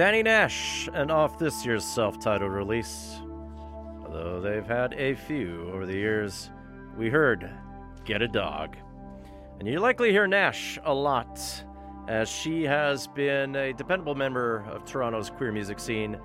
Dani 0.02 0.24
Nash, 0.24 0.88
and 0.94 1.12
off 1.12 1.38
this 1.38 1.64
year's 1.64 1.84
self 1.84 2.18
titled 2.18 2.50
release. 2.50 3.20
Although 4.04 4.40
they've 4.40 4.66
had 4.66 4.94
a 4.94 5.14
few 5.14 5.70
over 5.72 5.86
the 5.86 5.94
years, 5.94 6.50
we 6.98 7.08
heard 7.08 7.48
Get 8.04 8.20
a 8.20 8.26
Dog. 8.26 8.76
And 9.60 9.68
you 9.68 9.78
likely 9.78 10.10
hear 10.10 10.26
Nash 10.26 10.76
a 10.82 10.92
lot, 10.92 11.40
as 12.08 12.28
she 12.28 12.64
has 12.64 13.06
been 13.06 13.54
a 13.54 13.72
dependable 13.74 14.16
member 14.16 14.64
of 14.68 14.84
Toronto's 14.84 15.30
queer 15.30 15.52
music 15.52 15.78
scene, 15.78 16.18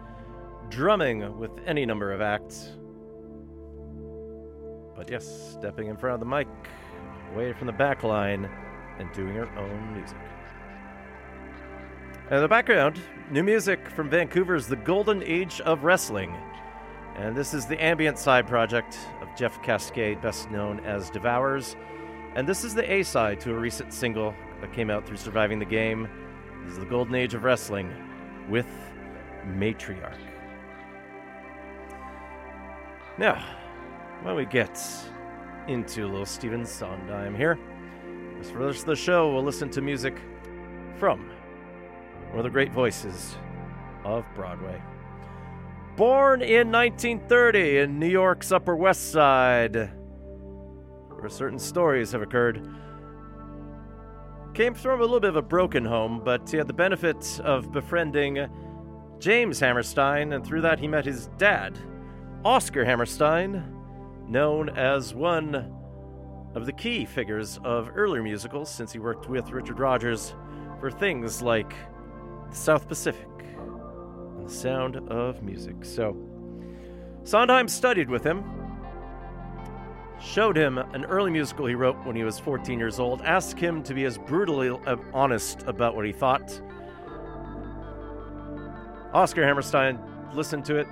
drumming 0.70 1.38
with 1.38 1.52
any 1.68 1.86
number 1.86 2.12
of 2.12 2.20
acts. 2.20 2.72
But 4.96 5.12
yes, 5.12 5.56
stepping 5.60 5.86
in 5.86 5.98
front 5.98 6.16
of 6.16 6.20
the 6.20 6.26
mic, 6.26 6.48
away 7.32 7.54
from 7.54 7.68
the 7.68 7.74
back 7.74 8.02
line, 8.02 8.50
and 8.98 9.14
doing 9.14 9.36
her 9.36 9.56
own 9.56 9.94
music. 9.94 10.18
And 12.26 12.38
in 12.38 12.42
the 12.42 12.48
background, 12.48 13.00
new 13.30 13.44
music 13.44 13.90
from 13.90 14.10
Vancouver's 14.10 14.68
The 14.68 14.78
Golden 14.78 15.22
Age 15.22 15.60
of 15.62 15.84
Wrestling. 15.84 16.34
And 17.18 17.36
this 17.36 17.54
is 17.54 17.66
the 17.66 17.84
ambient 17.84 18.18
side 18.18 18.48
project 18.48 18.98
of 19.22 19.28
Jeff 19.36 19.62
Cancade, 19.62 20.22
best 20.22 20.50
known 20.50 20.80
as 20.82 21.10
Devours. 21.10 21.76
And 22.36 22.48
this 22.48 22.64
is 22.64 22.74
the 22.74 22.90
A 22.90 23.04
side 23.04 23.42
to 23.42 23.52
a 23.52 23.58
recent 23.58 23.92
single 23.92 24.34
that 24.62 24.72
came 24.72 24.90
out 24.90 25.06
through 25.06 25.18
Surviving 25.18 25.60
the 25.60 25.66
Game. 25.66 26.08
This 26.64 26.74
is 26.74 26.80
The 26.80 26.86
Golden 26.86 27.16
Age 27.16 27.34
of 27.34 27.44
Wrestling 27.44 27.94
with 28.50 28.68
Matriarch. 29.46 30.18
Now, 33.18 33.44
when 34.24 34.36
we 34.36 34.46
get 34.46 34.82
into 35.68 36.08
little 36.08 36.26
Stephen 36.26 36.66
Sondheim 36.66 37.36
here, 37.36 37.60
as 38.40 38.50
for 38.50 38.60
the 38.60 38.68
rest 38.68 38.82
of 38.82 38.86
the 38.86 38.96
show, 38.96 39.34
we'll 39.34 39.44
listen 39.44 39.70
to 39.72 39.82
music 39.82 40.18
from 40.98 41.30
of 42.34 42.44
the 42.44 42.50
great 42.50 42.72
voices 42.72 43.36
of 44.04 44.26
Broadway. 44.36 44.82
Born 45.96 46.42
in 46.42 46.72
1930 46.72 47.80
in 47.80 48.00
New 48.00 48.08
York's 48.08 48.52
Upper 48.52 48.76
West 48.76 49.12
Side, 49.12 49.92
where 51.10 51.30
certain 51.30 51.60
stories 51.60 52.12
have 52.12 52.22
occurred. 52.22 52.68
Came 54.54 54.74
from 54.74 55.00
a 55.00 55.04
little 55.04 55.20
bit 55.20 55.30
of 55.30 55.36
a 55.36 55.42
broken 55.42 55.86
home, 55.86 56.22
but 56.24 56.50
he 56.50 56.58
had 56.58 56.68
the 56.68 56.74
benefit 56.74 57.40
of 57.44 57.72
befriending 57.72 58.48
James 59.20 59.60
Hammerstein, 59.60 60.34
and 60.34 60.46
through 60.46 60.62
that 60.62 60.80
he 60.80 60.88
met 60.88 61.06
his 61.06 61.28
dad, 61.38 61.78
Oscar 62.46 62.86
Hammerstein, 62.86 63.64
known 64.28 64.70
as 64.70 65.14
one 65.14 65.74
of 66.54 66.66
the 66.66 66.74
key 66.74 67.06
figures 67.06 67.60
of 67.64 67.92
earlier 67.96 68.22
musicals 68.22 68.70
since 68.70 68.92
he 68.92 69.00
worked 69.00 69.28
with 69.28 69.50
Richard 69.52 69.80
Rodgers 69.80 70.34
for 70.80 70.92
things 70.92 71.42
like 71.42 71.74
South 72.52 72.88
Pacific 72.88 73.28
and 73.56 74.48
the 74.48 74.52
sound 74.52 74.98
of 75.10 75.44
music. 75.44 75.84
So, 75.84 76.16
Sondheim 77.24 77.68
studied 77.68 78.10
with 78.10 78.24
him, 78.24 78.44
showed 80.20 80.58
him 80.58 80.78
an 80.78 81.06
early 81.06 81.32
musical 81.32 81.66
he 81.66 81.76
wrote 81.76 81.98
when 82.06 82.16
he 82.16 82.24
was 82.24 82.40
14 82.40 82.80
years 82.80 83.00
old, 83.00 83.22
asked 83.22 83.60
him 83.60 83.84
to 83.84 83.94
be 83.94 84.06
as 84.06 84.18
brutally 84.18 84.70
uh, 84.70 84.96
honest 85.14 85.64
about 85.68 85.96
what 85.96 86.06
he 86.06 86.12
thought. 86.12 86.62
Oscar 89.14 89.46
Hammerstein 89.46 90.00
listened 90.34 90.66
to 90.66 90.78
it, 90.78 90.88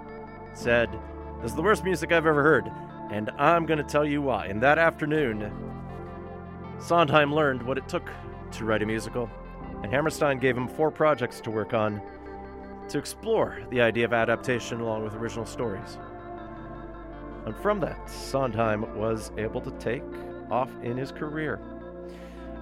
said, 0.53 0.89
This 1.41 1.51
is 1.51 1.55
the 1.55 1.61
worst 1.61 1.83
music 1.83 2.11
I've 2.11 2.25
ever 2.25 2.43
heard, 2.43 2.71
and 3.11 3.29
I'm 3.37 3.65
going 3.65 3.77
to 3.77 3.83
tell 3.83 4.05
you 4.05 4.21
why. 4.21 4.47
And 4.47 4.61
that 4.61 4.77
afternoon, 4.77 5.51
Sondheim 6.79 7.33
learned 7.33 7.63
what 7.63 7.77
it 7.77 7.87
took 7.87 8.09
to 8.51 8.65
write 8.65 8.81
a 8.81 8.85
musical, 8.85 9.29
and 9.85 9.93
Hammerstein 9.93 10.39
gave 10.39 10.57
him 10.57 10.67
four 10.67 10.89
projects 10.89 11.39
to 11.39 11.51
work 11.51 11.75
on 11.75 12.01
to 12.89 12.97
explore 12.97 13.59
the 13.69 13.81
idea 13.81 14.03
of 14.03 14.13
adaptation 14.13 14.81
along 14.81 15.03
with 15.03 15.13
original 15.13 15.45
stories. 15.45 15.99
And 17.45 17.55
from 17.55 17.79
that, 17.81 18.09
Sondheim 18.09 18.97
was 18.97 19.31
able 19.37 19.61
to 19.61 19.69
take 19.73 20.01
off 20.49 20.71
in 20.81 20.97
his 20.97 21.11
career. 21.11 21.59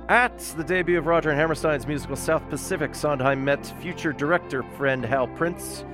At 0.09 0.37
the 0.57 0.65
debut 0.65 0.97
of 0.97 1.05
Roger 1.05 1.29
and 1.29 1.39
Hammerstein's 1.39 1.87
musical 1.87 2.17
South 2.17 2.47
Pacific, 2.49 2.93
Sondheim 2.93 3.45
met 3.45 3.65
future 3.79 4.11
director 4.11 4.61
friend 4.75 5.05
Hal 5.05 5.27
Prince, 5.27 5.85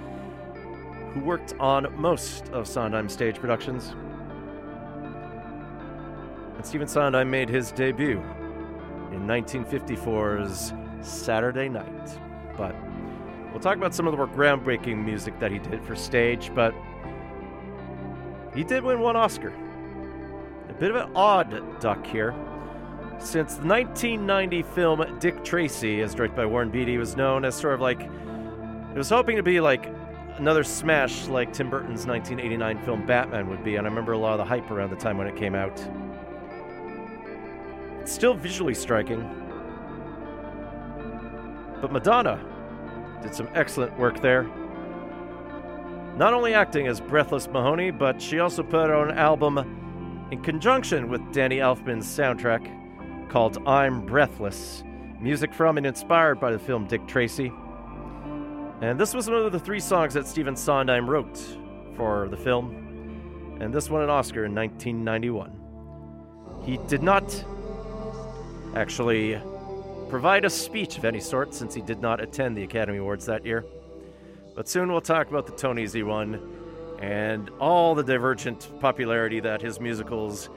who 1.13 1.19
worked 1.19 1.53
on 1.59 1.93
most 1.95 2.49
of 2.49 2.67
Sondheim's 2.67 3.13
stage 3.13 3.35
productions. 3.35 3.93
And 6.55 6.65
Stephen 6.65 6.87
Sondheim 6.87 7.29
made 7.29 7.49
his 7.49 7.71
debut 7.71 8.17
in 9.11 9.27
1954's 9.27 10.73
Saturday 11.01 11.69
Night. 11.69 12.19
But 12.57 12.75
we'll 13.51 13.61
talk 13.61 13.77
about 13.77 13.93
some 13.93 14.07
of 14.07 14.11
the 14.11 14.17
more 14.17 14.27
groundbreaking 14.27 15.03
music 15.03 15.39
that 15.39 15.51
he 15.51 15.59
did 15.59 15.83
for 15.83 15.95
stage, 15.95 16.51
but 16.53 16.73
he 18.53 18.63
did 18.63 18.83
win 18.83 18.99
one 18.99 19.15
Oscar. 19.15 19.53
A 20.69 20.73
bit 20.73 20.91
of 20.91 20.95
an 20.95 21.11
odd 21.15 21.79
duck 21.79 22.05
here. 22.05 22.33
Since 23.19 23.55
the 23.55 23.67
1990 23.67 24.63
film 24.63 25.19
Dick 25.19 25.43
Tracy, 25.43 26.01
as 26.01 26.15
directed 26.15 26.35
by 26.35 26.45
Warren 26.45 26.69
Beatty, 26.69 26.97
was 26.97 27.15
known 27.17 27.43
as 27.43 27.55
sort 27.55 27.73
of 27.73 27.81
like 27.81 28.01
it 28.01 28.97
was 28.97 29.09
hoping 29.09 29.35
to 29.35 29.43
be 29.43 29.59
like 29.59 29.87
another 30.37 30.63
smash 30.63 31.27
like 31.27 31.51
Tim 31.53 31.69
Burton's 31.69 32.07
1989 32.07 32.85
film 32.85 33.05
Batman 33.05 33.49
would 33.49 33.63
be, 33.63 33.75
and 33.75 33.85
I 33.85 33.89
remember 33.89 34.13
a 34.13 34.17
lot 34.17 34.33
of 34.33 34.37
the 34.39 34.45
hype 34.45 34.71
around 34.71 34.89
the 34.89 34.95
time 34.95 35.17
when 35.17 35.27
it 35.27 35.35
came 35.35 35.53
out. 35.53 35.79
It's 37.99 38.11
still 38.11 38.33
visually 38.33 38.73
striking, 38.73 39.21
but 41.81 41.91
Madonna 41.91 42.43
did 43.21 43.33
some 43.33 43.49
excellent 43.53 43.97
work 43.97 44.21
there. 44.21 44.43
Not 46.17 46.33
only 46.33 46.53
acting 46.53 46.87
as 46.87 46.99
Breathless 46.99 47.47
Mahoney, 47.47 47.91
but 47.91 48.21
she 48.21 48.39
also 48.39 48.63
put 48.63 48.89
out 48.89 49.09
an 49.09 49.17
album 49.17 50.27
in 50.31 50.41
conjunction 50.41 51.09
with 51.09 51.21
Danny 51.31 51.57
Elfman's 51.57 52.05
soundtrack 52.05 53.29
called 53.29 53.57
I'm 53.67 54.05
Breathless, 54.05 54.83
music 55.19 55.53
from 55.53 55.77
and 55.77 55.85
inspired 55.85 56.39
by 56.39 56.51
the 56.51 56.59
film 56.59 56.87
Dick 56.87 57.07
Tracy. 57.07 57.51
And 58.81 58.99
this 58.99 59.13
was 59.13 59.29
one 59.29 59.41
of 59.41 59.51
the 59.51 59.59
three 59.59 59.79
songs 59.79 60.13
that 60.13 60.27
Stephen 60.27 60.55
Sondheim 60.55 61.09
wrote 61.09 61.39
for 61.95 62.27
the 62.29 62.37
film, 62.37 63.57
and 63.59 63.73
this 63.73 63.89
won 63.89 64.01
an 64.01 64.09
Oscar 64.09 64.45
in 64.45 64.55
1991. 64.55 65.51
He 66.63 66.77
did 66.87 67.03
not 67.03 67.45
actually 68.75 69.41
provide 70.09 70.43
a 70.43 70.49
speech 70.49 70.97
of 70.97 71.05
any 71.05 71.19
sort 71.19 71.53
since 71.53 71.73
he 71.73 71.81
did 71.81 72.01
not 72.01 72.19
attend 72.19 72.57
the 72.57 72.63
Academy 72.63 72.97
Awards 72.97 73.25
that 73.27 73.45
year. 73.45 73.63
But 74.55 74.67
soon 74.67 74.91
we'll 74.91 75.01
talk 75.01 75.29
about 75.29 75.45
the 75.45 75.53
Tonys 75.53 75.93
he 75.93 76.03
won 76.03 76.41
and 76.99 77.49
all 77.59 77.95
the 77.95 78.03
divergent 78.03 78.79
popularity 78.79 79.39
that 79.39 79.61
his 79.61 79.79
musicals, 79.79 80.47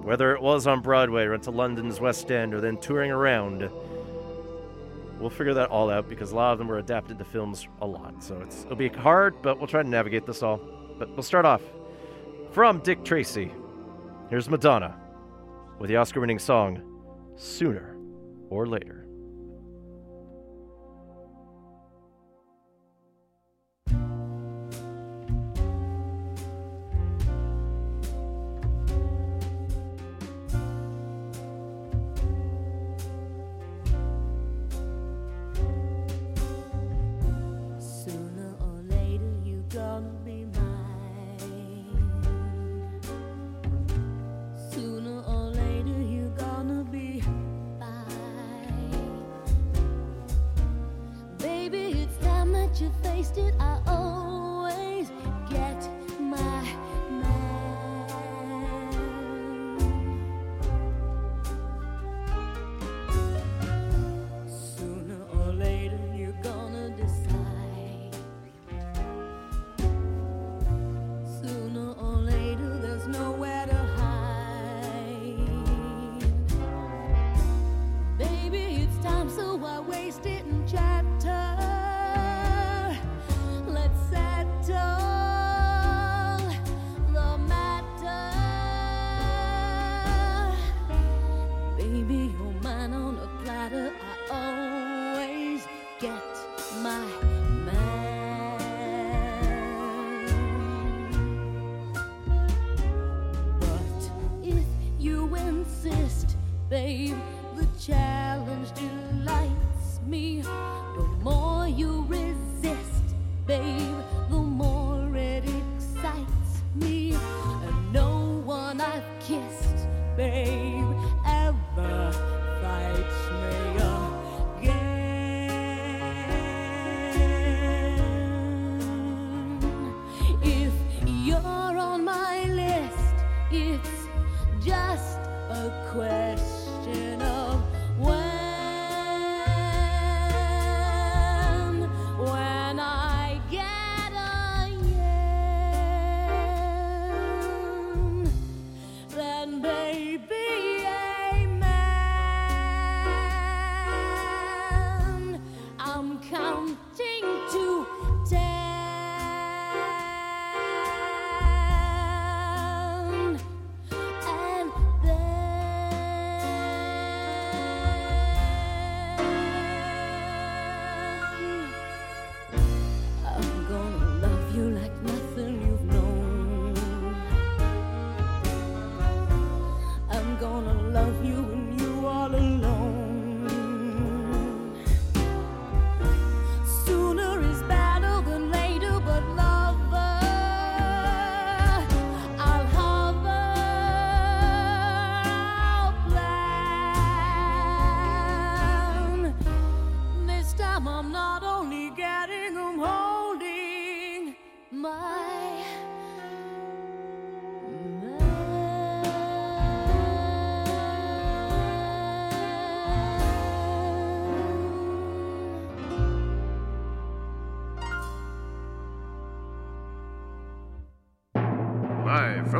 whether 0.00 0.34
it 0.34 0.42
was 0.42 0.66
on 0.66 0.80
Broadway 0.80 1.24
or 1.24 1.34
into 1.34 1.50
London's 1.50 2.00
West 2.00 2.30
End 2.30 2.54
or 2.54 2.60
then 2.60 2.76
touring 2.78 3.10
around, 3.10 3.70
we'll 5.20 5.30
figure 5.30 5.54
that 5.54 5.70
all 5.70 5.90
out 5.90 6.08
because 6.08 6.32
a 6.32 6.34
lot 6.34 6.52
of 6.52 6.58
them 6.58 6.66
were 6.66 6.78
adapted 6.78 7.18
to 7.18 7.24
films 7.24 7.68
a 7.82 7.86
lot. 7.86 8.22
So 8.24 8.40
it's, 8.40 8.64
it'll 8.64 8.76
be 8.76 8.88
hard, 8.88 9.40
but 9.42 9.58
we'll 9.58 9.68
try 9.68 9.82
to 9.82 9.88
navigate 9.88 10.26
this 10.26 10.42
all. 10.42 10.60
But 10.98 11.10
we'll 11.10 11.22
start 11.22 11.44
off 11.44 11.62
from 12.50 12.80
Dick 12.80 13.04
Tracy. 13.04 13.52
Here's 14.28 14.48
Madonna 14.48 14.98
with 15.78 15.88
the 15.88 15.96
Oscar 15.96 16.20
winning 16.20 16.38
song 16.38 16.82
Sooner 17.36 17.96
or 18.50 18.66
Later. 18.66 19.01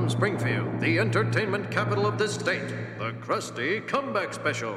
From 0.03 0.11
Springfield, 0.11 0.81
the 0.81 0.99
entertainment 0.99 1.71
capital 1.71 2.07
of 2.07 2.19
this 2.19 2.35
state, 2.35 2.67
the 2.99 3.13
Krusty 3.25 3.87
Comeback 3.87 4.35
Special. 4.35 4.77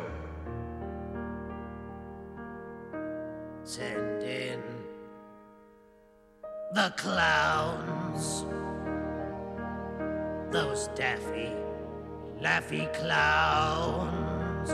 Send 3.64 4.22
in 4.22 4.62
the 6.76 6.94
clowns. 6.96 8.46
Those 10.54 10.90
daffy, 10.90 11.50
laffy 12.40 12.94
clowns. 12.94 14.70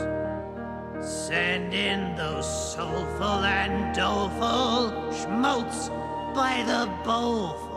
Send 1.02 1.72
in 1.72 2.14
those 2.14 2.74
soulful 2.74 3.42
and 3.42 3.96
doleful 3.96 4.90
schmaltz 5.14 5.88
by 6.34 6.62
the 6.66 6.92
bowlful 7.06 7.71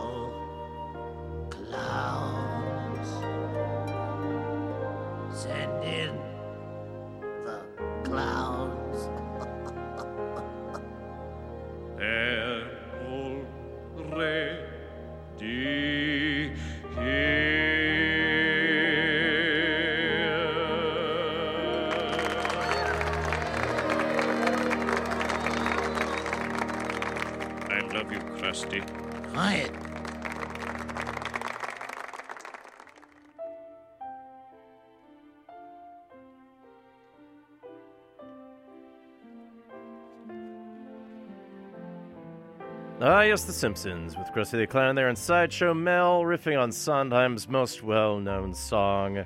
Simpsons, 43.56 44.18
with 44.18 44.28
Krusty 44.28 44.58
the 44.58 44.66
Clown 44.66 44.94
there 44.94 45.08
and 45.08 45.16
Sideshow 45.16 45.72
Mel 45.72 46.20
riffing 46.20 46.60
on 46.60 46.70
Sondheim's 46.70 47.48
most 47.48 47.82
well 47.82 48.20
known 48.20 48.52
song 48.52 49.24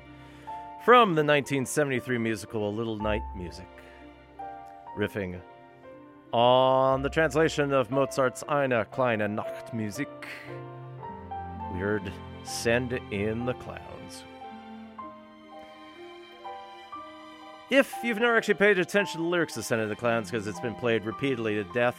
from 0.85 1.15
the 1.15 1.23
1973 1.23 2.17
musical 2.17 2.69
A 2.69 2.71
Little 2.71 2.95
Night 2.95 3.23
Music. 3.35 3.67
Riffing 4.97 5.41
on 6.31 7.01
the 7.01 7.09
translation 7.09 7.73
of 7.73 7.91
Mozart's 7.91 8.41
Eine 8.47 8.85
kleine 8.85 9.35
Nachtmusik. 9.35 10.07
We 11.73 11.79
heard 11.79 12.09
Send 12.45 12.93
in 13.11 13.45
the 13.45 13.53
Clowns. 13.55 14.23
If 17.69 17.93
you've 18.01 18.19
never 18.19 18.37
actually 18.37 18.53
paid 18.53 18.79
attention 18.79 19.19
to 19.19 19.23
the 19.23 19.29
lyrics 19.29 19.57
of 19.57 19.65
Send 19.65 19.81
in 19.81 19.89
the 19.89 19.95
Clowns 19.95 20.31
because 20.31 20.47
it's 20.47 20.61
been 20.61 20.75
played 20.75 21.03
repeatedly 21.03 21.55
to 21.55 21.65
death, 21.73 21.97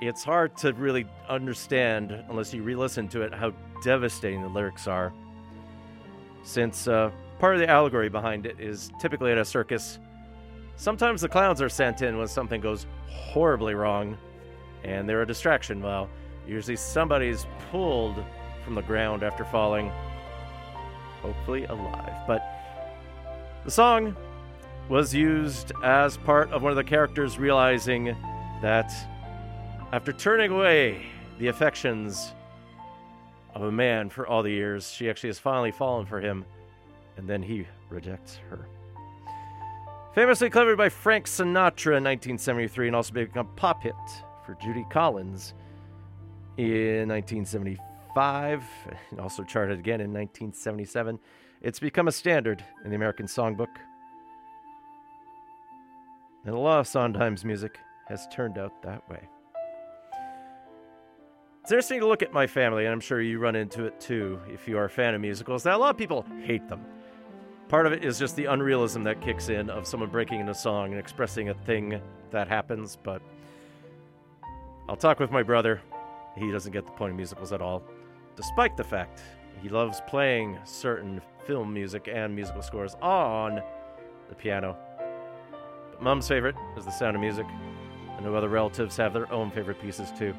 it's 0.00 0.22
hard 0.22 0.56
to 0.56 0.72
really 0.74 1.06
understand 1.28 2.12
unless 2.28 2.52
you 2.52 2.62
re-listen 2.62 3.08
to 3.08 3.22
it 3.22 3.32
how 3.34 3.52
devastating 3.82 4.42
the 4.42 4.48
lyrics 4.48 4.86
are 4.86 5.12
since 6.42 6.86
uh, 6.86 7.10
part 7.38 7.54
of 7.54 7.60
the 7.60 7.68
allegory 7.68 8.08
behind 8.08 8.46
it 8.46 8.60
is 8.60 8.90
typically 9.00 9.32
at 9.32 9.38
a 9.38 9.44
circus 9.44 9.98
sometimes 10.76 11.20
the 11.20 11.28
clowns 11.28 11.60
are 11.60 11.68
sent 11.68 12.02
in 12.02 12.18
when 12.18 12.28
something 12.28 12.60
goes 12.60 12.86
horribly 13.08 13.74
wrong 13.74 14.16
and 14.84 15.08
they're 15.08 15.22
a 15.22 15.26
distraction. 15.26 15.82
While 15.82 16.08
usually 16.46 16.76
somebody's 16.76 17.46
pulled 17.70 18.24
from 18.64 18.74
the 18.74 18.82
ground 18.82 19.22
after 19.22 19.44
falling 19.44 19.90
hopefully 21.20 21.64
alive. 21.64 22.14
But 22.26 22.42
the 23.64 23.70
song 23.70 24.16
was 24.88 25.12
used 25.12 25.72
as 25.82 26.16
part 26.18 26.50
of 26.52 26.62
one 26.62 26.70
of 26.70 26.76
the 26.76 26.84
characters 26.84 27.38
realizing 27.38 28.16
that 28.62 28.92
after 29.96 30.12
turning 30.12 30.52
away 30.52 31.06
the 31.38 31.46
affections 31.46 32.34
of 33.54 33.62
a 33.62 33.72
man 33.72 34.10
for 34.10 34.26
all 34.26 34.42
the 34.42 34.50
years, 34.50 34.92
she 34.92 35.08
actually 35.08 35.30
has 35.30 35.38
finally 35.38 35.70
fallen 35.70 36.04
for 36.04 36.20
him, 36.20 36.44
and 37.16 37.26
then 37.26 37.42
he 37.42 37.66
rejects 37.88 38.38
her. 38.50 38.68
Famously 40.14 40.50
covered 40.50 40.76
by 40.76 40.90
Frank 40.90 41.24
Sinatra 41.24 41.96
in 41.96 42.04
1973 42.04 42.88
and 42.88 42.94
also 42.94 43.14
became 43.14 43.38
a 43.38 43.44
pop 43.44 43.82
hit 43.82 43.94
for 44.44 44.54
Judy 44.62 44.84
Collins 44.90 45.54
in 46.58 47.08
1975, 47.08 48.64
and 49.12 49.18
also 49.18 49.44
charted 49.44 49.78
again 49.78 50.02
in 50.02 50.12
1977. 50.12 51.18
It's 51.62 51.80
become 51.80 52.06
a 52.06 52.12
standard 52.12 52.62
in 52.84 52.90
the 52.90 52.96
American 52.96 53.24
songbook. 53.24 53.74
And 56.44 56.54
a 56.54 56.58
lot 56.58 56.80
of 56.80 56.86
Sondheim's 56.86 57.46
music 57.46 57.78
has 58.08 58.28
turned 58.30 58.58
out 58.58 58.82
that 58.82 59.08
way. 59.08 59.26
It's 61.66 61.72
interesting 61.72 61.98
to 61.98 62.06
look 62.06 62.22
at 62.22 62.32
my 62.32 62.46
family, 62.46 62.84
and 62.84 62.92
I'm 62.92 63.00
sure 63.00 63.20
you 63.20 63.40
run 63.40 63.56
into 63.56 63.86
it 63.86 64.00
too 64.00 64.38
if 64.48 64.68
you 64.68 64.78
are 64.78 64.84
a 64.84 64.88
fan 64.88 65.16
of 65.16 65.20
musicals. 65.20 65.64
Now, 65.64 65.76
a 65.76 65.80
lot 65.80 65.90
of 65.90 65.98
people 65.98 66.24
hate 66.44 66.68
them. 66.68 66.80
Part 67.66 67.86
of 67.86 67.92
it 67.92 68.04
is 68.04 68.20
just 68.20 68.36
the 68.36 68.44
unrealism 68.44 69.02
that 69.02 69.20
kicks 69.20 69.48
in 69.48 69.68
of 69.68 69.84
someone 69.84 70.08
breaking 70.08 70.38
into 70.38 70.54
song 70.54 70.92
and 70.92 71.00
expressing 71.00 71.48
a 71.48 71.54
thing 71.54 72.00
that 72.30 72.46
happens, 72.46 72.96
but 73.02 73.20
I'll 74.88 74.94
talk 74.94 75.18
with 75.18 75.32
my 75.32 75.42
brother. 75.42 75.82
He 76.36 76.52
doesn't 76.52 76.70
get 76.70 76.86
the 76.86 76.92
point 76.92 77.10
of 77.10 77.16
musicals 77.16 77.52
at 77.52 77.60
all, 77.60 77.82
despite 78.36 78.76
the 78.76 78.84
fact 78.84 79.20
he 79.60 79.68
loves 79.68 80.00
playing 80.06 80.60
certain 80.62 81.20
film 81.48 81.74
music 81.74 82.08
and 82.08 82.32
musical 82.32 82.62
scores 82.62 82.94
on 83.02 83.60
the 84.28 84.36
piano. 84.36 84.76
But 85.90 86.00
mom's 86.00 86.28
favorite 86.28 86.54
is 86.78 86.84
the 86.84 86.92
sound 86.92 87.16
of 87.16 87.20
music. 87.20 87.46
I 88.16 88.20
know 88.20 88.36
other 88.36 88.48
relatives 88.48 88.96
have 88.98 89.12
their 89.12 89.28
own 89.32 89.50
favorite 89.50 89.82
pieces 89.82 90.12
too. 90.16 90.32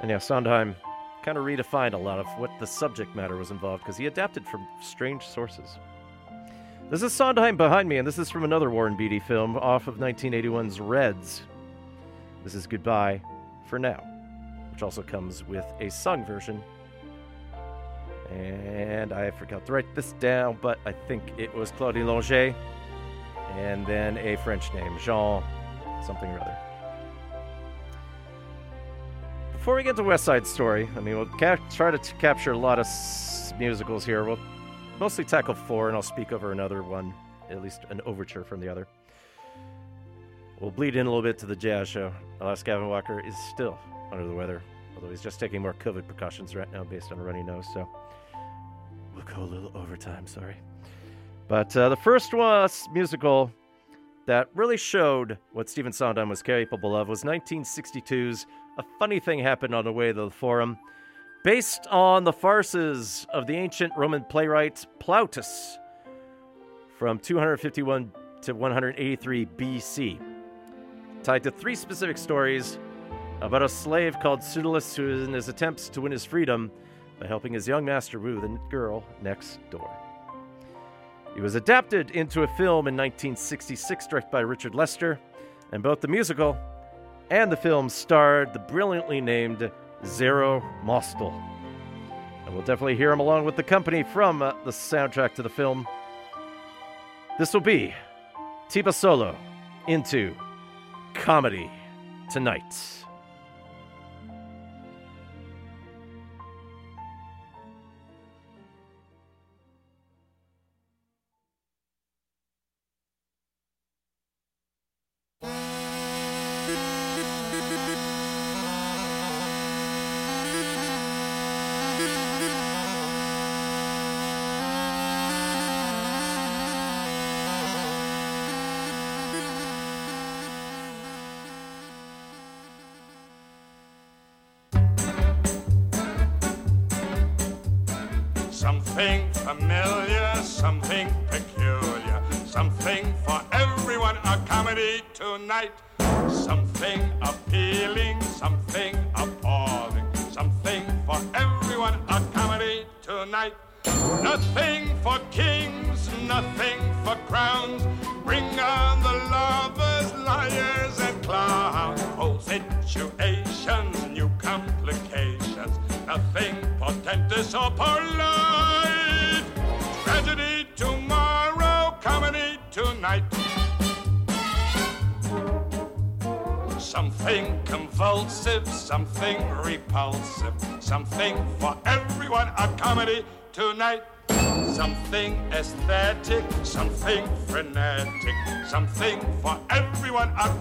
And 0.00 0.10
yeah, 0.10 0.18
Sondheim 0.18 0.76
kind 1.22 1.38
of 1.38 1.44
redefined 1.44 1.94
a 1.94 1.98
lot 1.98 2.18
of 2.18 2.26
what 2.38 2.50
the 2.60 2.66
subject 2.66 3.16
matter 3.16 3.36
was 3.36 3.50
involved 3.50 3.82
because 3.82 3.96
he 3.96 4.06
adapted 4.06 4.46
from 4.46 4.66
strange 4.80 5.24
sources. 5.26 5.78
This 6.88 7.02
is 7.02 7.12
Sondheim 7.12 7.56
behind 7.56 7.88
me, 7.88 7.96
and 7.96 8.06
this 8.06 8.18
is 8.18 8.30
from 8.30 8.44
another 8.44 8.70
Warren 8.70 8.96
Beatty 8.96 9.18
film 9.18 9.56
off 9.56 9.88
of 9.88 9.96
1981's 9.96 10.80
Reds. 10.80 11.42
This 12.44 12.54
is 12.54 12.68
Goodbye 12.68 13.20
for 13.66 13.78
Now, 13.78 14.04
which 14.70 14.84
also 14.84 15.02
comes 15.02 15.42
with 15.42 15.64
a 15.80 15.90
sung 15.90 16.24
version. 16.24 16.62
And 18.30 19.12
I 19.12 19.32
forgot 19.32 19.66
to 19.66 19.72
write 19.72 19.92
this 19.96 20.12
down, 20.20 20.58
but 20.62 20.78
I 20.86 20.92
think 20.92 21.24
it 21.38 21.52
was 21.52 21.72
Claudie 21.72 22.04
Longer, 22.04 22.54
and 23.54 23.84
then 23.84 24.16
a 24.18 24.36
French 24.36 24.72
name, 24.72 24.96
Jean 25.00 25.42
something 26.04 26.30
or 26.30 26.38
other. 26.40 26.65
Before 29.66 29.74
we 29.74 29.82
get 29.82 29.96
to 29.96 30.04
West 30.04 30.22
Side 30.22 30.46
Story, 30.46 30.88
I 30.96 31.00
mean, 31.00 31.16
we'll 31.16 31.26
ca- 31.26 31.56
try 31.72 31.90
to 31.90 31.98
t- 31.98 32.14
capture 32.20 32.52
a 32.52 32.56
lot 32.56 32.78
of 32.78 32.86
s- 32.86 33.52
musicals 33.58 34.06
here. 34.06 34.22
We'll 34.22 34.38
mostly 35.00 35.24
tackle 35.24 35.54
four, 35.54 35.88
and 35.88 35.96
I'll 35.96 36.02
speak 36.02 36.30
over 36.30 36.52
another 36.52 36.84
one, 36.84 37.12
at 37.50 37.60
least 37.60 37.80
an 37.90 38.00
overture 38.06 38.44
from 38.44 38.60
the 38.60 38.68
other. 38.68 38.86
We'll 40.60 40.70
bleed 40.70 40.94
in 40.94 41.08
a 41.08 41.10
little 41.10 41.20
bit 41.20 41.36
to 41.38 41.46
the 41.46 41.56
jazz 41.56 41.88
show. 41.88 42.12
Alas, 42.40 42.62
Gavin 42.62 42.88
Walker 42.88 43.18
is 43.26 43.34
still 43.52 43.76
under 44.12 44.24
the 44.24 44.32
weather, 44.32 44.62
although 44.94 45.10
he's 45.10 45.20
just 45.20 45.40
taking 45.40 45.62
more 45.62 45.74
COVID 45.74 46.06
precautions 46.06 46.54
right 46.54 46.70
now 46.72 46.84
based 46.84 47.10
on 47.10 47.18
a 47.18 47.22
runny 47.24 47.42
nose, 47.42 47.66
so 47.74 47.88
we'll 49.16 49.24
go 49.24 49.42
a 49.42 49.50
little 49.50 49.72
overtime, 49.74 50.28
sorry. 50.28 50.58
But 51.48 51.76
uh, 51.76 51.88
the 51.88 51.96
first 51.96 52.32
was 52.32 52.86
musical 52.92 53.50
that 54.26 54.46
really 54.54 54.76
showed 54.76 55.38
what 55.52 55.68
Stephen 55.68 55.90
Sondheim 55.92 56.28
was 56.28 56.40
capable 56.40 56.94
of 56.94 57.08
was 57.08 57.24
1962's 57.24 58.46
A 58.78 58.84
Funny 58.98 59.20
Thing 59.20 59.38
Happened 59.38 59.74
on 59.74 59.86
the 59.86 59.92
Way 59.92 60.08
to 60.08 60.24
the 60.24 60.30
Forum, 60.30 60.76
based 61.42 61.86
on 61.90 62.24
the 62.24 62.32
farces 62.32 63.26
of 63.32 63.46
the 63.46 63.54
ancient 63.54 63.94
Roman 63.96 64.22
playwright 64.24 64.86
Plautus 65.00 65.78
from 66.98 67.18
251 67.18 68.12
to 68.42 68.52
183 68.52 69.46
BC, 69.46 70.20
tied 71.22 71.42
to 71.44 71.50
three 71.50 71.74
specific 71.74 72.18
stories 72.18 72.78
about 73.40 73.62
a 73.62 73.68
slave 73.68 74.20
called 74.20 74.42
Pseudolus 74.42 74.94
who, 74.94 75.24
in 75.24 75.32
his 75.32 75.48
attempts 75.48 75.88
to 75.88 76.02
win 76.02 76.12
his 76.12 76.26
freedom 76.26 76.70
by 77.18 77.26
helping 77.26 77.54
his 77.54 77.66
young 77.66 77.82
master 77.82 78.20
woo 78.20 78.42
the 78.42 78.60
girl 78.68 79.02
next 79.22 79.58
door. 79.70 79.90
It 81.34 81.40
was 81.40 81.54
adapted 81.54 82.10
into 82.10 82.42
a 82.42 82.46
film 82.46 82.88
in 82.88 82.94
1966, 82.94 84.06
directed 84.06 84.30
by 84.30 84.40
Richard 84.40 84.74
Lester, 84.74 85.18
and 85.72 85.82
both 85.82 86.02
the 86.02 86.08
musical 86.08 86.58
and 87.30 87.50
the 87.50 87.56
film 87.56 87.88
starred 87.88 88.52
the 88.52 88.58
brilliantly 88.58 89.20
named 89.20 89.70
Zero 90.04 90.62
Mostel. 90.82 91.32
And 92.44 92.54
we'll 92.54 92.64
definitely 92.64 92.96
hear 92.96 93.10
him 93.10 93.20
along 93.20 93.44
with 93.44 93.56
the 93.56 93.62
company 93.62 94.02
from 94.02 94.42
uh, 94.42 94.52
the 94.64 94.70
soundtrack 94.70 95.34
to 95.34 95.42
the 95.42 95.48
film. 95.48 95.86
This 97.38 97.52
will 97.52 97.60
be 97.60 97.94
Tiba 98.68 98.94
Solo 98.94 99.36
into 99.88 100.34
Comedy 101.14 101.70
Tonight. 102.30 103.05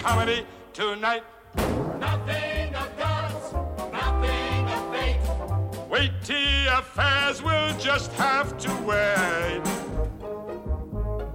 Comedy 0.06 0.46
tonight. 0.72 1.24
Nothing 2.00 2.76
of 2.76 2.96
gods, 2.96 3.54
nothing 3.92 4.68
of 4.70 4.94
fate. 4.94 5.20
Weighty 5.90 6.68
affairs 6.68 7.42
will 7.42 7.76
just 7.80 8.12
have 8.14 8.56
to 8.60 8.72
wait. 8.86 9.64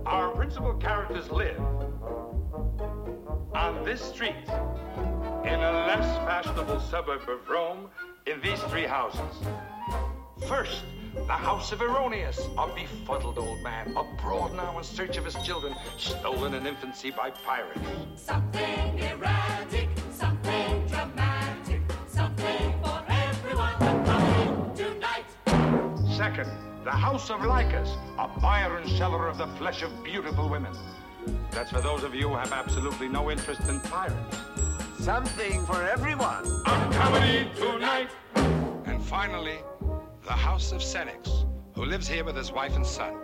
Our 0.07 0.31
principal 0.37 0.75
characters 0.75 1.29
live 1.33 1.61
on 3.55 3.85
this 3.85 4.01
street 4.01 4.49
in 5.45 5.59
a 5.59 5.73
less 5.89 6.07
fashionable 6.19 6.79
suburb 6.79 7.29
of 7.29 7.49
Rome 7.49 7.91
in 8.27 8.41
these 8.41 8.61
three 8.71 8.87
houses. 8.87 9.35
First, 10.47 10.85
the 11.15 11.33
house 11.33 11.73
of 11.73 11.81
Erronius, 11.81 12.39
a 12.57 12.75
befuddled 12.75 13.39
old 13.39 13.62
man, 13.62 13.95
abroad 13.97 14.55
now 14.55 14.79
in 14.79 14.85
search 14.85 15.17
of 15.17 15.25
his 15.25 15.35
children, 15.45 15.75
stolen 15.97 16.55
in 16.55 16.67
infancy 16.67 17.11
by 17.11 17.31
pirates. 17.31 17.81
Something 18.17 18.99
erratic, 18.99 19.89
something 20.12 20.87
dramatic, 20.87 21.83
something 22.09 22.75
for 22.83 23.05
everyone 23.09 23.79
to 23.79 24.03
come 24.11 24.75
tonight. 24.75 25.25
Second, 26.17 26.51
the 26.85 26.91
house 26.91 27.31
of 27.31 27.45
Lycus, 27.45 27.91
a 28.19 28.29
buyer 28.41 28.79
and 28.79 28.91
seller 28.91 29.29
of 29.29 29.39
the 29.39 29.47
flesh 29.59 29.83
of 29.83 29.91
beautiful 30.03 30.49
women. 30.49 30.73
That's 31.51 31.71
for 31.71 31.81
those 31.81 32.03
of 32.03 32.15
you 32.15 32.29
who 32.29 32.37
have 32.37 32.53
absolutely 32.53 33.09
no 33.09 33.31
interest 33.31 33.61
in 33.69 33.81
pirates. 33.81 34.39
Something 34.99 35.65
for 35.67 35.83
everyone. 35.83 36.47
A 36.67 36.91
comedy 36.93 37.49
tonight. 37.57 38.09
And 38.87 39.03
finally, 39.05 39.59
the 40.31 40.36
house 40.36 40.70
of 40.70 40.81
Senex, 40.81 41.44
who 41.74 41.85
lives 41.85 42.07
here 42.07 42.23
with 42.23 42.36
his 42.36 42.52
wife 42.52 42.77
and 42.77 42.86
son. 42.86 43.16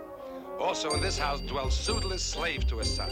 Also 0.59 0.91
in 0.91 0.99
this 0.99 1.17
house 1.17 1.39
dwells 1.39 1.73
Pseudolus, 1.73 2.21
slave 2.21 2.67
to 2.67 2.79
his 2.79 2.93
son. 2.93 3.09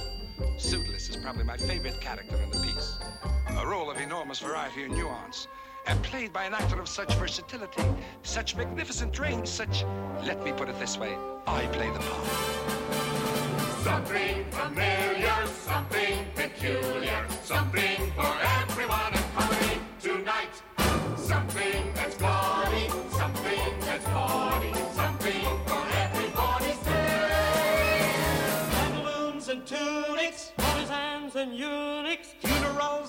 Pseudolus 0.58 1.08
is 1.08 1.16
probably 1.16 1.46
my 1.46 1.56
favorite 1.56 2.02
character 2.02 2.36
in 2.36 2.52
the 2.52 2.60
piece. 2.60 2.98
A 3.58 3.66
role 3.66 3.90
of 3.90 3.96
enormous 4.02 4.40
variety 4.40 4.84
and 4.84 4.94
nuance, 4.94 5.48
and 5.88 6.04
played 6.04 6.34
by 6.34 6.44
an 6.44 6.54
actor 6.54 6.78
of 6.78 6.90
such 6.90 7.14
versatility, 7.14 7.86
such 8.24 8.58
magnificent 8.58 9.18
range, 9.18 9.48
such, 9.48 9.86
let 10.26 10.44
me 10.44 10.52
put 10.52 10.68
it 10.68 10.78
this 10.78 10.98
way, 10.98 11.16
I 11.48 11.66
play 11.68 11.90
the 11.90 12.00
part. 12.00 12.28
Something 13.82 14.44
familiar, 14.52 15.48
something 15.48 16.26
peculiar, 16.36 17.26
something 17.44 18.12
for 18.12 18.36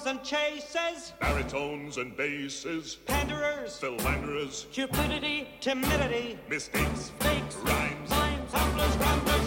and 0.06 0.22
chases, 0.22 1.12
Baritones 1.20 1.96
and 1.96 2.16
basses, 2.16 2.96
panderers, 3.06 3.78
philanderers, 3.78 4.66
cupidity, 4.70 5.48
timidity, 5.60 6.38
mistakes, 6.48 7.10
fakes, 7.18 7.56
rhymes, 7.56 8.10
mimes, 8.10 8.52
humblers, 8.52 8.98
grumblers, 8.98 9.45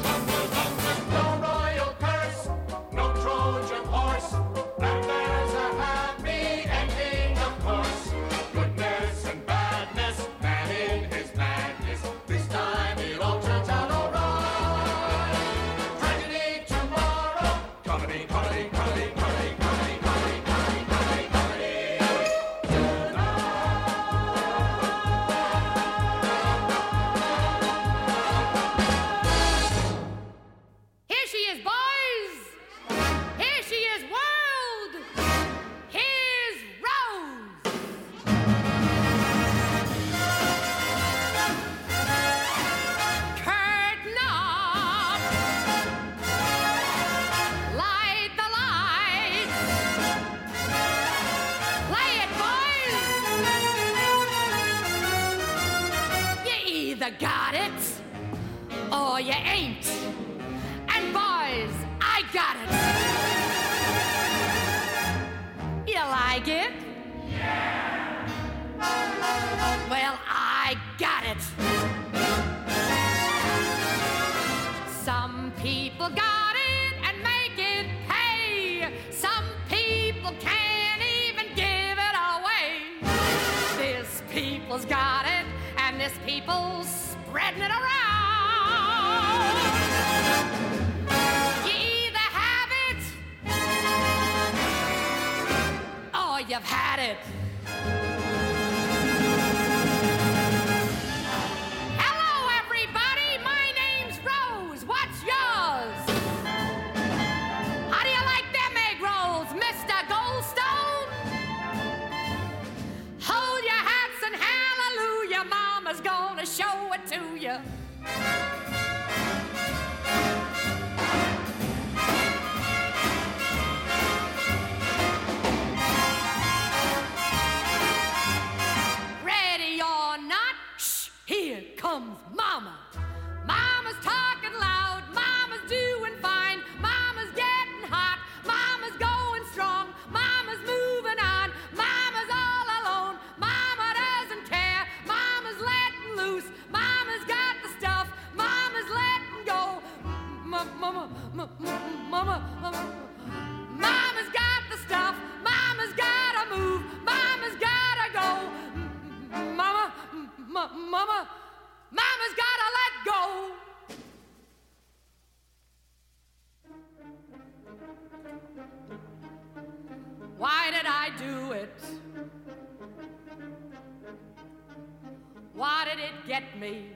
Why 175.54 175.86
did 175.86 176.00
it 176.00 176.28
get 176.28 176.58
me? 176.60 176.92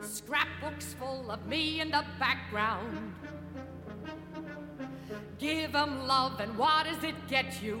Scrapbooks 0.00 0.94
full 0.94 1.30
of 1.30 1.46
me 1.46 1.80
in 1.80 1.90
the 1.90 2.04
background. 2.18 3.14
Give 5.38 5.74
'em 5.74 6.06
love, 6.06 6.40
and 6.40 6.56
what 6.56 6.84
does 6.84 7.02
it 7.04 7.28
get 7.28 7.62
you? 7.62 7.78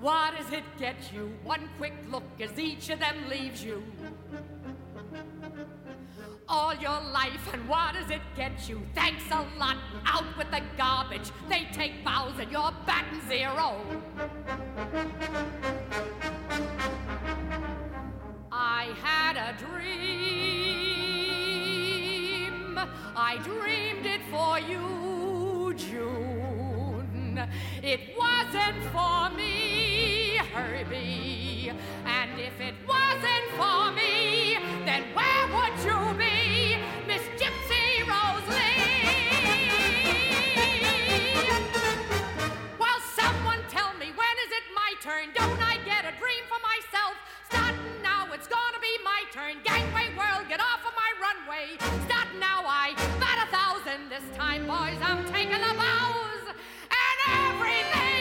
What 0.00 0.36
does 0.36 0.52
it 0.52 0.64
get 0.78 1.12
you? 1.12 1.36
One 1.44 1.68
quick 1.76 1.94
look 2.08 2.40
as 2.40 2.58
each 2.58 2.88
of 2.90 3.00
them 3.00 3.28
leaves 3.28 3.62
you. 3.62 3.84
All 6.48 6.74
your 6.74 7.00
life, 7.00 7.52
and 7.52 7.68
what 7.68 7.94
does 7.94 8.10
it 8.10 8.22
get 8.34 8.68
you? 8.68 8.84
Thanks 8.94 9.24
a 9.30 9.46
lot, 9.58 9.76
out 10.06 10.36
with 10.36 10.50
the 10.50 10.62
garbage. 10.76 11.30
They 11.48 11.68
take 11.72 12.04
bows, 12.04 12.38
and 12.38 12.50
you're 12.50 12.72
batting 12.86 13.20
zero. 13.28 13.80
I 18.62 18.92
had 19.02 19.36
a 19.38 19.54
dream. 19.58 19.88
I 23.16 23.38
dreamed 23.42 24.04
it 24.04 24.20
for 24.30 24.58
you, 24.60 25.72
June. 25.78 27.40
It 27.82 28.14
wasn't 28.18 28.82
for 28.92 29.30
me, 29.34 30.36
Herbie. 30.52 31.72
And 32.04 32.38
if 32.38 32.60
it 32.60 32.74
wasn't 32.86 33.48
for 33.56 33.92
me, 33.92 34.58
then 34.84 35.04
where 35.14 35.46
would 35.54 35.82
you 35.82 36.12
be, 36.18 36.76
Miss 37.06 37.22
Gypsy 37.40 38.04
Rose? 38.10 38.44
Well, 42.78 43.00
someone 43.16 43.62
tell 43.70 43.94
me, 43.94 44.12
when 44.20 44.36
is 44.44 44.52
it 44.52 44.64
my 44.74 44.92
turn? 45.00 45.30
Don't 45.34 45.62
I 45.62 45.69
turn. 49.40 49.56
Gangway 49.64 50.08
world, 50.16 50.48
get 50.48 50.60
off 50.60 50.84
of 50.84 50.92
my 50.94 51.10
runway. 51.24 51.76
Starting 52.06 52.40
now, 52.40 52.64
I 52.66 52.94
bet 53.20 53.38
a 53.44 53.48
thousand. 53.50 54.08
This 54.08 54.24
time, 54.36 54.66
boys, 54.66 54.98
I'm 55.02 55.24
taking 55.32 55.60
the 55.60 55.74
bows. 55.74 56.44
And 57.00 57.18
everything's 57.48 58.19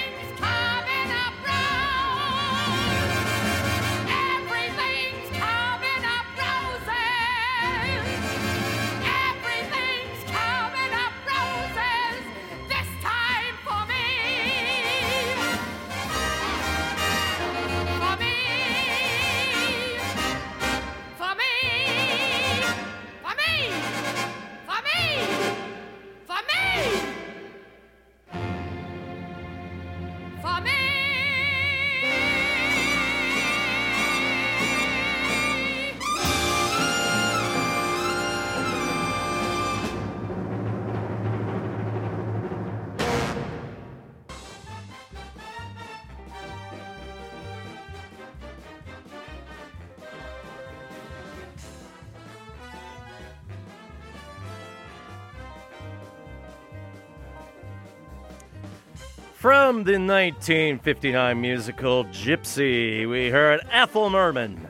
From 59.40 59.86
the 59.86 59.94
1959 59.94 61.40
musical 61.40 62.03
Gypsy, 62.03 63.10
we 63.10 63.30
heard 63.30 63.61
Ethel 63.72 64.10
Merman 64.10 64.68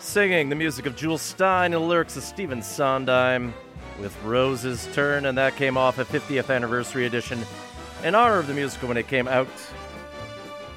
singing 0.00 0.48
the 0.48 0.54
music 0.54 0.86
of 0.86 0.96
Jules 0.96 1.20
Styne 1.20 1.66
and 1.66 1.74
the 1.74 1.78
lyrics 1.78 2.16
of 2.16 2.22
Stephen 2.22 2.62
Sondheim 2.62 3.52
with 4.00 4.16
Rose's 4.22 4.88
Turn, 4.94 5.26
and 5.26 5.36
that 5.36 5.56
came 5.56 5.76
off 5.76 5.98
a 5.98 6.06
50th 6.06 6.48
anniversary 6.48 7.04
edition 7.04 7.44
in 8.02 8.14
honor 8.14 8.38
of 8.38 8.46
the 8.46 8.54
musical 8.54 8.88
when 8.88 8.96
it 8.96 9.08
came 9.08 9.28
out. 9.28 9.46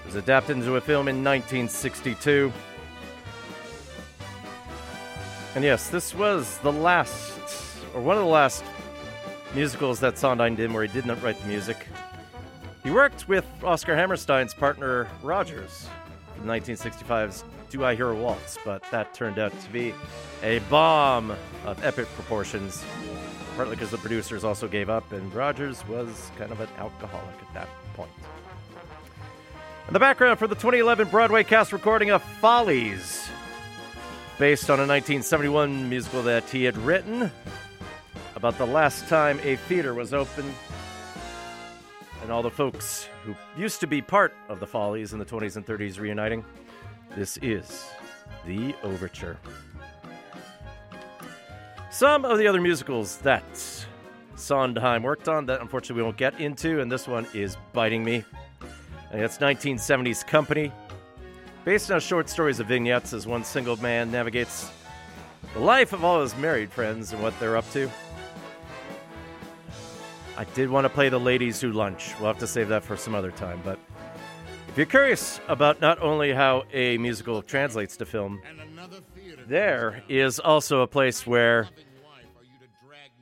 It 0.02 0.08
was 0.08 0.16
adapted 0.16 0.58
into 0.58 0.76
a 0.76 0.82
film 0.82 1.08
in 1.08 1.24
1962. 1.24 2.52
And 5.56 5.64
yes, 5.64 5.88
this 5.88 6.14
was 6.14 6.58
the 6.58 6.74
last, 6.74 7.32
or 7.96 8.02
one 8.02 8.18
of 8.18 8.24
the 8.24 8.30
last 8.30 8.66
musicals 9.58 10.00
that 10.00 10.20
Sondheim 10.20 10.56
did 10.56 10.72
where 10.72 10.84
he 10.84 10.94
did 10.94 11.08
not 11.08 11.20
write 11.24 11.42
the 11.42 11.48
music. 11.48 11.88
He 12.84 12.92
worked 12.92 13.28
with 13.28 13.44
Oscar 13.64 13.96
Hammerstein's 13.96 14.54
partner 14.54 15.08
Rodgers 15.24 15.90
from 16.36 16.46
1965's 16.46 17.44
Do 17.72 17.84
I 17.84 17.96
Hear 17.96 18.12
a 18.12 18.16
Waltz, 18.16 18.60
but 18.64 18.84
that 18.92 19.16
turned 19.16 19.40
out 19.40 19.60
to 19.62 19.70
be 19.72 19.96
a 20.44 20.60
bomb 20.70 21.32
of 21.66 21.84
epic 21.84 22.06
proportions, 22.14 22.84
partly 23.56 23.76
because 23.76 23.90
the 23.90 23.98
producers 23.98 24.44
also 24.44 24.68
gave 24.68 24.92
up 24.92 25.12
and 25.12 25.34
Rodgers 25.34 25.84
was 25.88 26.30
kind 26.38 26.52
of 26.52 26.60
an 26.60 26.70
alcoholic 26.78 27.36
at 27.42 27.54
that 27.56 27.70
point. 27.96 28.12
In 29.88 29.94
the 29.94 30.00
background 30.00 30.38
for 30.38 30.46
the 30.46 30.54
2011 30.54 31.08
Broadway 31.08 31.44
cast 31.44 31.74
recording 31.74 32.12
of 32.12 32.22
Follies, 32.22 33.28
based 34.38 34.70
on 34.70 34.76
a 34.78 34.86
1971 34.86 35.90
musical 35.90 36.22
that 36.22 36.48
he 36.48 36.64
had 36.64 36.78
written 36.78 37.32
about 38.38 38.56
the 38.60 38.66
last 38.66 39.08
time 39.10 39.40
a 39.42 39.56
theater 39.56 39.96
was 39.96 40.14
open 40.14 40.46
and 42.22 42.32
all 42.32 42.44
the 42.44 42.52
folks 42.52 43.10
who 43.26 43.36
used 43.58 43.80
to 43.80 43.88
be 43.88 44.00
part 44.00 44.32
of 44.48 44.60
the 44.60 44.68
Follies 44.68 45.12
in 45.12 45.18
the 45.18 45.26
20s 45.26 45.56
and 45.56 45.66
30s 45.66 46.00
reuniting. 46.00 46.46
This 47.16 47.38
is 47.42 47.90
the 48.46 48.76
Overture. 48.84 49.38
Some 51.90 52.26
of 52.26 52.38
the 52.38 52.46
other 52.46 52.62
musicals 52.62 53.18
that 53.18 53.44
Sondheim 54.36 55.02
worked 55.02 55.28
on 55.28 55.48
that 55.48 55.60
unfortunately 55.60 56.02
we 56.02 56.04
won't 56.04 56.18
get 56.18 56.40
into, 56.40 56.80
and 56.80 56.92
this 56.92 57.08
one 57.08 57.26
is 57.34 57.58
Biting 57.74 58.04
Me. 58.04 58.24
And 59.12 59.20
it's 59.20 59.40
1970s 59.40 60.28
Company. 60.28 60.72
Based 61.66 61.90
on 61.90 62.00
short 62.00 62.30
stories 62.30 62.60
of 62.60 62.68
vignettes 62.68 63.14
as 63.14 63.26
one 63.26 63.44
single 63.44 63.78
man 63.78 64.12
navigates 64.12 64.72
the 65.56 65.60
life 65.60 65.92
of 65.92 66.04
all 66.04 66.22
his 66.22 66.36
married 66.38 66.72
friends 66.72 67.14
and 67.14 67.24
what 67.24 67.38
they're 67.40 67.58
up 67.58 67.70
to. 67.72 67.90
I 70.38 70.44
did 70.54 70.70
want 70.70 70.86
to 70.86 70.90
play 70.90 71.10
The 71.10 71.20
Ladies 71.20 71.60
Who 71.60 71.72
Lunch. 71.72 72.14
We'll 72.20 72.28
have 72.28 72.38
to 72.40 72.48
save 72.48 72.68
that 72.68 72.84
for 72.84 72.96
some 72.96 73.16
other 73.16 73.32
time. 73.32 73.60
But 73.64 73.80
if 74.68 74.78
you're 74.78 74.86
curious 74.86 75.42
about 75.48 75.82
not 75.82 76.00
only 76.00 76.32
how 76.32 76.66
a 76.72 77.00
musical 77.00 77.42
translates 77.42 77.98
to 77.98 78.06
film, 78.06 78.40
there 79.48 80.04
is 80.08 80.40
also 80.40 80.82
a 80.82 80.88
place 80.88 81.26
where 81.26 81.68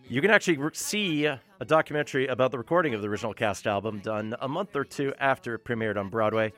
you 0.09 0.19
can 0.19 0.29
actually 0.29 0.59
see 0.73 1.23
a 1.25 1.39
documentary 1.65 2.27
about 2.27 2.51
the 2.51 2.57
recording 2.57 2.93
of 2.93 3.01
the 3.01 3.07
original 3.07 3.33
cast 3.33 3.65
album 3.65 3.99
done 3.99 4.35
a 4.41 4.49
month 4.49 4.75
or 4.75 4.83
two 4.83 5.13
after 5.17 5.55
it 5.55 5.63
premiered 5.63 5.95
on 5.95 6.09
Broadway. 6.09 6.51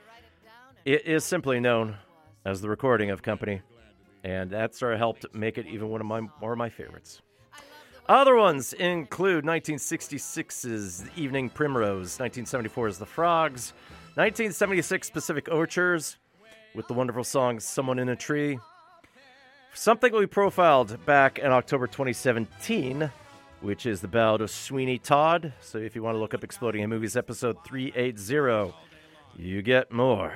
It 0.85 1.05
is 1.05 1.23
simply 1.23 1.59
known 1.59 1.97
as 2.45 2.61
the 2.61 2.69
recording 2.69 3.11
of 3.11 3.21
Company, 3.21 3.61
and 4.23 4.49
that 4.49 4.73
sort 4.73 4.93
of 4.93 4.97
helped 4.97 5.27
make 5.35 5.59
it 5.59 5.67
even 5.67 5.89
one 5.89 6.01
of 6.01 6.07
my 6.07 6.21
more 6.41 6.53
of 6.53 6.57
my 6.57 6.69
favorites. 6.69 7.21
Other 8.09 8.35
ones 8.37 8.71
include 8.71 9.43
1966's 9.43 11.03
Evening 11.17 11.49
Primrose, 11.49 12.17
1974's 12.17 12.99
The 12.99 13.05
Frogs, 13.05 13.73
1976 14.15 15.09
Pacific 15.09 15.49
Overtures 15.49 16.15
with 16.73 16.87
the 16.87 16.93
wonderful 16.93 17.25
song 17.25 17.59
Someone 17.59 17.99
in 17.99 18.07
a 18.07 18.15
Tree. 18.15 18.59
Something 19.73 20.13
we 20.15 20.25
profiled 20.25 21.05
back 21.05 21.37
in 21.37 21.51
October 21.51 21.85
2017, 21.85 23.11
which 23.59 23.85
is 23.85 23.99
the 23.99 24.07
Ballad 24.07 24.39
of 24.39 24.51
Sweeney 24.51 24.99
Todd. 24.99 25.51
So 25.59 25.77
if 25.77 25.93
you 25.93 26.01
want 26.01 26.15
to 26.15 26.19
look 26.19 26.33
up 26.33 26.45
Exploding 26.45 26.79
Head 26.79 26.89
Movies 26.89 27.17
episode 27.17 27.57
380, 27.65 28.73
you 29.35 29.61
get 29.61 29.91
more 29.91 30.31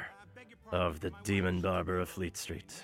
of 0.74 1.00
the 1.00 1.14
Demon 1.24 1.62
Barber 1.62 2.02
of 2.02 2.10
Fleet 2.10 2.36
Street. 2.36 2.84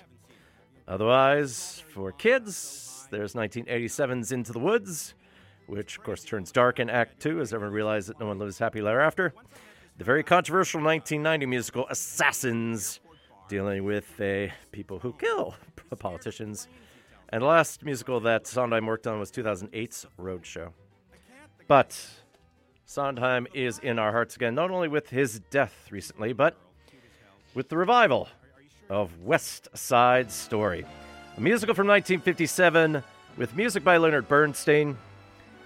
Otherwise, 0.88 1.82
for 1.92 2.10
kids, 2.10 2.97
there's 3.10 3.34
1987's 3.34 4.32
Into 4.32 4.52
the 4.52 4.58
Woods, 4.58 5.14
which 5.66 5.98
of 5.98 6.04
course 6.04 6.24
turns 6.24 6.52
dark 6.52 6.78
in 6.78 6.90
Act 6.90 7.20
2 7.20 7.40
as 7.40 7.52
everyone 7.52 7.74
realizes 7.74 8.08
that 8.08 8.20
no 8.20 8.26
one 8.26 8.38
lives 8.38 8.58
happily 8.58 8.86
ever 8.86 9.00
after. 9.00 9.34
The 9.96 10.04
very 10.04 10.22
controversial 10.22 10.80
1990 10.80 11.46
musical 11.46 11.86
Assassins, 11.88 13.00
dealing 13.48 13.84
with 13.84 14.20
uh, 14.20 14.52
people 14.72 14.98
who 14.98 15.12
kill 15.14 15.54
politicians. 15.98 16.68
And 17.30 17.42
the 17.42 17.46
last 17.46 17.84
musical 17.84 18.20
that 18.20 18.46
Sondheim 18.46 18.86
worked 18.86 19.06
on 19.06 19.18
was 19.18 19.30
2008's 19.30 20.06
Roadshow. 20.18 20.72
But 21.66 22.08
Sondheim 22.86 23.46
is 23.52 23.78
in 23.80 23.98
our 23.98 24.12
hearts 24.12 24.36
again, 24.36 24.54
not 24.54 24.70
only 24.70 24.88
with 24.88 25.10
his 25.10 25.40
death 25.50 25.88
recently, 25.90 26.32
but 26.32 26.56
with 27.54 27.68
the 27.68 27.76
revival 27.76 28.28
of 28.88 29.20
West 29.20 29.68
Side 29.74 30.30
Story, 30.30 30.86
a 31.38 31.40
musical 31.40 31.72
from 31.72 31.86
1957 31.86 33.00
with 33.36 33.54
music 33.54 33.84
by 33.84 33.96
Leonard 33.96 34.26
Bernstein. 34.26 34.98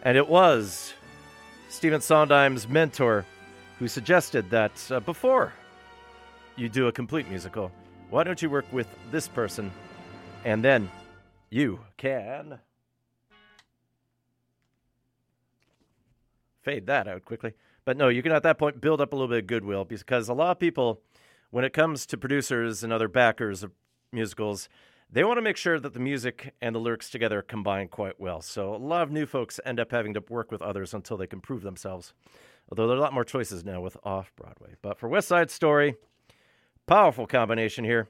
And 0.02 0.18
it 0.18 0.28
was 0.28 0.92
Stephen 1.70 2.02
Sondheim's 2.02 2.68
mentor 2.68 3.24
who 3.78 3.88
suggested 3.88 4.50
that 4.50 4.72
uh, 4.90 5.00
before 5.00 5.54
you 6.56 6.68
do 6.68 6.88
a 6.88 6.92
complete 6.92 7.26
musical, 7.30 7.72
why 8.10 8.22
don't 8.22 8.42
you 8.42 8.50
work 8.50 8.66
with 8.70 8.86
this 9.10 9.28
person 9.28 9.72
and 10.44 10.62
then 10.62 10.90
you 11.48 11.80
can 11.96 12.58
fade 16.60 16.86
that 16.86 17.08
out 17.08 17.24
quickly. 17.24 17.54
But 17.86 17.96
no, 17.96 18.10
you 18.10 18.22
can 18.22 18.32
at 18.32 18.42
that 18.42 18.58
point 18.58 18.82
build 18.82 19.00
up 19.00 19.14
a 19.14 19.16
little 19.16 19.28
bit 19.28 19.38
of 19.38 19.46
goodwill 19.46 19.86
because 19.86 20.28
a 20.28 20.34
lot 20.34 20.50
of 20.50 20.58
people, 20.58 21.00
when 21.50 21.64
it 21.64 21.72
comes 21.72 22.04
to 22.06 22.18
producers 22.18 22.84
and 22.84 22.92
other 22.92 23.08
backers 23.08 23.62
of 23.62 23.72
musicals, 24.12 24.68
they 25.12 25.24
want 25.24 25.36
to 25.36 25.42
make 25.42 25.58
sure 25.58 25.78
that 25.78 25.92
the 25.92 26.00
music 26.00 26.54
and 26.62 26.74
the 26.74 26.80
lyrics 26.80 27.10
together 27.10 27.42
combine 27.42 27.88
quite 27.88 28.18
well. 28.18 28.40
So 28.40 28.74
a 28.74 28.76
lot 28.76 29.02
of 29.02 29.10
new 29.10 29.26
folks 29.26 29.60
end 29.64 29.78
up 29.78 29.90
having 29.90 30.14
to 30.14 30.24
work 30.30 30.50
with 30.50 30.62
others 30.62 30.94
until 30.94 31.18
they 31.18 31.26
can 31.26 31.40
prove 31.40 31.62
themselves. 31.62 32.14
Although 32.70 32.86
there 32.86 32.96
are 32.96 32.98
a 32.98 33.02
lot 33.02 33.12
more 33.12 33.24
choices 33.24 33.62
now 33.62 33.82
with 33.82 33.98
off 34.04 34.32
Broadway. 34.36 34.76
But 34.80 34.98
for 34.98 35.08
West 35.08 35.28
Side 35.28 35.50
Story, 35.50 35.96
powerful 36.86 37.26
combination 37.26 37.84
here. 37.84 38.08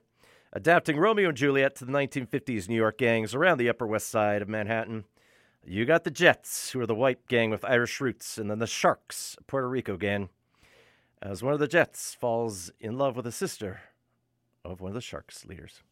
Adapting 0.53 0.97
Romeo 0.97 1.29
and 1.29 1.37
Juliet 1.37 1.75
to 1.77 1.85
the 1.85 1.93
1950s 1.93 2.69
New 2.69 2.77
York 2.77 2.99
gangs 2.99 3.35
around 3.35 3.59
the 3.59 3.69
Upper 3.69 3.87
West 3.87 4.09
Side 4.09 4.41
of 4.41 4.49
Manhattan. 4.49 5.05
You 5.65 5.85
got 5.85 6.05
the 6.05 6.11
Jets, 6.11 6.71
who 6.71 6.81
are 6.81 6.87
the 6.87 6.95
white 6.95 7.27
gang 7.27 7.51
with 7.51 7.65
Irish 7.65 8.01
roots, 8.01 8.39
and 8.39 8.51
then 8.51 8.59
the 8.59 8.67
Sharks, 8.67 9.37
a 9.41 9.45
Puerto 9.45 9.69
Rico 9.69 9.97
gang. 9.97 10.29
As 11.21 11.43
one 11.43 11.53
of 11.53 11.59
the 11.59 11.69
Jets 11.69 12.15
falls 12.15 12.71
in 12.79 12.99
love 12.99 13.17
with 13.17 13.27
a 13.27 13.33
sister 13.33 13.81
of 14.65 14.81
one 14.81 14.91
of 14.91 14.95
the 14.95 15.01
Sharks 15.01 15.45
leaders. 15.47 15.83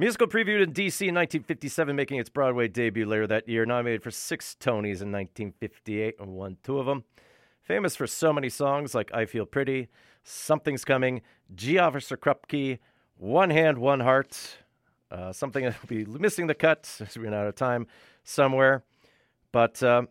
Musical 0.00 0.28
previewed 0.28 0.62
in 0.62 0.70
D.C. 0.70 1.08
in 1.08 1.14
1957, 1.16 1.96
making 1.96 2.20
its 2.20 2.28
Broadway 2.28 2.68
debut 2.68 3.04
later 3.04 3.26
that 3.26 3.48
year. 3.48 3.66
Nominated 3.66 4.00
for 4.00 4.12
six 4.12 4.56
Tonys 4.60 5.02
in 5.02 5.10
1958 5.10 6.14
and 6.20 6.34
won 6.34 6.56
two 6.62 6.78
of 6.78 6.86
them. 6.86 7.02
Famous 7.62 7.96
for 7.96 8.06
so 8.06 8.32
many 8.32 8.48
songs 8.48 8.94
like 8.94 9.12
I 9.12 9.26
Feel 9.26 9.44
Pretty, 9.44 9.88
Something's 10.22 10.84
Coming, 10.84 11.20
G. 11.52 11.78
Officer 11.78 12.16
Krupke, 12.16 12.78
One 13.16 13.50
Hand, 13.50 13.78
One 13.78 13.98
Heart. 13.98 14.58
Uh, 15.10 15.32
something 15.32 15.64
that 15.64 15.74
will 15.82 15.88
be 15.88 16.04
missing 16.04 16.46
the 16.46 16.54
cut 16.54 16.88
as 17.00 17.18
we 17.18 17.24
run 17.24 17.34
out 17.34 17.48
of 17.48 17.56
time 17.56 17.88
somewhere. 18.22 18.84
But 19.50 19.82
uh, 19.82 20.02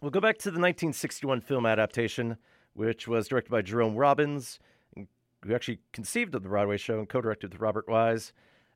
we'll 0.00 0.10
go 0.10 0.20
back 0.20 0.38
to 0.38 0.44
the 0.44 0.58
1961 0.58 1.42
film 1.42 1.66
adaptation, 1.66 2.38
which 2.72 3.06
was 3.06 3.28
directed 3.28 3.50
by 3.50 3.60
Jerome 3.60 3.94
Robbins, 3.94 4.58
who 4.96 5.54
actually 5.54 5.80
conceived 5.92 6.34
of 6.34 6.42
the 6.42 6.48
Broadway 6.48 6.78
show 6.78 6.98
and 6.98 7.06
co 7.06 7.20
directed 7.20 7.52
with 7.52 7.60
Robert 7.60 7.86
Wise. 7.90 8.32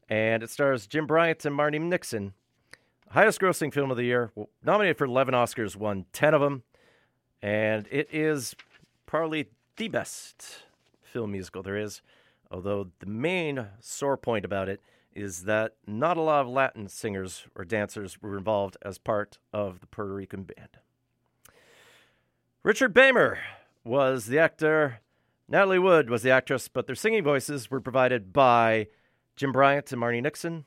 And 0.08 0.42
it 0.42 0.50
stars 0.50 0.86
Jim 0.86 1.06
Bryant 1.06 1.44
and 1.44 1.56
Marni 1.56 1.80
Nixon. 1.80 2.32
Highest 3.10 3.40
grossing 3.40 3.72
film 3.72 3.90
of 3.90 3.96
the 3.96 4.04
year, 4.04 4.32
nominated 4.64 4.98
for 4.98 5.04
11 5.04 5.34
Oscars, 5.34 5.76
won 5.76 6.06
10 6.12 6.34
of 6.34 6.40
them. 6.40 6.62
And 7.40 7.86
it 7.90 8.08
is 8.12 8.54
probably 9.06 9.48
the 9.76 9.88
best 9.88 10.64
film 11.02 11.32
musical 11.32 11.62
there 11.62 11.76
is. 11.76 12.02
Although 12.50 12.88
the 12.98 13.06
main 13.06 13.66
sore 13.80 14.16
point 14.16 14.44
about 14.44 14.68
it 14.68 14.80
is 15.14 15.44
that 15.44 15.74
not 15.86 16.16
a 16.16 16.20
lot 16.20 16.42
of 16.42 16.48
Latin 16.48 16.88
singers 16.88 17.44
or 17.54 17.64
dancers 17.64 18.20
were 18.20 18.36
involved 18.36 18.76
as 18.82 18.98
part 18.98 19.38
of 19.52 19.80
the 19.80 19.86
Puerto 19.86 20.12
Rican 20.12 20.42
band. 20.42 20.68
Richard 22.62 22.92
Beymer 22.92 23.38
was 23.84 24.26
the 24.26 24.38
actor, 24.38 25.00
Natalie 25.48 25.78
Wood 25.78 26.10
was 26.10 26.22
the 26.22 26.30
actress, 26.30 26.68
but 26.68 26.86
their 26.86 26.96
singing 26.96 27.22
voices 27.22 27.70
were 27.70 27.80
provided 27.80 28.32
by 28.32 28.88
Jim 29.36 29.52
Bryant 29.52 29.92
and 29.92 30.00
Marni 30.00 30.22
Nixon. 30.22 30.64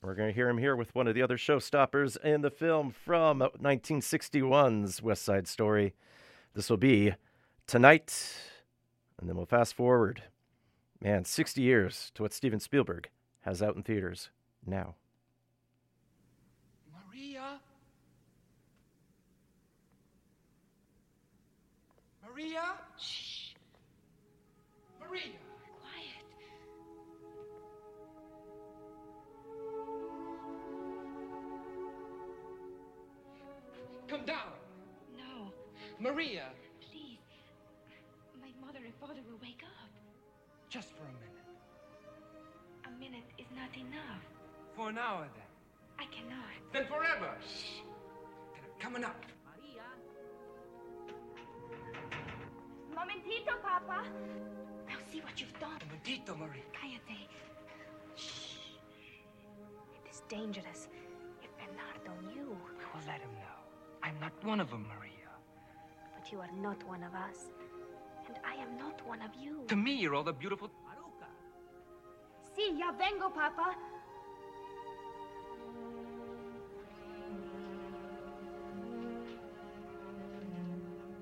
We're 0.00 0.14
going 0.14 0.30
to 0.30 0.34
hear 0.34 0.48
him 0.48 0.56
here 0.56 0.74
with 0.74 0.94
one 0.94 1.06
of 1.06 1.14
the 1.14 1.20
other 1.20 1.36
showstoppers 1.36 2.16
in 2.24 2.40
the 2.40 2.50
film 2.50 2.92
from 2.92 3.40
1961's 3.40 5.02
West 5.02 5.22
Side 5.22 5.46
Story. 5.46 5.92
This 6.54 6.70
will 6.70 6.78
be 6.78 7.14
Tonight, 7.66 8.36
and 9.20 9.28
then 9.28 9.36
we'll 9.36 9.44
fast 9.44 9.74
forward. 9.74 10.22
Man, 11.02 11.26
60 11.26 11.60
years 11.60 12.10
to 12.14 12.22
what 12.22 12.32
Steven 12.32 12.58
Spielberg 12.58 13.10
has 13.42 13.62
out 13.62 13.76
in 13.76 13.82
theaters 13.82 14.30
now. 14.66 14.94
Maria? 16.90 17.60
Maria? 22.24 22.62
Shh. 22.98 23.50
Maria. 24.98 25.39
Come 34.10 34.24
down. 34.24 34.50
No, 35.16 35.52
Maria. 36.00 36.46
please. 36.80 37.20
My 38.42 38.50
mother 38.66 38.80
and 38.84 38.92
father 39.00 39.20
will 39.30 39.38
wake 39.40 39.62
up. 39.62 39.90
Just 40.68 40.88
for 40.96 41.04
a 41.04 41.14
minute. 41.22 41.46
A 42.88 42.90
minute 42.98 43.30
is 43.38 43.46
not 43.54 43.70
enough. 43.76 44.24
For 44.74 44.88
an 44.88 44.98
hour 44.98 45.28
then. 45.36 45.46
I 45.96 46.06
cannot. 46.10 46.58
Then 46.72 46.86
forever. 46.86 47.36
Shh. 47.38 47.82
Coming 48.80 49.04
up. 49.04 49.14
Maria. 49.46 49.86
Momentito, 52.92 53.52
Papa. 53.62 54.02
Now 54.88 54.96
See 55.12 55.20
what 55.20 55.40
you've 55.40 55.56
done. 55.60 55.78
Momentito, 55.86 56.34
Maria. 56.34 56.64
Cállate. 56.74 57.28
Shh. 58.16 58.74
It 59.94 60.10
is 60.10 60.22
dangerous. 60.28 60.88
If 61.44 61.50
Bernardo 61.56 62.20
knew. 62.26 62.56
I 62.80 62.98
will 62.98 63.06
let 63.06 63.20
him 63.20 63.30
know. 63.38 63.49
I'm 64.02 64.18
not 64.20 64.32
one 64.44 64.60
of 64.60 64.70
them, 64.70 64.86
Maria. 64.88 65.30
But 66.14 66.32
you 66.32 66.40
are 66.40 66.50
not 66.60 66.82
one 66.88 67.02
of 67.02 67.14
us. 67.14 67.52
And 68.26 68.36
I 68.44 68.54
am 68.62 68.76
not 68.78 69.04
one 69.06 69.20
of 69.22 69.30
you. 69.40 69.64
To 69.68 69.76
me, 69.76 69.94
you're 69.94 70.14
all 70.14 70.24
the 70.24 70.32
beautiful. 70.32 70.70
Maruca! 70.86 71.28
Sí, 72.56 72.78
ya 72.78 72.92
vengo, 72.92 73.30
Papa. 73.30 73.74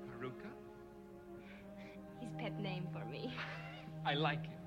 Maruca? 0.07 0.49
His 2.19 2.29
pet 2.37 2.59
name 2.59 2.87
for 2.93 3.05
me. 3.05 3.33
I 4.05 4.13
like 4.13 4.45
him. 4.45 4.59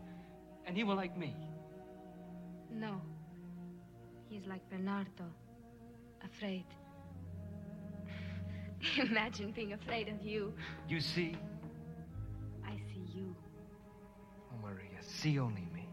And 0.67 0.77
he 0.77 0.85
will 0.85 0.97
like 0.97 1.17
me. 1.17 1.35
No. 2.71 3.01
He's 4.29 4.47
like 4.47 4.69
Bernardo. 4.71 5.27
Afraid. 6.25 6.65
Imagine 8.99 9.53
being 9.53 9.73
afraid 9.73 10.09
of 10.09 10.23
you. 10.23 10.53
You 10.89 11.01
see? 11.01 11.37
I 12.65 12.73
see 12.93 13.05
you. 13.15 13.35
Oh, 14.53 14.67
Maria, 14.67 15.01
see 15.01 15.39
only 15.39 15.67
me. 15.73 15.87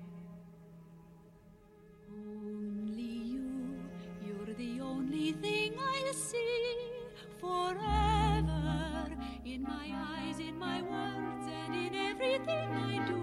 Only 2.11 3.03
you, 3.03 3.80
you're 4.26 4.56
the 4.56 4.82
only 4.82 5.34
thing 5.34 5.74
I 5.80 6.11
see 6.14 6.78
forever. 7.40 9.06
In 9.45 9.64
my 9.64 9.91
eyes, 10.18 10.40
in 10.40 10.57
my 10.57 10.82
words, 10.82 11.48
and 11.66 11.76
in 11.76 11.95
everything 11.95 12.70
I 12.72 13.06
do. 13.07 13.18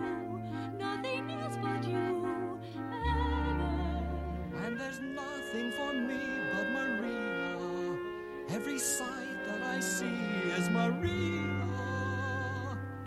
Nothing 0.78 1.30
else 1.40 1.56
but 1.60 1.84
you, 1.88 2.58
ever. 2.92 4.64
And 4.64 4.78
there's 4.78 5.00
nothing 5.00 5.72
for 5.72 5.92
me 5.92 6.20
but 6.54 6.68
Maria. 6.70 7.16
Every 8.50 8.78
sight 8.78 9.25
that 9.25 9.25
I 9.76 9.80
see 9.80 10.06
is 10.56 10.70
Maria. 10.70 11.68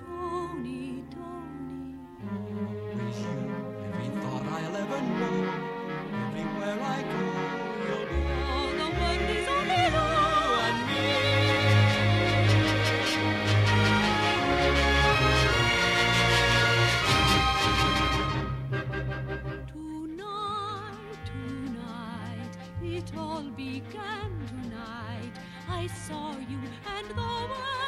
Tony, 0.06 1.04
Tony. 1.10 1.96
With 2.94 3.20
you, 3.20 3.38
every 3.86 4.10
thought 4.22 4.46
I'll 4.46 4.78
ever 4.78 5.02
know. 5.02 5.38
Everywhere 6.28 6.80
I 6.80 7.02
go, 7.14 7.26
you'll 7.86 8.06
be. 8.06 8.22
All 8.54 8.70
the 8.82 8.90
world 9.00 9.30
is 9.34 9.48
only 9.58 9.84
you 9.96 10.06
and 10.68 10.80
me. 10.90 11.06
Tonight, 19.74 21.18
tonight, 21.26 22.54
it 22.84 23.10
all 23.18 23.48
began. 23.58 24.59
I 25.80 25.88
saw 25.88 26.32
you 26.50 26.60
and 26.98 27.08
the 27.08 27.14
world 27.16 27.79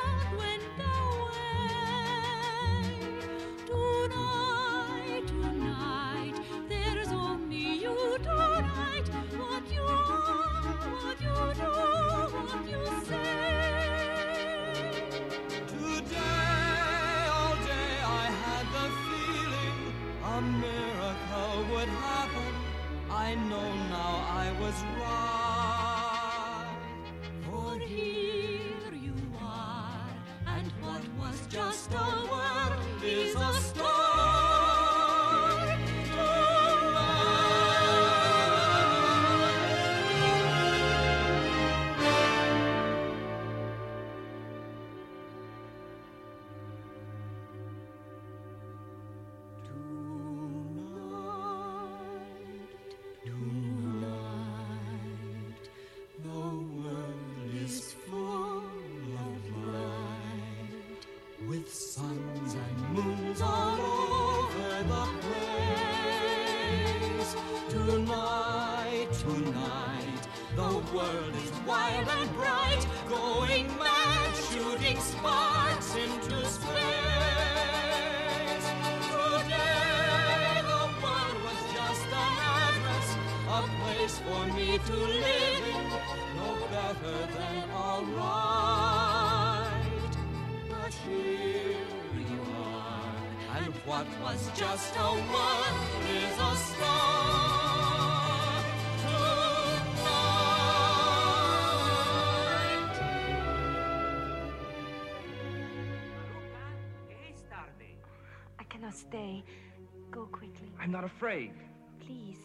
not 111.01 111.09
afraid. 111.09 111.51
Please. 111.99 112.37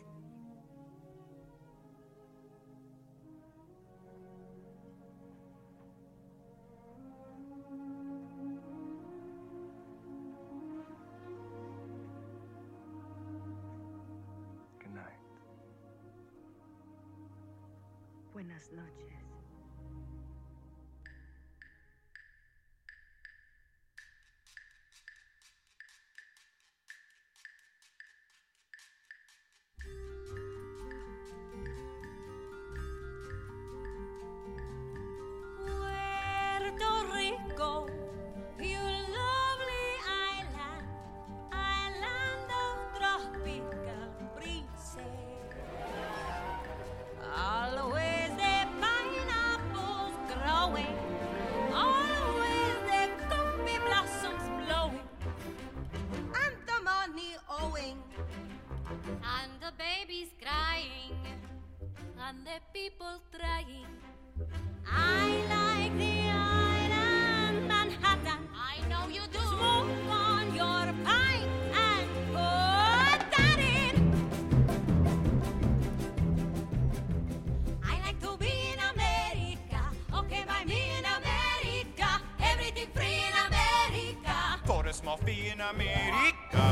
Good 14.79 14.95
night. 14.95 15.05
Buenas 18.33 18.71
noches. 18.73 19.36
America. 85.71 86.67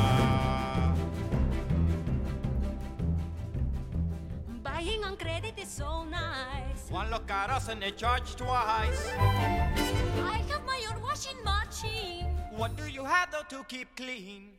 Buying 4.63 5.05
on 5.05 5.17
credit 5.17 5.59
is 5.59 5.69
so 5.69 6.05
nice. 6.05 6.91
One 6.91 7.11
look 7.11 7.31
at 7.31 7.51
us 7.51 7.69
and 7.69 7.83
they 7.83 7.91
charge 7.91 8.37
twice. 8.37 9.09
I 9.19 10.43
have 10.49 10.65
my 10.65 10.81
own 10.91 11.03
washing 11.03 11.43
machine. 11.43 12.27
What 12.57 12.77
do 12.77 12.87
you 12.87 13.05
have 13.05 13.31
though 13.33 13.47
to 13.57 13.65
keep 13.65 13.97
clean? 13.97 14.51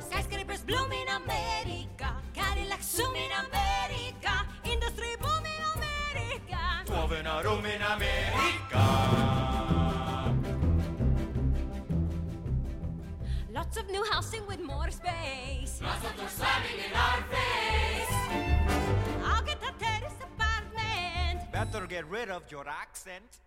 Skyscrapers 0.00 0.62
bloom 0.62 0.90
in 0.92 1.08
America. 1.08 2.10
Cadillacs 2.34 2.88
zoom 2.96 3.14
in 3.14 3.30
America. 3.46 4.46
Industry 4.64 5.16
boom 5.20 5.44
in 5.44 5.62
America. 5.74 6.58
Twelve 6.86 7.12
in 7.12 7.26
a 7.26 7.42
room 7.44 7.64
in 7.66 7.82
America. 7.82 8.25
Lots 13.86 13.98
of 13.98 14.04
new 14.04 14.10
housing 14.10 14.46
with 14.46 14.60
more 14.60 14.90
space. 14.90 15.80
Lots 15.80 16.04
of 16.04 16.16
them 16.16 16.26
slamming 16.28 16.78
in 16.86 16.92
our 16.96 17.22
face. 17.30 18.14
I'll 19.24 19.42
get 19.44 19.58
a 19.62 19.72
terrace 19.78 20.14
apartment. 20.22 21.52
Better 21.52 21.86
get 21.86 22.06
rid 22.08 22.28
of 22.30 22.50
your 22.50 22.66
accent. 22.68 23.38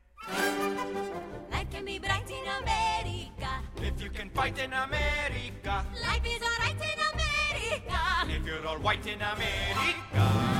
Life 1.52 1.70
can 1.72 1.84
be 1.84 2.00
bright 2.00 2.30
in 2.30 2.48
America. 2.64 3.50
If 3.82 4.02
you 4.02 4.10
can 4.10 4.30
fight 4.30 4.58
in 4.60 4.72
America. 4.72 5.86
Life 6.08 6.26
is 6.26 6.42
alright 6.42 6.76
in 6.76 7.00
America. 7.14 8.00
If 8.30 8.46
you're 8.46 8.66
all 8.66 8.80
white 8.80 9.06
in 9.06 9.22
America. 9.22 10.59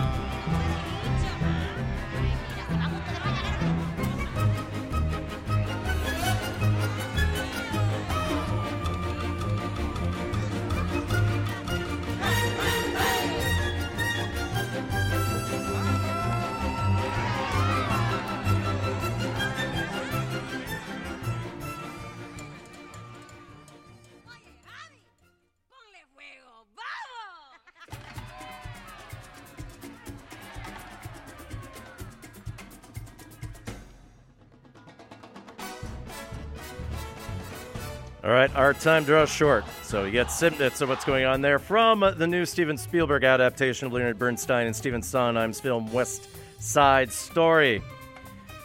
All 38.22 38.32
right, 38.32 38.54
our 38.54 38.74
time 38.74 39.06
draws 39.06 39.30
short, 39.30 39.64
so 39.82 40.04
you 40.04 40.12
get 40.12 40.30
snippets 40.30 40.82
of 40.82 40.90
what's 40.90 41.06
going 41.06 41.24
on 41.24 41.40
there 41.40 41.58
from 41.58 42.02
the 42.18 42.28
new 42.28 42.46
Steven 42.46 42.78
Spielberg 42.78 43.24
adaptation 43.24 43.88
of 43.88 43.94
Leonard 43.94 44.20
Bernstein 44.20 44.68
and 44.68 44.76
Stephen 44.76 45.02
Sondheim's 45.02 45.62
film 45.62 45.90
West 45.94 46.28
Side 46.60 47.14
Story. 47.14 47.82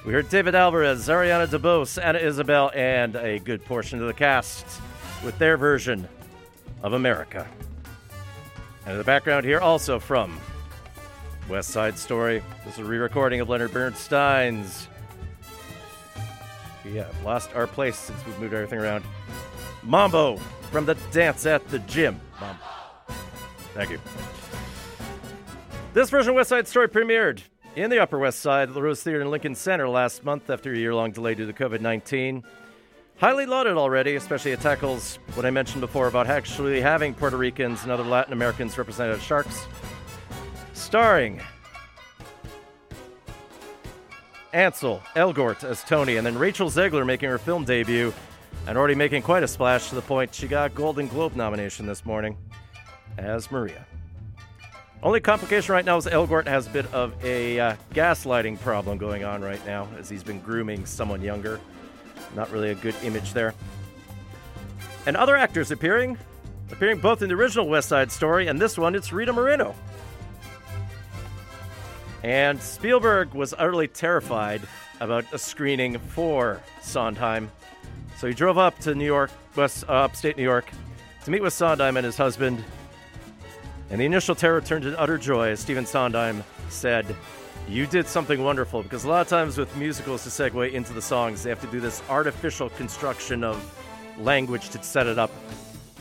We 0.05 0.13
heard 0.13 0.29
David 0.29 0.57
Alvarez, 0.57 1.07
Ariana 1.07 1.47
DeBose, 1.47 2.03
Ana 2.03 2.19
Isabelle, 2.19 2.73
and 2.75 3.15
a 3.15 3.39
good 3.39 3.65
portion 3.65 4.01
of 4.01 4.09
the 4.09 4.13
cast 4.13 4.67
with 5.25 5.39
their 5.39 5.57
version 5.57 6.09
of 6.83 6.95
America. 6.95 7.47
And 8.87 8.93
in 8.93 8.99
the 8.99 9.05
background 9.05 9.47
here, 9.47 9.61
also 9.61 10.01
from 10.01 10.37
West 11.49 11.71
Side 11.71 11.97
Story, 11.97 12.43
this 12.65 12.75
is 12.75 12.81
a 12.81 12.85
re 12.85 12.99
recording 12.99 13.41
of 13.41 13.49
Leonard 13.49 13.73
Bernstein's. 13.73 14.89
We 16.85 16.97
have 16.97 17.25
lost 17.25 17.55
our 17.55 17.67
place 17.67 17.97
since 17.97 18.25
we've 18.27 18.39
moved 18.39 18.55
everything 18.55 18.79
around. 18.79 19.05
Mambo 19.83 20.37
from 20.71 20.85
the 20.87 20.95
Dance 21.13 21.47
at 21.47 21.67
the 21.69 21.79
Gym. 21.81 22.21
Mambo. 22.41 22.63
Thank 23.75 23.91
you. 23.91 24.01
This 25.95 26.11
version 26.11 26.31
of 26.31 26.37
West 26.37 26.49
Side 26.49 26.69
Story 26.69 26.89
premiered 26.89 27.41
in 27.77 27.91
the 27.91 28.01
Upper 28.01 28.19
West 28.19 28.41
Side 28.41 28.69
at 28.69 28.75
the 28.75 28.83
Rose 28.83 29.03
Theater 29.03 29.21
in 29.21 29.31
Lincoln 29.31 29.55
Center 29.55 29.89
last 29.89 30.25
month 30.25 30.51
after 30.51 30.73
a 30.73 30.77
year 30.77 30.95
long 30.95 31.13
delay 31.13 31.35
due 31.35 31.47
to 31.47 31.53
COVID 31.53 31.81
19. 31.81 32.43
Highly 33.17 33.47
lauded 33.47 33.77
already, 33.77 34.17
especially 34.17 34.53
it 34.53 34.61
tackles 34.61 35.19
what 35.35 35.47
I 35.47 35.51
mentioned 35.51 35.81
before 35.81 36.09
about 36.09 36.27
actually 36.27 36.81
having 36.81 37.15
Puerto 37.15 37.37
Ricans 37.37 37.83
and 37.85 37.93
other 37.93 38.03
Latin 38.03 38.33
Americans 38.33 38.77
represented 38.77 39.17
as 39.17 39.23
sharks. 39.23 39.67
Starring 40.73 41.41
Ansel 44.55 45.03
Elgort 45.17 45.65
as 45.65 45.83
Tony, 45.83 46.17
and 46.17 46.25
then 46.25 46.39
Rachel 46.39 46.71
Zegler 46.71 47.05
making 47.05 47.29
her 47.29 47.39
film 47.39 47.65
debut 47.65 48.15
and 48.69 48.79
already 48.79 48.95
making 48.95 49.23
quite 49.23 49.43
a 49.43 49.49
splash 49.49 49.89
to 49.89 49.97
the 49.97 50.01
point 50.01 50.33
she 50.33 50.47
got 50.47 50.75
Golden 50.75 51.09
Globe 51.09 51.35
nomination 51.35 51.87
this 51.87 52.07
morning 52.07 52.37
as 53.19 53.51
Maria. 53.51 53.85
Only 55.03 55.21
complication 55.21 55.73
right 55.73 55.85
now 55.85 55.97
is 55.97 56.07
Elgort 56.07 56.47
has 56.47 56.69
a 56.69 56.71
bit 56.71 56.87
of 56.95 57.13
a 57.23 57.59
uh, 57.59 57.77
gaslighting 57.93 58.61
problem 58.61 58.97
going 58.97 59.25
on 59.25 59.43
right 59.43 59.65
now 59.67 59.89
as 59.99 60.09
he's 60.09 60.23
been 60.23 60.41
grooming 60.41 60.87
someone 60.87 61.21
younger. 61.21 61.61
Not 62.37 62.51
really 62.51 62.71
a 62.71 62.75
good 62.77 62.95
image 63.03 63.33
there. 63.33 63.55
And 65.05 65.17
other 65.17 65.37
actors 65.37 65.73
appearing, 65.73 66.17
appearing 66.71 67.01
both 67.01 67.23
in 67.23 67.29
the 67.29 67.35
original 67.35 67.69
West 67.69 67.89
Side 67.89 68.11
Story 68.11 68.47
and 68.47 68.59
this 68.61 68.79
one, 68.79 68.95
it's 68.95 69.13
Rita 69.13 69.33
Moreno. 69.33 69.75
And 72.25 72.61
Spielberg 72.63 73.35
was 73.35 73.53
utterly 73.53 73.87
terrified 73.87 74.63
about 74.99 75.27
a 75.35 75.39
screening 75.39 75.99
for 75.99 76.59
Sondheim. 76.81 77.51
So 78.17 78.27
he 78.27 78.33
drove 78.33 78.57
up 78.57 78.79
to 78.79 78.95
New 78.95 79.05
York, 79.05 79.31
west, 79.55 79.85
uh, 79.87 79.93
upstate 79.93 80.39
New 80.39 80.43
York, 80.43 80.71
to 81.27 81.31
meet 81.31 81.43
with 81.43 81.53
Sondheim 81.53 81.99
and 81.99 82.07
his 82.07 82.17
husband. 82.17 82.65
And 83.91 84.01
the 84.01 84.07
initial 84.07 84.35
terror 84.35 84.63
turned 84.63 84.85
to 84.85 84.99
utter 84.99 85.19
joy 85.19 85.51
as 85.51 85.61
Stephen 85.61 85.85
Sondheim 85.85 86.43
said, 86.71 87.15
You 87.69 87.87
did 87.87 88.07
something 88.07 88.43
wonderful. 88.43 88.83
Because 88.83 89.05
a 89.05 89.09
lot 89.09 89.21
of 89.21 89.29
times 89.29 89.59
with 89.59 89.77
musicals 89.77 90.23
to 90.23 90.31
segue 90.31 90.73
into 90.73 90.95
the 90.95 91.03
songs, 91.03 91.43
they 91.43 91.51
have 91.51 91.61
to 91.61 91.67
do 91.67 91.79
this 91.79 92.03
artificial 92.09 92.71
construction 92.71 93.45
of 93.45 93.63
language 94.19 94.71
to 94.71 94.83
set 94.83 95.07
it 95.07 95.19
up. 95.19 95.31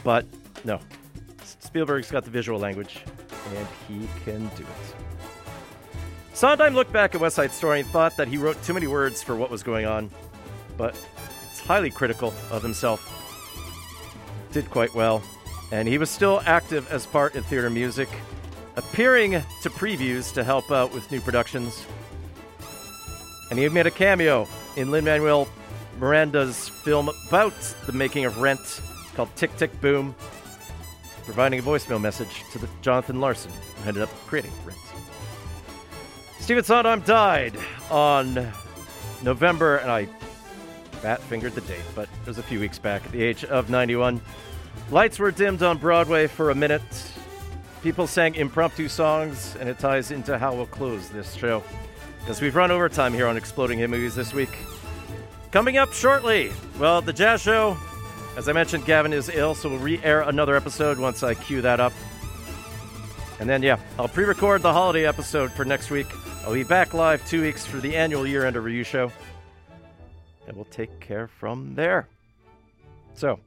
But 0.06 0.26
no, 0.64 0.80
Spielberg's 1.60 2.10
got 2.10 2.24
the 2.24 2.32
visual 2.32 2.60
language, 2.60 3.04
and 3.58 3.68
he 3.90 4.08
can 4.24 4.48
do 4.56 4.64
it. 4.64 5.13
Sondheim 6.34 6.74
looked 6.74 6.92
back 6.92 7.14
at 7.14 7.22
West 7.22 7.36
Side 7.36 7.52
Story 7.52 7.82
and 7.82 7.90
thought 7.90 8.18
that 8.18 8.28
he 8.28 8.38
wrote 8.38 8.62
too 8.64 8.74
many 8.74 8.88
words 8.88 9.22
for 9.22 9.36
what 9.36 9.52
was 9.52 9.62
going 9.62 9.86
on, 9.86 10.10
but 10.78 10.98
it's 11.50 11.60
highly 11.60 11.92
critical 11.92 12.34
of 12.50 12.64
himself. 12.64 13.10
Did 14.52 14.70
quite 14.70 14.94
well, 14.96 15.22
and 15.72 15.88
he 15.88 15.98
was 15.98 16.10
still 16.10 16.42
active 16.46 16.92
as 16.92 17.06
part 17.06 17.36
in 17.36 17.44
theater 17.44 17.70
music, 17.70 18.10
appearing 18.76 19.32
to 19.62 19.70
previews 19.70 20.34
to 20.34 20.44
help 20.44 20.72
out 20.72 20.92
with 20.92 21.12
new 21.12 21.22
productions. 21.22 21.86
And 23.52 23.60
he 23.60 23.70
made 23.70 23.86
a 23.86 23.92
cameo 23.92 24.48
in 24.76 24.90
Lin 24.90 25.06
Manuel 25.06 25.48
Miranda's 26.00 26.70
film 26.70 27.10
about 27.28 27.54
the 27.86 27.92
making 27.92 28.26
of 28.26 28.40
Rent 28.40 28.82
called 29.16 29.30
Tick 29.36 29.56
Tick 29.58 29.80
Boom, 29.82 30.16
providing 31.26 31.60
a 31.60 31.62
voicemail 31.62 32.02
message 32.02 32.44
to 32.52 32.60
the 32.60 32.68
Jonathan 32.82 33.22
Larson, 33.22 33.52
who 33.52 33.88
ended 33.88 34.02
up 34.04 34.10
creating 34.26 34.52
Rent. 34.66 34.80
Stephen 36.44 36.66
Sondheim 36.66 37.00
died 37.04 37.56
on 37.90 38.52
November, 39.22 39.78
and 39.78 39.90
I 39.90 40.10
bat 41.02 41.22
fingered 41.22 41.56
the 41.56 41.62
date, 41.62 41.86
but 41.96 42.10
it 42.22 42.28
was 42.28 42.38
a 42.38 42.44
few 42.44 42.60
weeks 42.60 42.78
back 42.78 43.06
at 43.06 43.14
the 43.14 43.24
age 43.24 43.46
of 43.46 43.70
91. 43.70 44.20
Lights 44.92 45.20
were 45.20 45.32
dimmed 45.32 45.64
on 45.64 45.78
Broadway 45.78 46.28
for 46.28 46.50
a 46.50 46.56
minute. 46.56 46.82
People 47.82 48.08
sang 48.08 48.36
impromptu 48.36 48.90
songs, 48.90 49.56
and 49.58 49.70
it 49.70 49.80
ties 49.80 50.12
into 50.12 50.38
how 50.38 50.54
we'll 50.54 50.66
close 50.66 51.08
this 51.08 51.34
show. 51.34 51.64
Because 52.20 52.42
we've 52.42 52.58
run 52.58 52.72
overtime 52.72 53.14
here 53.14 53.28
on 53.28 53.38
Exploding 53.38 53.80
Head 53.80 53.90
Movies 53.90 54.14
this 54.14 54.34
week. 54.34 54.52
Coming 55.52 55.78
up 55.78 55.94
shortly, 55.94 56.52
well, 56.78 57.02
the 57.02 57.14
Jazz 57.14 57.42
Show, 57.42 57.78
as 58.36 58.50
I 58.50 58.52
mentioned, 58.52 58.86
Gavin 58.86 59.14
is 59.14 59.30
ill, 59.30 59.56
so 59.56 59.70
we'll 59.70 59.80
re 59.80 59.98
air 60.04 60.24
another 60.24 60.58
episode 60.58 61.00
once 61.00 61.24
I 61.24 61.36
cue 61.36 61.62
that 61.62 61.80
up. 61.80 61.94
And 63.40 63.50
then, 63.50 63.64
yeah, 63.64 63.80
I'll 63.98 64.10
pre 64.10 64.26
record 64.26 64.62
the 64.62 64.74
holiday 64.74 65.06
episode 65.06 65.50
for 65.54 65.64
next 65.64 65.90
week. 65.90 66.08
I'll 66.46 66.54
be 66.54 66.64
back 66.64 66.94
live 66.94 67.26
two 67.26 67.42
weeks 67.42 67.66
for 67.66 67.78
the 67.78 67.96
annual 67.96 68.28
year 68.28 68.46
end 68.46 68.58
review 68.58 68.84
show. 68.84 69.10
And 70.46 70.58
we'll 70.58 70.66
take 70.66 71.00
care 71.00 71.30
from 71.30 71.74
there. 71.76 72.10
So, 73.14 73.40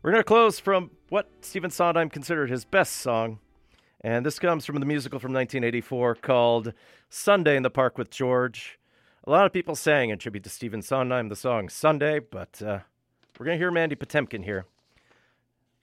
we're 0.00 0.12
going 0.12 0.20
to 0.20 0.24
close 0.24 0.60
from 0.60 0.92
what 1.08 1.28
Stephen 1.40 1.70
Sondheim 1.70 2.08
considered 2.10 2.50
his 2.50 2.64
best 2.64 2.94
song. 2.94 3.40
And 4.02 4.24
this 4.24 4.38
comes 4.38 4.64
from 4.64 4.78
the 4.78 4.86
musical 4.86 5.18
from 5.18 5.32
1984 5.32 6.14
called 6.16 6.72
Sunday 7.10 7.56
in 7.56 7.64
the 7.64 7.70
Park 7.70 7.98
with 7.98 8.08
George. 8.08 8.78
A 9.24 9.30
lot 9.32 9.46
of 9.46 9.52
people 9.52 9.74
sang 9.74 10.10
in 10.10 10.18
tribute 10.18 10.44
to 10.44 10.50
Stephen 10.50 10.80
Sondheim 10.80 11.30
the 11.30 11.36
song 11.36 11.68
Sunday, 11.68 12.20
but 12.20 12.62
uh, 12.62 12.78
we're 13.36 13.46
going 13.46 13.58
to 13.58 13.62
hear 13.62 13.72
Mandy 13.72 13.96
Patinkin 13.96 14.44
here 14.44 14.66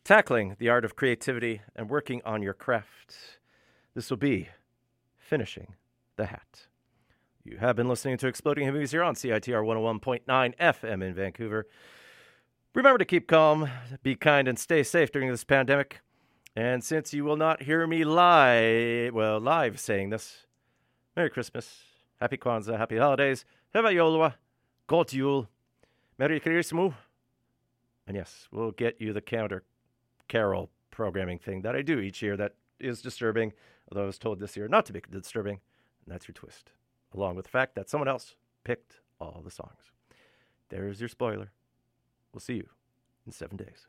tackling 0.06 0.56
the 0.58 0.70
art 0.70 0.86
of 0.86 0.96
creativity 0.96 1.62
and 1.76 1.90
working 1.90 2.22
on 2.24 2.42
your 2.42 2.54
craft. 2.54 3.40
This 3.94 4.10
will 4.10 4.18
be 4.18 4.48
finishing 5.18 5.76
the 6.18 6.28
hat. 6.28 6.68
You 7.44 7.58
have 7.58 7.76
been 7.76 7.90
listening 7.90 8.18
to 8.18 8.28
Exploding 8.28 8.72
Movies 8.72 8.92
here 8.92 9.04
on 9.04 9.16
CITR 9.16 9.64
101.9 9.64 10.58
FM 10.58 11.04
in 11.04 11.14
Vancouver. 11.14 11.68
Remember 12.76 13.00
to 13.00 13.06
keep 13.06 13.28
calm, 13.28 13.70
be 14.04 14.16
kind, 14.16 14.48
and 14.48 14.60
stay 14.60 14.84
safe 14.84 15.12
during 15.12 15.30
this 15.30 15.44
pandemic. 15.44 16.02
And 16.56 16.84
since 16.84 17.14
you 17.14 17.24
will 17.24 17.38
not 17.38 17.64
hear 17.64 17.88
me 17.88 18.04
live, 18.04 19.14
well, 19.14 19.40
live 19.40 19.80
saying 19.80 20.10
this, 20.10 20.46
Merry 21.16 21.30
Christmas, 21.30 21.84
Happy 22.20 22.38
Kwanzaa, 22.38 22.78
Happy 22.78 22.98
Holidays, 22.98 23.46
Hyvää 23.74 23.94
joulua, 23.94 24.34
God 24.88 25.12
Yule, 25.12 25.48
Merry 26.18 26.40
Christmas. 26.40 26.94
And 28.06 28.16
yes, 28.16 28.48
we'll 28.52 28.72
get 28.72 29.00
you 29.00 29.14
the 29.14 29.22
counter 29.22 29.64
carol 30.28 30.70
programming 30.92 31.40
thing 31.40 31.62
that 31.62 31.76
I 31.76 31.82
do 31.82 32.00
each 32.00 32.22
year 32.22 32.38
that 32.38 32.56
is 32.80 33.02
disturbing, 33.02 33.54
although 33.90 34.04
I 34.04 34.08
was 34.08 34.20
told 34.20 34.40
this 34.40 34.56
year 34.56 34.68
not 34.68 34.86
to 34.86 34.94
be 34.94 35.02
disturbing. 35.10 35.60
And 36.04 36.14
that's 36.14 36.28
your 36.28 36.34
twist, 36.34 36.72
along 37.14 37.36
with 37.36 37.46
the 37.46 37.52
fact 37.52 37.76
that 37.76 37.90
someone 37.90 38.08
else 38.08 38.36
picked 38.64 39.02
all 39.20 39.42
the 39.44 39.52
songs. 39.52 39.92
There's 40.70 41.00
your 41.00 41.10
spoiler. 41.10 41.52
We'll 42.34 42.40
see 42.40 42.56
you 42.56 42.68
in 43.26 43.32
seven 43.32 43.58
days. 43.58 43.88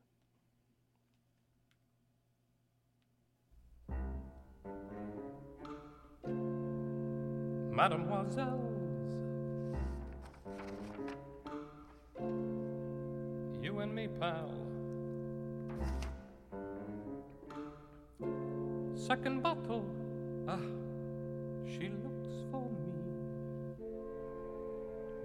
Mademoiselles, 7.72 8.60
you 13.62 13.78
and 13.80 13.94
me, 13.94 14.08
pal. 14.20 14.50
Second 18.94 19.42
bottle, 19.42 19.84
ah, 20.46 20.58
she 21.66 21.90
looks 22.04 22.28
for 22.50 22.68
me. 22.68 23.84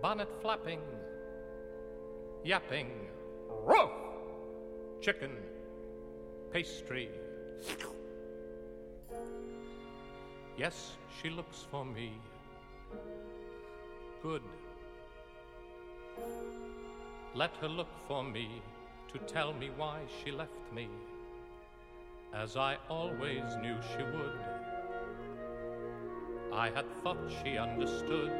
Bonnet 0.02 0.30
flapping, 0.42 0.82
yapping, 2.44 2.92
roof, 3.66 3.92
chicken, 5.02 5.32
pastry. 6.52 7.10
Yes, 10.58 10.94
she 11.22 11.30
looks 11.30 11.66
for 11.70 11.86
me. 11.86 12.14
Good. 14.24 14.42
Let 17.36 17.56
her 17.58 17.68
look 17.68 17.90
for 18.08 18.24
me 18.24 18.62
to 19.14 19.20
tell 19.20 19.54
me 19.54 19.70
why 19.78 20.00
she 20.24 20.32
left 20.32 20.74
me, 20.74 20.88
as 22.34 22.58
I 22.58 22.78
always 22.90 23.44
knew 23.62 23.76
she 23.96 24.04
would. 24.04 24.57
I 26.58 26.72
had 26.72 26.92
thought 27.04 27.20
she 27.44 27.56
understood. 27.56 28.32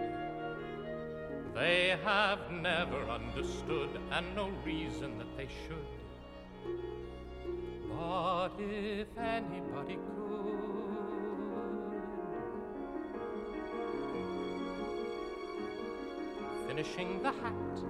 They 1.54 1.96
have 2.04 2.52
never 2.52 3.04
understood, 3.04 3.92
and 4.12 4.36
no 4.36 4.50
reason 4.66 5.20
that 5.20 5.38
they 5.38 5.48
should. 5.68 5.86
But 7.92 8.54
if 8.60 9.08
anybody 9.20 9.98
could, 9.98 10.58
finishing 16.68 17.22
the 17.22 17.32
hat. 17.32 17.84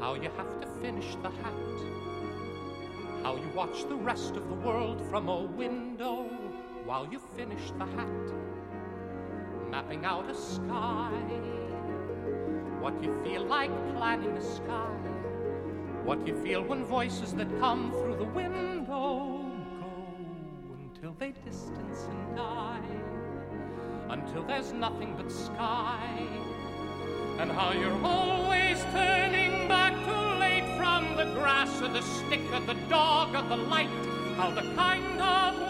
How 0.00 0.14
you 0.16 0.28
have 0.36 0.60
to 0.60 0.66
finish 0.82 1.16
the 1.22 1.30
hat. 1.30 1.78
How 3.22 3.36
you 3.36 3.48
watch 3.54 3.88
the 3.88 3.96
rest 3.96 4.36
of 4.36 4.46
the 4.50 4.54
world 4.54 5.00
from 5.08 5.30
a 5.30 5.40
window 5.44 6.47
while 6.88 7.06
you 7.12 7.18
finish 7.36 7.70
the 7.72 7.84
hat. 7.84 8.32
Mapping 9.70 10.06
out 10.06 10.30
a 10.30 10.34
sky. 10.34 11.12
What 12.80 13.02
you 13.02 13.14
feel 13.22 13.44
like 13.44 13.70
planning 13.94 14.34
a 14.34 14.42
sky. 14.42 14.96
What 16.06 16.26
you 16.26 16.34
feel 16.42 16.62
when 16.64 16.86
voices 16.86 17.34
that 17.34 17.50
come 17.60 17.92
through 17.92 18.16
the 18.16 18.24
window 18.24 18.86
go 18.86 19.44
until 20.78 21.12
they 21.18 21.32
distance 21.44 22.08
and 22.08 22.36
die. 22.36 22.80
Until 24.08 24.44
there's 24.44 24.72
nothing 24.72 25.14
but 25.14 25.30
sky 25.30 26.26
and 27.38 27.52
how 27.52 27.72
you're 27.72 28.02
always 28.02 28.82
turning 28.92 29.68
back 29.68 29.92
too 30.06 30.38
late 30.40 30.64
from 30.78 31.16
the 31.16 31.26
grass 31.38 31.82
or 31.82 31.88
the 31.88 32.00
stick 32.00 32.40
or 32.54 32.60
the 32.60 32.80
dog 32.88 33.36
or 33.36 33.46
the 33.46 33.62
light. 33.64 33.90
How 34.38 34.50
the 34.50 34.62
kind 34.74 35.20
of 35.20 35.67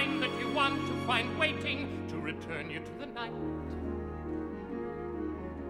that 0.00 0.30
you 0.40 0.50
want 0.52 0.86
to 0.86 0.92
find 1.06 1.38
waiting 1.38 2.06
to 2.08 2.16
return 2.18 2.70
you 2.70 2.80
to 2.80 2.92
the 2.98 3.06
night. 3.06 3.32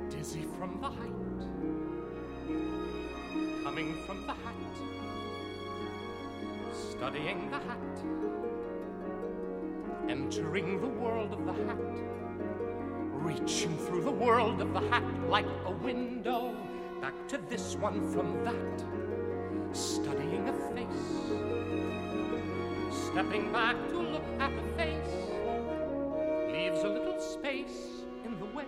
Dizzy 0.09 0.45
from 0.59 0.81
the 0.81 0.89
height, 0.89 1.41
coming 3.65 3.95
from 4.07 4.27
the 4.27 4.33
hat, 4.33 4.55
studying 6.73 7.51
the 7.51 7.59
hat, 7.59 8.03
entering 10.09 10.81
the 10.81 10.87
world 10.87 11.33
of 11.33 11.45
the 11.47 11.53
hat 11.53 12.11
reaching 13.21 13.77
through 13.77 14.03
the 14.03 14.11
world 14.11 14.61
of 14.61 14.73
the 14.73 14.81
hat 14.81 15.05
like 15.29 15.47
a 15.67 15.71
window, 15.71 16.57
back 17.01 17.15
to 17.29 17.39
this 17.49 17.77
one 17.77 18.11
from 18.13 18.43
that, 18.45 19.77
studying 19.77 20.49
a 20.49 20.53
face, 20.75 21.70
stepping 23.13 23.51
back 23.53 23.77
to 23.89 23.99
look 23.99 24.25
at 24.39 24.53
a 24.53 24.63
face, 24.77 25.17
leaves 26.53 26.83
a 26.85 26.89
little 26.89 27.21
space 27.21 28.05
in 28.25 28.39
the 28.39 28.45
way, 28.47 28.67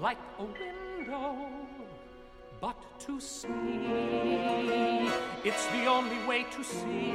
like 0.00 0.18
a 0.38 0.44
window. 0.44 1.36
But 2.60 2.76
to 3.00 3.20
see, 3.20 3.48
it's 5.44 5.66
the 5.66 5.86
only 5.86 6.24
way 6.26 6.46
to 6.56 6.64
see. 6.64 7.12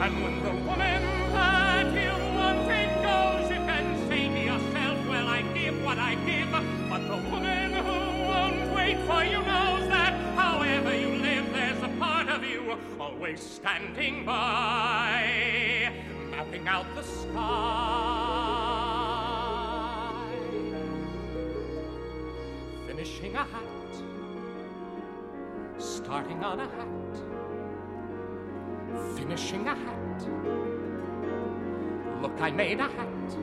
And 0.00 0.22
when 0.22 0.42
the 0.42 0.54
woman 0.68 1.02
that 1.32 1.86
you 1.94 2.12
wanted 2.36 2.90
goes, 3.08 3.50
you 3.50 3.60
can 3.70 4.08
say 4.08 4.28
to 4.28 4.40
yourself, 4.40 5.08
Well, 5.08 5.28
I 5.28 5.42
give 5.54 5.82
what 5.84 5.98
I 5.98 6.16
give. 6.26 6.50
But 6.50 7.06
the 7.06 7.16
woman 7.30 7.72
who 7.72 8.24
won't 8.28 8.74
wait 8.74 8.98
for 9.06 9.24
you 9.24 9.49
always 13.00 13.40
standing 13.40 14.24
by, 14.24 15.90
mapping 16.30 16.68
out 16.68 16.86
the 16.94 17.02
sky. 17.02 17.40
Finishing 22.86 23.34
a 23.36 23.44
hat, 23.44 23.94
starting 25.78 26.44
on 26.44 26.60
a 26.60 26.68
hat, 26.68 27.16
finishing 29.16 29.66
a 29.66 29.74
hat. 29.74 30.28
Look, 32.20 32.38
I 32.40 32.50
made 32.50 32.80
a 32.80 32.88
hat. 32.88 33.36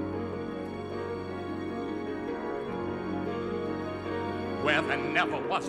Where 4.63 4.81
there 4.81 4.97
never 4.97 5.39
was 5.47 5.63
a 5.63 5.65